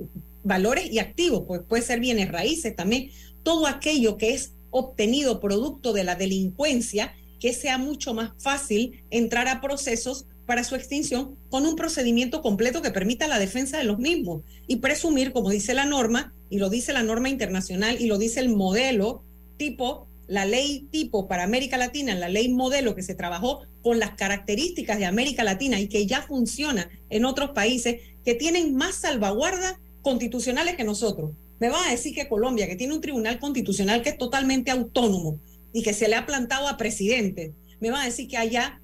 valores 0.45 0.89
y 0.89 0.99
activos, 0.99 1.43
pues 1.45 1.59
puede 1.67 1.83
ser 1.83 1.99
bienes 1.99 2.31
raíces 2.31 2.73
también, 2.73 3.11
todo 3.43 3.67
aquello 3.67 4.15
que 4.15 4.33
es 4.33 4.53
obtenido 4.71 5.39
producto 5.39 5.93
de 5.93 6.03
la 6.03 6.15
delincuencia, 6.15 7.13
que 7.39 7.53
sea 7.53 7.77
mucho 7.77 8.13
más 8.13 8.31
fácil 8.37 9.03
entrar 9.09 9.47
a 9.47 9.61
procesos 9.61 10.25
para 10.45 10.63
su 10.63 10.75
extinción 10.75 11.37
con 11.49 11.65
un 11.67 11.75
procedimiento 11.75 12.41
completo 12.41 12.81
que 12.81 12.89
permita 12.89 13.27
la 13.27 13.37
defensa 13.37 13.77
de 13.77 13.83
los 13.83 13.99
mismos 13.99 14.41
y 14.67 14.77
presumir, 14.77 15.31
como 15.31 15.51
dice 15.51 15.75
la 15.75 15.85
norma, 15.85 16.33
y 16.49 16.57
lo 16.57 16.69
dice 16.69 16.91
la 16.91 17.03
norma 17.03 17.29
internacional 17.29 17.97
y 18.01 18.07
lo 18.07 18.17
dice 18.17 18.39
el 18.39 18.49
modelo 18.49 19.23
tipo, 19.57 20.07
la 20.27 20.45
ley 20.45 20.87
tipo 20.91 21.27
para 21.27 21.43
América 21.43 21.77
Latina, 21.77 22.15
la 22.15 22.29
ley 22.29 22.49
modelo 22.49 22.95
que 22.95 23.03
se 23.03 23.13
trabajó 23.13 23.61
con 23.83 23.99
las 23.99 24.15
características 24.15 24.97
de 24.97 25.05
América 25.05 25.43
Latina 25.43 25.79
y 25.79 25.87
que 25.87 26.07
ya 26.07 26.23
funciona 26.23 26.89
en 27.09 27.25
otros 27.25 27.51
países, 27.51 28.01
que 28.25 28.33
tienen 28.33 28.75
más 28.75 28.95
salvaguardas 28.95 29.75
constitucionales 30.01 30.75
que 30.75 30.83
nosotros. 30.83 31.31
Me 31.59 31.69
va 31.69 31.87
a 31.87 31.91
decir 31.91 32.15
que 32.15 32.27
Colombia, 32.27 32.67
que 32.67 32.75
tiene 32.75 32.93
un 32.93 33.01
tribunal 33.01 33.39
constitucional 33.39 34.01
que 34.01 34.09
es 34.09 34.17
totalmente 34.17 34.71
autónomo 34.71 35.39
y 35.73 35.83
que 35.83 35.93
se 35.93 36.07
le 36.07 36.15
ha 36.15 36.25
plantado 36.25 36.67
a 36.67 36.77
presidente, 36.77 37.53
me 37.79 37.91
va 37.91 38.01
a 38.01 38.05
decir 38.05 38.27
que 38.27 38.37
allá 38.37 38.81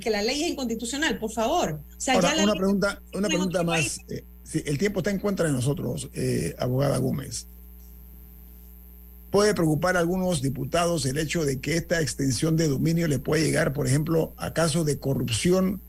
que 0.00 0.10
la 0.10 0.22
ley 0.22 0.42
es 0.42 0.50
inconstitucional, 0.50 1.18
por 1.18 1.30
favor. 1.30 1.80
O 1.96 2.00
sea, 2.00 2.20
ya 2.20 2.42
una 2.42 2.54
pregunta, 2.54 3.02
una 3.14 3.28
pregunta 3.28 3.62
más. 3.62 3.98
Eh, 4.08 4.24
el 4.66 4.78
tiempo 4.78 5.00
está 5.00 5.10
en 5.10 5.18
contra 5.18 5.46
de 5.46 5.52
nosotros, 5.52 6.10
eh, 6.14 6.54
abogada 6.58 6.98
Gómez. 6.98 7.46
¿Puede 9.30 9.54
preocupar 9.54 9.96
a 9.96 10.00
algunos 10.00 10.40
diputados 10.40 11.04
el 11.06 11.18
hecho 11.18 11.44
de 11.44 11.58
que 11.60 11.76
esta 11.76 12.00
extensión 12.00 12.56
de 12.56 12.68
dominio 12.68 13.08
le 13.08 13.18
puede 13.18 13.44
llegar, 13.44 13.72
por 13.72 13.86
ejemplo, 13.86 14.32
a 14.36 14.52
casos 14.52 14.86
de 14.86 14.98
corrupción 14.98 15.80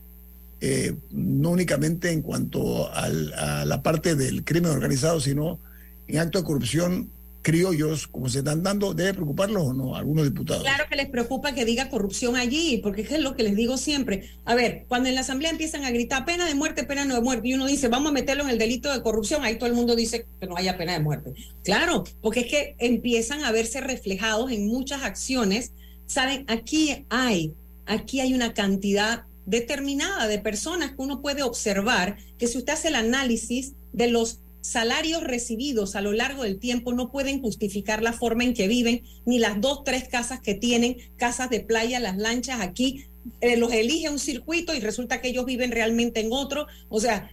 eh, 0.60 0.96
no 1.12 1.50
únicamente 1.50 2.10
en 2.10 2.20
cuanto 2.20 2.92
a 2.92 3.08
la 3.08 3.82
parte 3.82 4.16
del 4.16 4.44
crimen 4.44 4.72
organizado, 4.72 5.20
sino 5.20 5.60
en 6.08 6.18
actos 6.18 6.42
de 6.42 6.46
corrupción 6.46 7.10
criollos, 7.42 8.08
como 8.08 8.28
se 8.28 8.40
están 8.40 8.62
dando, 8.62 8.92
¿debe 8.92 9.14
preocuparlos 9.14 9.62
o 9.62 9.72
no 9.72 9.96
algunos 9.96 10.24
diputados? 10.24 10.62
Claro 10.62 10.84
que 10.90 10.96
les 10.96 11.08
preocupa 11.08 11.54
que 11.54 11.64
diga 11.64 11.88
corrupción 11.88 12.36
allí, 12.36 12.78
porque 12.82 13.02
es 13.02 13.20
lo 13.20 13.36
que 13.36 13.42
les 13.42 13.56
digo 13.56 13.78
siempre. 13.78 14.30
A 14.44 14.54
ver, 14.54 14.84
cuando 14.88 15.08
en 15.08 15.14
la 15.14 15.22
Asamblea 15.22 15.50
empiezan 15.50 15.84
a 15.84 15.90
gritar 15.90 16.24
pena 16.24 16.46
de 16.46 16.54
muerte, 16.54 16.84
pena 16.84 17.04
no 17.04 17.14
de 17.14 17.22
muerte, 17.22 17.48
y 17.48 17.54
uno 17.54 17.66
dice, 17.66 17.88
vamos 17.88 18.10
a 18.10 18.12
meterlo 18.12 18.44
en 18.44 18.50
el 18.50 18.58
delito 18.58 18.92
de 18.92 19.02
corrupción, 19.02 19.44
ahí 19.44 19.56
todo 19.56 19.68
el 19.68 19.74
mundo 19.74 19.96
dice 19.96 20.26
que 20.38 20.46
no 20.46 20.56
haya 20.56 20.76
pena 20.76 20.92
de 20.92 21.00
muerte. 21.00 21.32
Claro, 21.64 22.04
porque 22.20 22.40
es 22.40 22.46
que 22.48 22.76
empiezan 22.78 23.44
a 23.44 23.52
verse 23.52 23.80
reflejados 23.80 24.50
en 24.50 24.66
muchas 24.66 25.02
acciones. 25.02 25.72
Saben, 26.06 26.44
aquí 26.48 27.06
hay, 27.08 27.54
aquí 27.86 28.20
hay 28.20 28.34
una 28.34 28.52
cantidad 28.52 29.24
determinada 29.46 30.26
de 30.26 30.38
personas 30.38 30.90
que 30.90 31.00
uno 31.02 31.22
puede 31.22 31.42
observar 31.42 32.18
que 32.36 32.46
si 32.46 32.58
usted 32.58 32.74
hace 32.74 32.88
el 32.88 32.96
análisis 32.96 33.72
de 33.94 34.08
los 34.08 34.40
salarios 34.60 35.24
recibidos 35.24 35.96
a 35.96 36.00
lo 36.00 36.12
largo 36.12 36.42
del 36.42 36.58
tiempo 36.58 36.92
no 36.92 37.10
pueden 37.10 37.40
justificar 37.40 38.02
la 38.02 38.12
forma 38.12 38.44
en 38.44 38.54
que 38.54 38.68
viven, 38.68 39.02
ni 39.24 39.38
las 39.38 39.60
dos, 39.60 39.84
tres 39.84 40.08
casas 40.08 40.40
que 40.40 40.54
tienen, 40.54 40.96
casas 41.16 41.50
de 41.50 41.60
playa, 41.60 42.00
las 42.00 42.16
lanchas 42.16 42.60
aquí, 42.60 43.06
eh, 43.40 43.56
los 43.56 43.72
elige 43.72 44.10
un 44.10 44.18
circuito 44.18 44.74
y 44.74 44.80
resulta 44.80 45.20
que 45.20 45.28
ellos 45.28 45.44
viven 45.44 45.72
realmente 45.72 46.20
en 46.20 46.28
otro. 46.32 46.66
O 46.88 47.00
sea, 47.00 47.30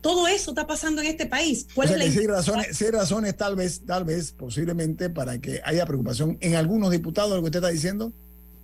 todo 0.00 0.26
eso 0.28 0.50
está 0.50 0.66
pasando 0.66 1.00
en 1.00 1.08
este 1.08 1.26
país. 1.26 1.66
¿Cuál 1.74 1.90
es 1.90 2.14
la 2.14 2.20
hay 2.20 2.26
razones, 2.26 2.76
sí 2.76 2.84
hay 2.84 2.90
razones, 2.90 3.36
tal 3.36 3.56
vez, 3.56 3.82
tal 3.86 4.04
vez, 4.04 4.32
posiblemente, 4.32 5.10
para 5.10 5.40
que 5.40 5.60
haya 5.64 5.86
preocupación 5.86 6.38
en 6.40 6.56
algunos 6.56 6.90
diputados, 6.90 7.30
lo 7.30 7.40
que 7.40 7.46
usted 7.46 7.60
está 7.60 7.68
diciendo. 7.68 8.12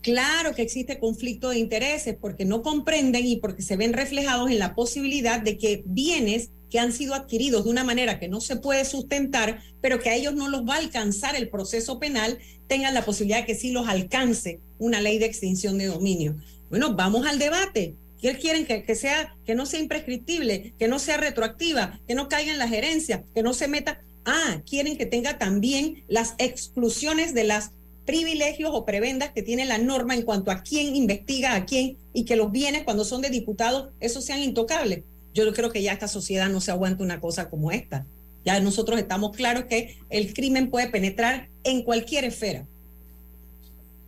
Claro 0.03 0.55
que 0.55 0.63
existe 0.63 0.99
conflicto 0.99 1.51
de 1.51 1.59
intereses 1.59 2.17
porque 2.21 2.45
no 2.45 2.63
comprenden 2.63 3.27
y 3.27 3.37
porque 3.37 3.63
se 3.63 3.77
ven 3.77 3.93
reflejados 3.93 4.51
en 4.51 4.59
la 4.59 4.75
posibilidad 4.75 5.41
de 5.41 5.59
que 5.59 5.83
bienes 5.87 6.51
que 6.71 6.79
han 6.79 6.93
sido 6.93 7.15
adquiridos 7.15 7.65
de 7.65 7.71
una 7.71 7.85
manera 7.85 8.19
que 8.19 8.29
no 8.29 8.41
se 8.41 8.57
puede 8.57 8.85
sustentar, 8.85 9.61
pero 9.81 10.01
que 10.01 10.11
a 10.11 10.15
ellos 10.15 10.35
no 10.35 10.49
los 10.49 10.63
va 10.63 10.75
a 10.75 10.79
alcanzar 10.79 11.35
el 11.35 11.49
proceso 11.49 11.99
penal, 11.99 12.39
tengan 12.67 12.95
la 12.95 13.05
posibilidad 13.05 13.41
de 13.41 13.47
que 13.47 13.55
sí 13.55 13.73
los 13.73 13.89
alcance 13.89 14.61
una 14.79 15.01
ley 15.01 15.19
de 15.19 15.27
extinción 15.27 15.79
de 15.79 15.87
dominio. 15.87 16.37
Bueno, 16.71 16.95
vamos 16.95 17.27
al 17.27 17.39
debate. 17.39 17.97
¿Qué 18.21 18.37
quieren 18.37 18.67
que, 18.67 18.95
sea, 18.95 19.37
que 19.47 19.55
no 19.55 19.65
sea 19.65 19.81
imprescriptible, 19.81 20.75
que 20.79 20.89
no 20.89 20.99
sea 20.99 21.17
retroactiva, 21.17 22.01
que 22.07 22.15
no 22.15 22.29
caiga 22.29 22.53
en 22.53 22.59
la 22.59 22.69
gerencia, 22.69 23.25
que 23.35 23.43
no 23.43 23.55
se 23.55 23.69
meta? 23.69 24.03
Ah, 24.25 24.61
quieren 24.69 24.99
que 24.99 25.07
tenga 25.07 25.39
también 25.39 26.05
las 26.09 26.35
exclusiones 26.39 27.33
de 27.33 27.45
las 27.45 27.71
privilegios 28.09 28.71
o 28.73 28.87
prebendas 28.87 29.33
que 29.33 29.43
tiene 29.43 29.67
la 29.67 29.77
norma 29.77 30.15
en 30.15 30.23
cuanto 30.23 30.51
a 30.51 30.63
quién 30.63 30.97
investiga 30.97 31.55
a 31.55 31.67
quién 31.67 31.99
y 32.15 32.25
que 32.25 32.37
los 32.37 32.51
bienes 32.51 32.85
cuando 32.85 33.05
son 33.05 33.21
de 33.21 33.29
diputados, 33.29 33.91
esos 34.01 34.25
sean 34.25 34.43
intocables. 34.43 35.05
Yo 35.35 35.53
creo 35.53 35.71
que 35.71 35.83
ya 35.83 35.93
esta 35.93 36.09
sociedad 36.09 36.49
no 36.49 36.63
se 36.63 36.71
aguanta 36.71 37.05
una 37.05 37.21
cosa 37.21 37.51
como 37.51 37.71
esta. 37.71 38.07
Ya 38.47 38.59
nosotros 38.61 38.99
estamos 38.99 39.37
claros 39.37 39.65
que 39.65 39.99
el 40.09 40.33
crimen 40.33 40.71
puede 40.71 40.89
penetrar 40.89 41.51
en 41.65 41.83
cualquier 41.83 42.25
esfera. 42.25 42.65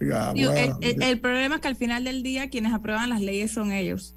el, 0.01 1.21
problema 1.21 1.57
es 1.57 1.61
que 1.61 1.69
al 1.69 1.77
final 1.77 2.05
del 2.05 2.23
día 2.23 2.49
quienes 2.49 2.73
aprueban 2.73 3.11
las 3.11 3.21
leyes 3.21 3.51
son 3.51 3.71
ellos. 3.71 4.15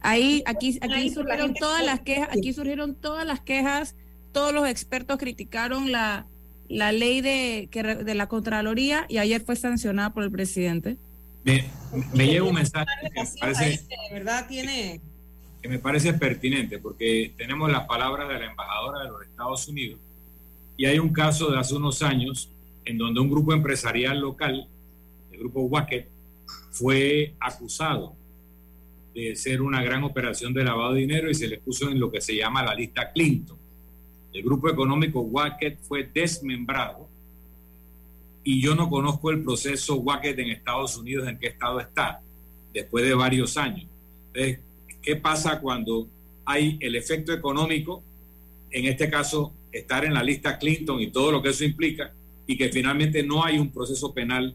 Ahí, 0.00 0.42
aquí, 0.44 0.80
aquí 0.82 1.10
surgieron 1.10 1.54
todas 1.54 1.86
las 1.86 2.00
quejas, 2.00 2.30
aquí 2.32 2.52
surgieron 2.52 2.96
todas 2.96 3.24
las 3.24 3.38
quejas, 3.38 3.94
todos 4.32 4.52
los 4.52 4.66
expertos 4.66 5.18
criticaron 5.18 5.92
la, 5.92 6.26
la 6.72 6.90
ley 6.92 7.20
de, 7.20 7.68
que, 7.70 7.82
de 7.82 8.14
la 8.14 8.28
Contraloría 8.28 9.06
y 9.08 9.18
ayer 9.18 9.42
fue 9.42 9.56
sancionada 9.56 10.12
por 10.12 10.24
el 10.24 10.30
presidente. 10.30 10.96
Me, 11.44 11.64
me 12.14 12.26
llega 12.26 12.44
un 12.44 12.54
mensaje 12.54 12.86
que 13.02 13.20
me 13.20 13.26
parece, 13.40 13.86
verdad 14.12 14.46
tiene... 14.48 15.00
que 15.60 15.68
me 15.68 15.78
parece 15.78 16.14
pertinente 16.14 16.78
porque 16.78 17.34
tenemos 17.36 17.70
las 17.70 17.86
palabras 17.86 18.28
de 18.28 18.38
la 18.38 18.46
embajadora 18.46 19.04
de 19.04 19.08
los 19.10 19.22
Estados 19.22 19.68
Unidos 19.68 20.00
y 20.76 20.86
hay 20.86 20.98
un 20.98 21.12
caso 21.12 21.50
de 21.50 21.58
hace 21.58 21.74
unos 21.74 22.02
años 22.02 22.50
en 22.84 22.98
donde 22.98 23.20
un 23.20 23.30
grupo 23.30 23.52
empresarial 23.52 24.18
local, 24.20 24.66
el 25.30 25.38
grupo 25.38 25.62
Wacket, 25.62 26.08
fue 26.70 27.34
acusado 27.38 28.14
de 29.14 29.36
ser 29.36 29.60
una 29.60 29.82
gran 29.82 30.04
operación 30.04 30.54
de 30.54 30.64
lavado 30.64 30.94
de 30.94 31.00
dinero 31.00 31.30
y 31.30 31.34
se 31.34 31.46
le 31.46 31.58
puso 31.58 31.90
en 31.90 32.00
lo 32.00 32.10
que 32.10 32.20
se 32.20 32.34
llama 32.34 32.62
la 32.62 32.74
lista 32.74 33.12
Clinton. 33.12 33.58
El 34.32 34.42
grupo 34.42 34.68
económico 34.70 35.20
Wacket 35.20 35.78
fue 35.80 36.08
desmembrado 36.12 37.08
y 38.44 38.60
yo 38.60 38.74
no 38.74 38.88
conozco 38.88 39.30
el 39.30 39.42
proceso 39.42 39.96
Wacket 39.96 40.38
en 40.38 40.50
Estados 40.50 40.96
Unidos, 40.96 41.28
en 41.28 41.38
qué 41.38 41.48
estado 41.48 41.80
está, 41.80 42.20
después 42.72 43.04
de 43.04 43.14
varios 43.14 43.56
años. 43.56 43.88
Entonces, 44.28 44.58
¿qué 45.00 45.16
pasa 45.16 45.60
cuando 45.60 46.08
hay 46.44 46.78
el 46.80 46.96
efecto 46.96 47.32
económico, 47.32 48.02
en 48.70 48.86
este 48.86 49.08
caso, 49.08 49.52
estar 49.70 50.04
en 50.04 50.14
la 50.14 50.22
lista 50.22 50.58
Clinton 50.58 51.00
y 51.00 51.10
todo 51.10 51.30
lo 51.30 51.42
que 51.42 51.50
eso 51.50 51.64
implica, 51.64 52.12
y 52.46 52.56
que 52.56 52.70
finalmente 52.70 53.22
no 53.22 53.44
hay 53.44 53.58
un 53.58 53.70
proceso 53.70 54.12
penal 54.12 54.54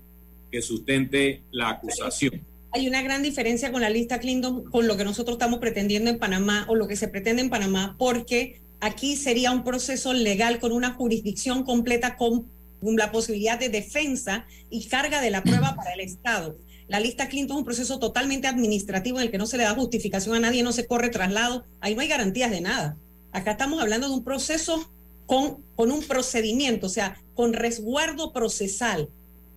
que 0.52 0.62
sustente 0.62 1.42
la 1.52 1.70
acusación? 1.70 2.42
hay 2.72 2.88
una 2.88 3.02
gran 3.02 3.24
diferencia 3.24 3.72
con 3.72 3.82
la 3.82 3.90
lista 3.90 4.20
Clinton, 4.20 4.66
con 4.66 4.88
lo 4.88 4.98
que 4.98 5.04
nosotros 5.04 5.36
estamos 5.36 5.60
pretendiendo 5.60 6.12
en 6.12 6.20
Panamá 6.20 6.66
o 6.68 6.76
lo 6.76 6.88
que 6.88 6.96
se 6.96 7.08
pretende 7.08 7.42
en 7.42 7.50
Panamá, 7.50 7.96
porque 7.98 8.60
aquí 8.80 9.16
sería 9.16 9.52
un 9.52 9.64
proceso 9.64 10.14
legal 10.14 10.60
con 10.60 10.72
una 10.72 10.94
jurisdicción 10.94 11.64
completa 11.64 12.16
con 12.16 12.46
la 12.82 13.12
posibilidad 13.12 13.60
de 13.60 13.70
defensa 13.70 14.46
y 14.70 14.86
carga 14.86 15.22
de 15.22 15.32
la 15.32 15.44
prueba 15.44 15.76
para 15.76 15.94
el 15.94 16.02
Estado. 16.02 16.58
La 16.88 17.00
lista 17.00 17.28
Clinton 17.28 17.58
es 17.58 17.60
un 17.60 17.66
proceso 17.66 18.00
totalmente 18.00 18.48
administrativo 18.48 19.18
en 19.18 19.26
el 19.26 19.32
que 19.32 19.38
no 19.38 19.46
se 19.46 19.58
le 19.58 19.64
da 19.64 19.76
justificación 19.76 20.36
a 20.36 20.40
nadie, 20.40 20.64
no 20.64 20.72
se 20.72 20.86
corre 20.86 21.10
traslado, 21.10 21.66
ahí 21.82 21.96
no 21.96 22.02
hay 22.02 22.08
garantías 22.08 22.52
de 22.52 22.62
nada. 22.62 22.96
Acá 23.34 23.52
estamos 23.52 23.82
hablando 23.82 24.08
de 24.08 24.14
un 24.14 24.24
proceso 24.24 24.90
con, 25.26 25.58
con 25.76 25.92
un 25.92 26.02
procedimiento, 26.04 26.88
o 26.88 26.90
sea, 26.90 27.22
con 27.36 27.54
resguardo 27.54 28.32
procesal, 28.32 29.10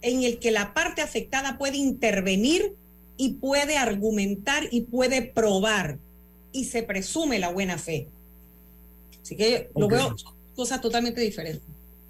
en 0.02 0.24
el 0.24 0.38
que 0.38 0.50
la 0.50 0.74
parte 0.74 1.02
afectada 1.02 1.56
puede 1.56 1.76
intervenir 1.76 2.74
y 3.16 3.34
puede 3.34 3.76
argumentar 3.76 4.66
y 4.72 4.82
puede 4.82 5.22
probar 5.22 5.98
y 6.52 6.64
se 6.64 6.82
presume 6.82 7.38
la 7.38 7.50
buena 7.50 7.78
fe. 7.78 8.08
Así 9.22 9.36
que 9.36 9.70
lo 9.76 9.88
veo 9.88 10.14
cosas 10.54 10.80
totalmente 10.80 11.20
diferentes. 11.20 11.62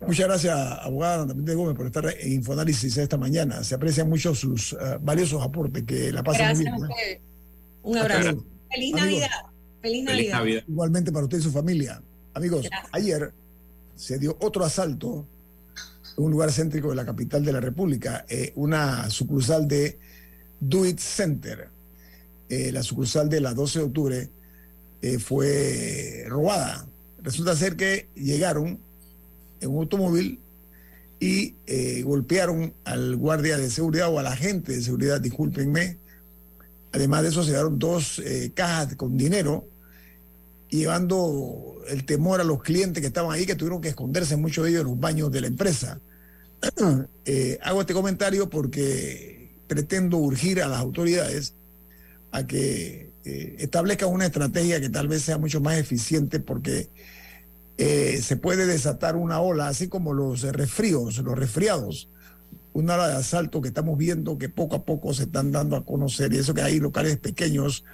Muchas 0.06 0.26
gracias, 0.26 0.56
abogada 0.56 1.24
Ana 1.24 1.54
Gómez, 1.54 1.76
por 1.76 1.86
estar 1.86 2.06
en 2.18 2.32
Infoanálisis 2.32 2.96
esta 2.96 3.18
mañana. 3.18 3.62
Se 3.62 3.74
aprecian 3.74 4.08
mucho 4.08 4.34
sus 4.34 4.72
uh, 4.72 4.98
valiosos 5.00 5.42
aportes. 5.42 5.84
Que 5.84 6.10
la 6.10 6.22
pasen 6.22 6.46
Gracias 6.46 6.72
muy 6.72 6.88
bien. 6.88 6.98
A 6.98 7.02
¿eh? 7.02 7.20
Un 7.82 7.98
abrazo. 7.98 8.44
Feliz 8.70 8.94
Navidad. 8.94 9.28
Feliz 9.82 10.04
Navidad. 10.04 10.38
Navidad. 10.38 10.62
Igualmente 10.66 11.12
para 11.12 11.24
usted 11.24 11.38
y 11.38 11.42
su 11.42 11.52
familia. 11.52 12.02
Amigos, 12.32 12.62
Gracias. 12.62 12.90
ayer 12.92 13.32
se 13.94 14.18
dio 14.18 14.36
otro 14.40 14.64
asalto 14.64 15.26
en 16.16 16.24
un 16.24 16.30
lugar 16.30 16.50
céntrico 16.52 16.90
de 16.90 16.96
la 16.96 17.04
capital 17.04 17.44
de 17.44 17.52
la 17.52 17.60
República, 17.60 18.24
eh, 18.28 18.52
una 18.56 19.10
sucursal 19.10 19.68
de 19.68 19.98
Do 20.58 20.86
It 20.86 20.98
Center, 20.98 21.68
eh, 22.48 22.72
la 22.72 22.82
sucursal 22.82 23.28
de 23.28 23.40
la 23.40 23.54
12 23.54 23.78
de 23.78 23.84
octubre, 23.84 24.30
eh, 25.02 25.18
fue 25.18 26.24
robada. 26.28 26.86
Resulta 27.22 27.56
ser 27.56 27.76
que 27.76 28.08
llegaron 28.14 28.78
en 29.60 29.70
un 29.70 29.78
automóvil 29.78 30.40
y 31.18 31.54
eh, 31.66 32.02
golpearon 32.02 32.72
al 32.84 33.16
guardia 33.16 33.58
de 33.58 33.70
seguridad 33.70 34.08
o 34.08 34.18
al 34.18 34.26
agente 34.26 34.72
de 34.72 34.82
seguridad, 34.82 35.20
discúlpenme. 35.20 35.98
Además 36.92 37.22
de 37.22 37.28
eso, 37.28 37.42
se 37.44 37.50
llevaron 37.50 37.78
dos 37.78 38.20
cajas 38.54 38.96
con 38.96 39.16
dinero, 39.16 39.64
llevando 40.68 41.82
el 41.88 42.04
temor 42.04 42.40
a 42.40 42.44
los 42.44 42.62
clientes 42.62 43.00
que 43.00 43.06
estaban 43.06 43.32
ahí, 43.32 43.46
que 43.46 43.54
tuvieron 43.54 43.80
que 43.80 43.90
esconderse, 43.90 44.36
muchos 44.36 44.64
de 44.64 44.70
ellos, 44.70 44.80
en 44.82 44.88
los 44.88 44.98
baños 44.98 45.30
de 45.30 45.40
la 45.42 45.46
empresa. 45.46 46.00
hago 47.62 47.80
este 47.80 47.94
comentario 47.94 48.50
porque 48.50 49.40
pretendo 49.70 50.16
urgir 50.16 50.60
a 50.62 50.66
las 50.68 50.80
autoridades 50.80 51.54
a 52.32 52.44
que 52.44 53.09
eh, 53.24 53.56
establezcan 53.58 54.08
una 54.08 54.26
estrategia 54.26 54.80
que 54.80 54.88
tal 54.88 55.08
vez 55.08 55.22
sea 55.22 55.38
mucho 55.38 55.60
más 55.60 55.76
eficiente 55.78 56.40
porque 56.40 56.88
eh, 57.78 58.20
se 58.22 58.36
puede 58.36 58.66
desatar 58.66 59.16
una 59.16 59.40
ola, 59.40 59.68
así 59.68 59.88
como 59.88 60.12
los 60.12 60.42
resfríos, 60.42 61.18
los 61.18 61.38
resfriados, 61.38 62.08
una 62.72 62.94
ola 62.94 63.08
de 63.08 63.16
asalto 63.16 63.60
que 63.60 63.68
estamos 63.68 63.98
viendo 63.98 64.38
que 64.38 64.48
poco 64.48 64.76
a 64.76 64.84
poco 64.84 65.12
se 65.14 65.24
están 65.24 65.52
dando 65.52 65.76
a 65.76 65.84
conocer 65.84 66.32
y 66.32 66.38
eso 66.38 66.54
que 66.54 66.62
hay 66.62 66.78
locales 66.78 67.18
pequeños 67.18 67.84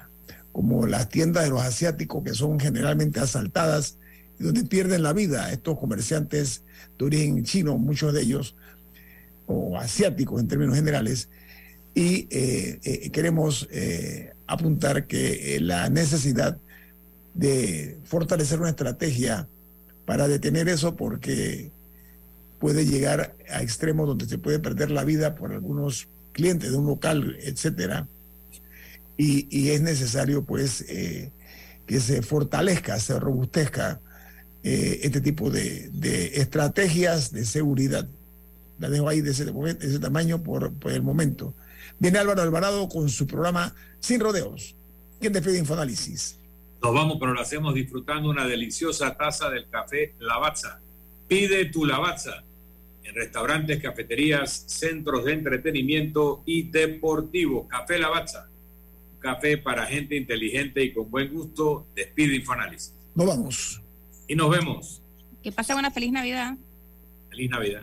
como 0.52 0.86
las 0.86 1.08
tiendas 1.08 1.44
de 1.44 1.50
los 1.50 1.62
asiáticos 1.62 2.24
que 2.24 2.34
son 2.34 2.58
generalmente 2.58 3.20
asaltadas 3.20 3.98
y 4.38 4.44
donde 4.44 4.64
pierden 4.64 5.02
la 5.02 5.12
vida 5.12 5.52
estos 5.52 5.78
comerciantes 5.78 6.62
de 6.98 7.04
origen 7.04 7.44
chino, 7.44 7.78
muchos 7.78 8.12
de 8.12 8.22
ellos, 8.22 8.56
o 9.46 9.78
asiáticos 9.78 10.40
en 10.40 10.48
términos 10.48 10.74
generales, 10.76 11.28
y 11.94 12.26
eh, 12.30 12.78
eh, 12.82 13.10
queremos 13.10 13.68
eh, 13.70 14.34
apuntar 14.46 15.06
que 15.06 15.58
la 15.60 15.88
necesidad 15.88 16.58
de 17.34 17.98
fortalecer 18.04 18.60
una 18.60 18.70
estrategia 18.70 19.46
para 20.04 20.28
detener 20.28 20.68
eso 20.68 20.96
porque 20.96 21.70
puede 22.58 22.86
llegar 22.86 23.34
a 23.50 23.62
extremos 23.62 24.06
donde 24.06 24.26
se 24.26 24.38
puede 24.38 24.58
perder 24.58 24.90
la 24.90 25.04
vida 25.04 25.34
por 25.34 25.52
algunos 25.52 26.08
clientes 26.32 26.70
de 26.70 26.76
un 26.76 26.86
local, 26.86 27.36
etcétera. 27.40 28.08
Y, 29.18 29.70
es 29.70 29.80
necesario 29.80 30.44
pues 30.44 30.84
que 31.86 32.00
se 32.00 32.22
fortalezca, 32.22 32.98
se 33.00 33.18
robustezca 33.18 34.00
este 34.62 35.20
tipo 35.20 35.50
de, 35.50 36.32
estrategias 36.34 37.32
de 37.32 37.44
seguridad. 37.44 38.06
La 38.78 38.90
dejo 38.90 39.08
ahí 39.08 39.22
de 39.22 39.30
ese, 39.30 39.46
de 39.46 39.76
ese 39.80 39.98
tamaño 39.98 40.42
por, 40.42 40.72
por 40.74 40.92
el 40.92 41.02
momento. 41.02 41.54
Viene 41.98 42.18
Álvaro 42.18 42.42
Alvarado 42.42 42.88
con 42.88 43.08
su 43.08 43.26
programa 43.26 43.74
Sin 44.00 44.20
Rodeos. 44.20 44.76
¿Quién 45.20 45.32
despide 45.32 45.58
Infoanálisis? 45.58 46.38
Nos 46.82 46.94
vamos, 46.94 47.16
pero 47.18 47.32
lo 47.32 47.40
hacemos 47.40 47.74
disfrutando 47.74 48.28
una 48.28 48.46
deliciosa 48.46 49.16
taza 49.16 49.48
del 49.50 49.68
café 49.70 50.14
Lavazza. 50.18 50.80
Pide 51.26 51.64
tu 51.66 51.84
Lavazza 51.86 52.44
en 53.02 53.14
restaurantes, 53.14 53.80
cafeterías, 53.80 54.64
centros 54.66 55.24
de 55.24 55.32
entretenimiento 55.32 56.42
y 56.44 56.64
deportivos. 56.64 57.66
Café 57.68 57.98
Lavazza. 57.98 58.48
café 59.20 59.58
para 59.58 59.86
gente 59.86 60.14
inteligente 60.16 60.84
y 60.84 60.92
con 60.92 61.10
buen 61.10 61.32
gusto. 61.32 61.86
Despide 61.96 62.36
Infoanálisis. 62.36 62.94
Nos 63.14 63.26
vamos. 63.26 63.82
Y 64.28 64.34
nos 64.36 64.50
vemos. 64.50 65.02
Que 65.42 65.50
pase 65.50 65.74
una 65.74 65.90
feliz 65.90 66.12
Navidad. 66.12 66.56
Feliz 67.30 67.50
Navidad. 67.50 67.82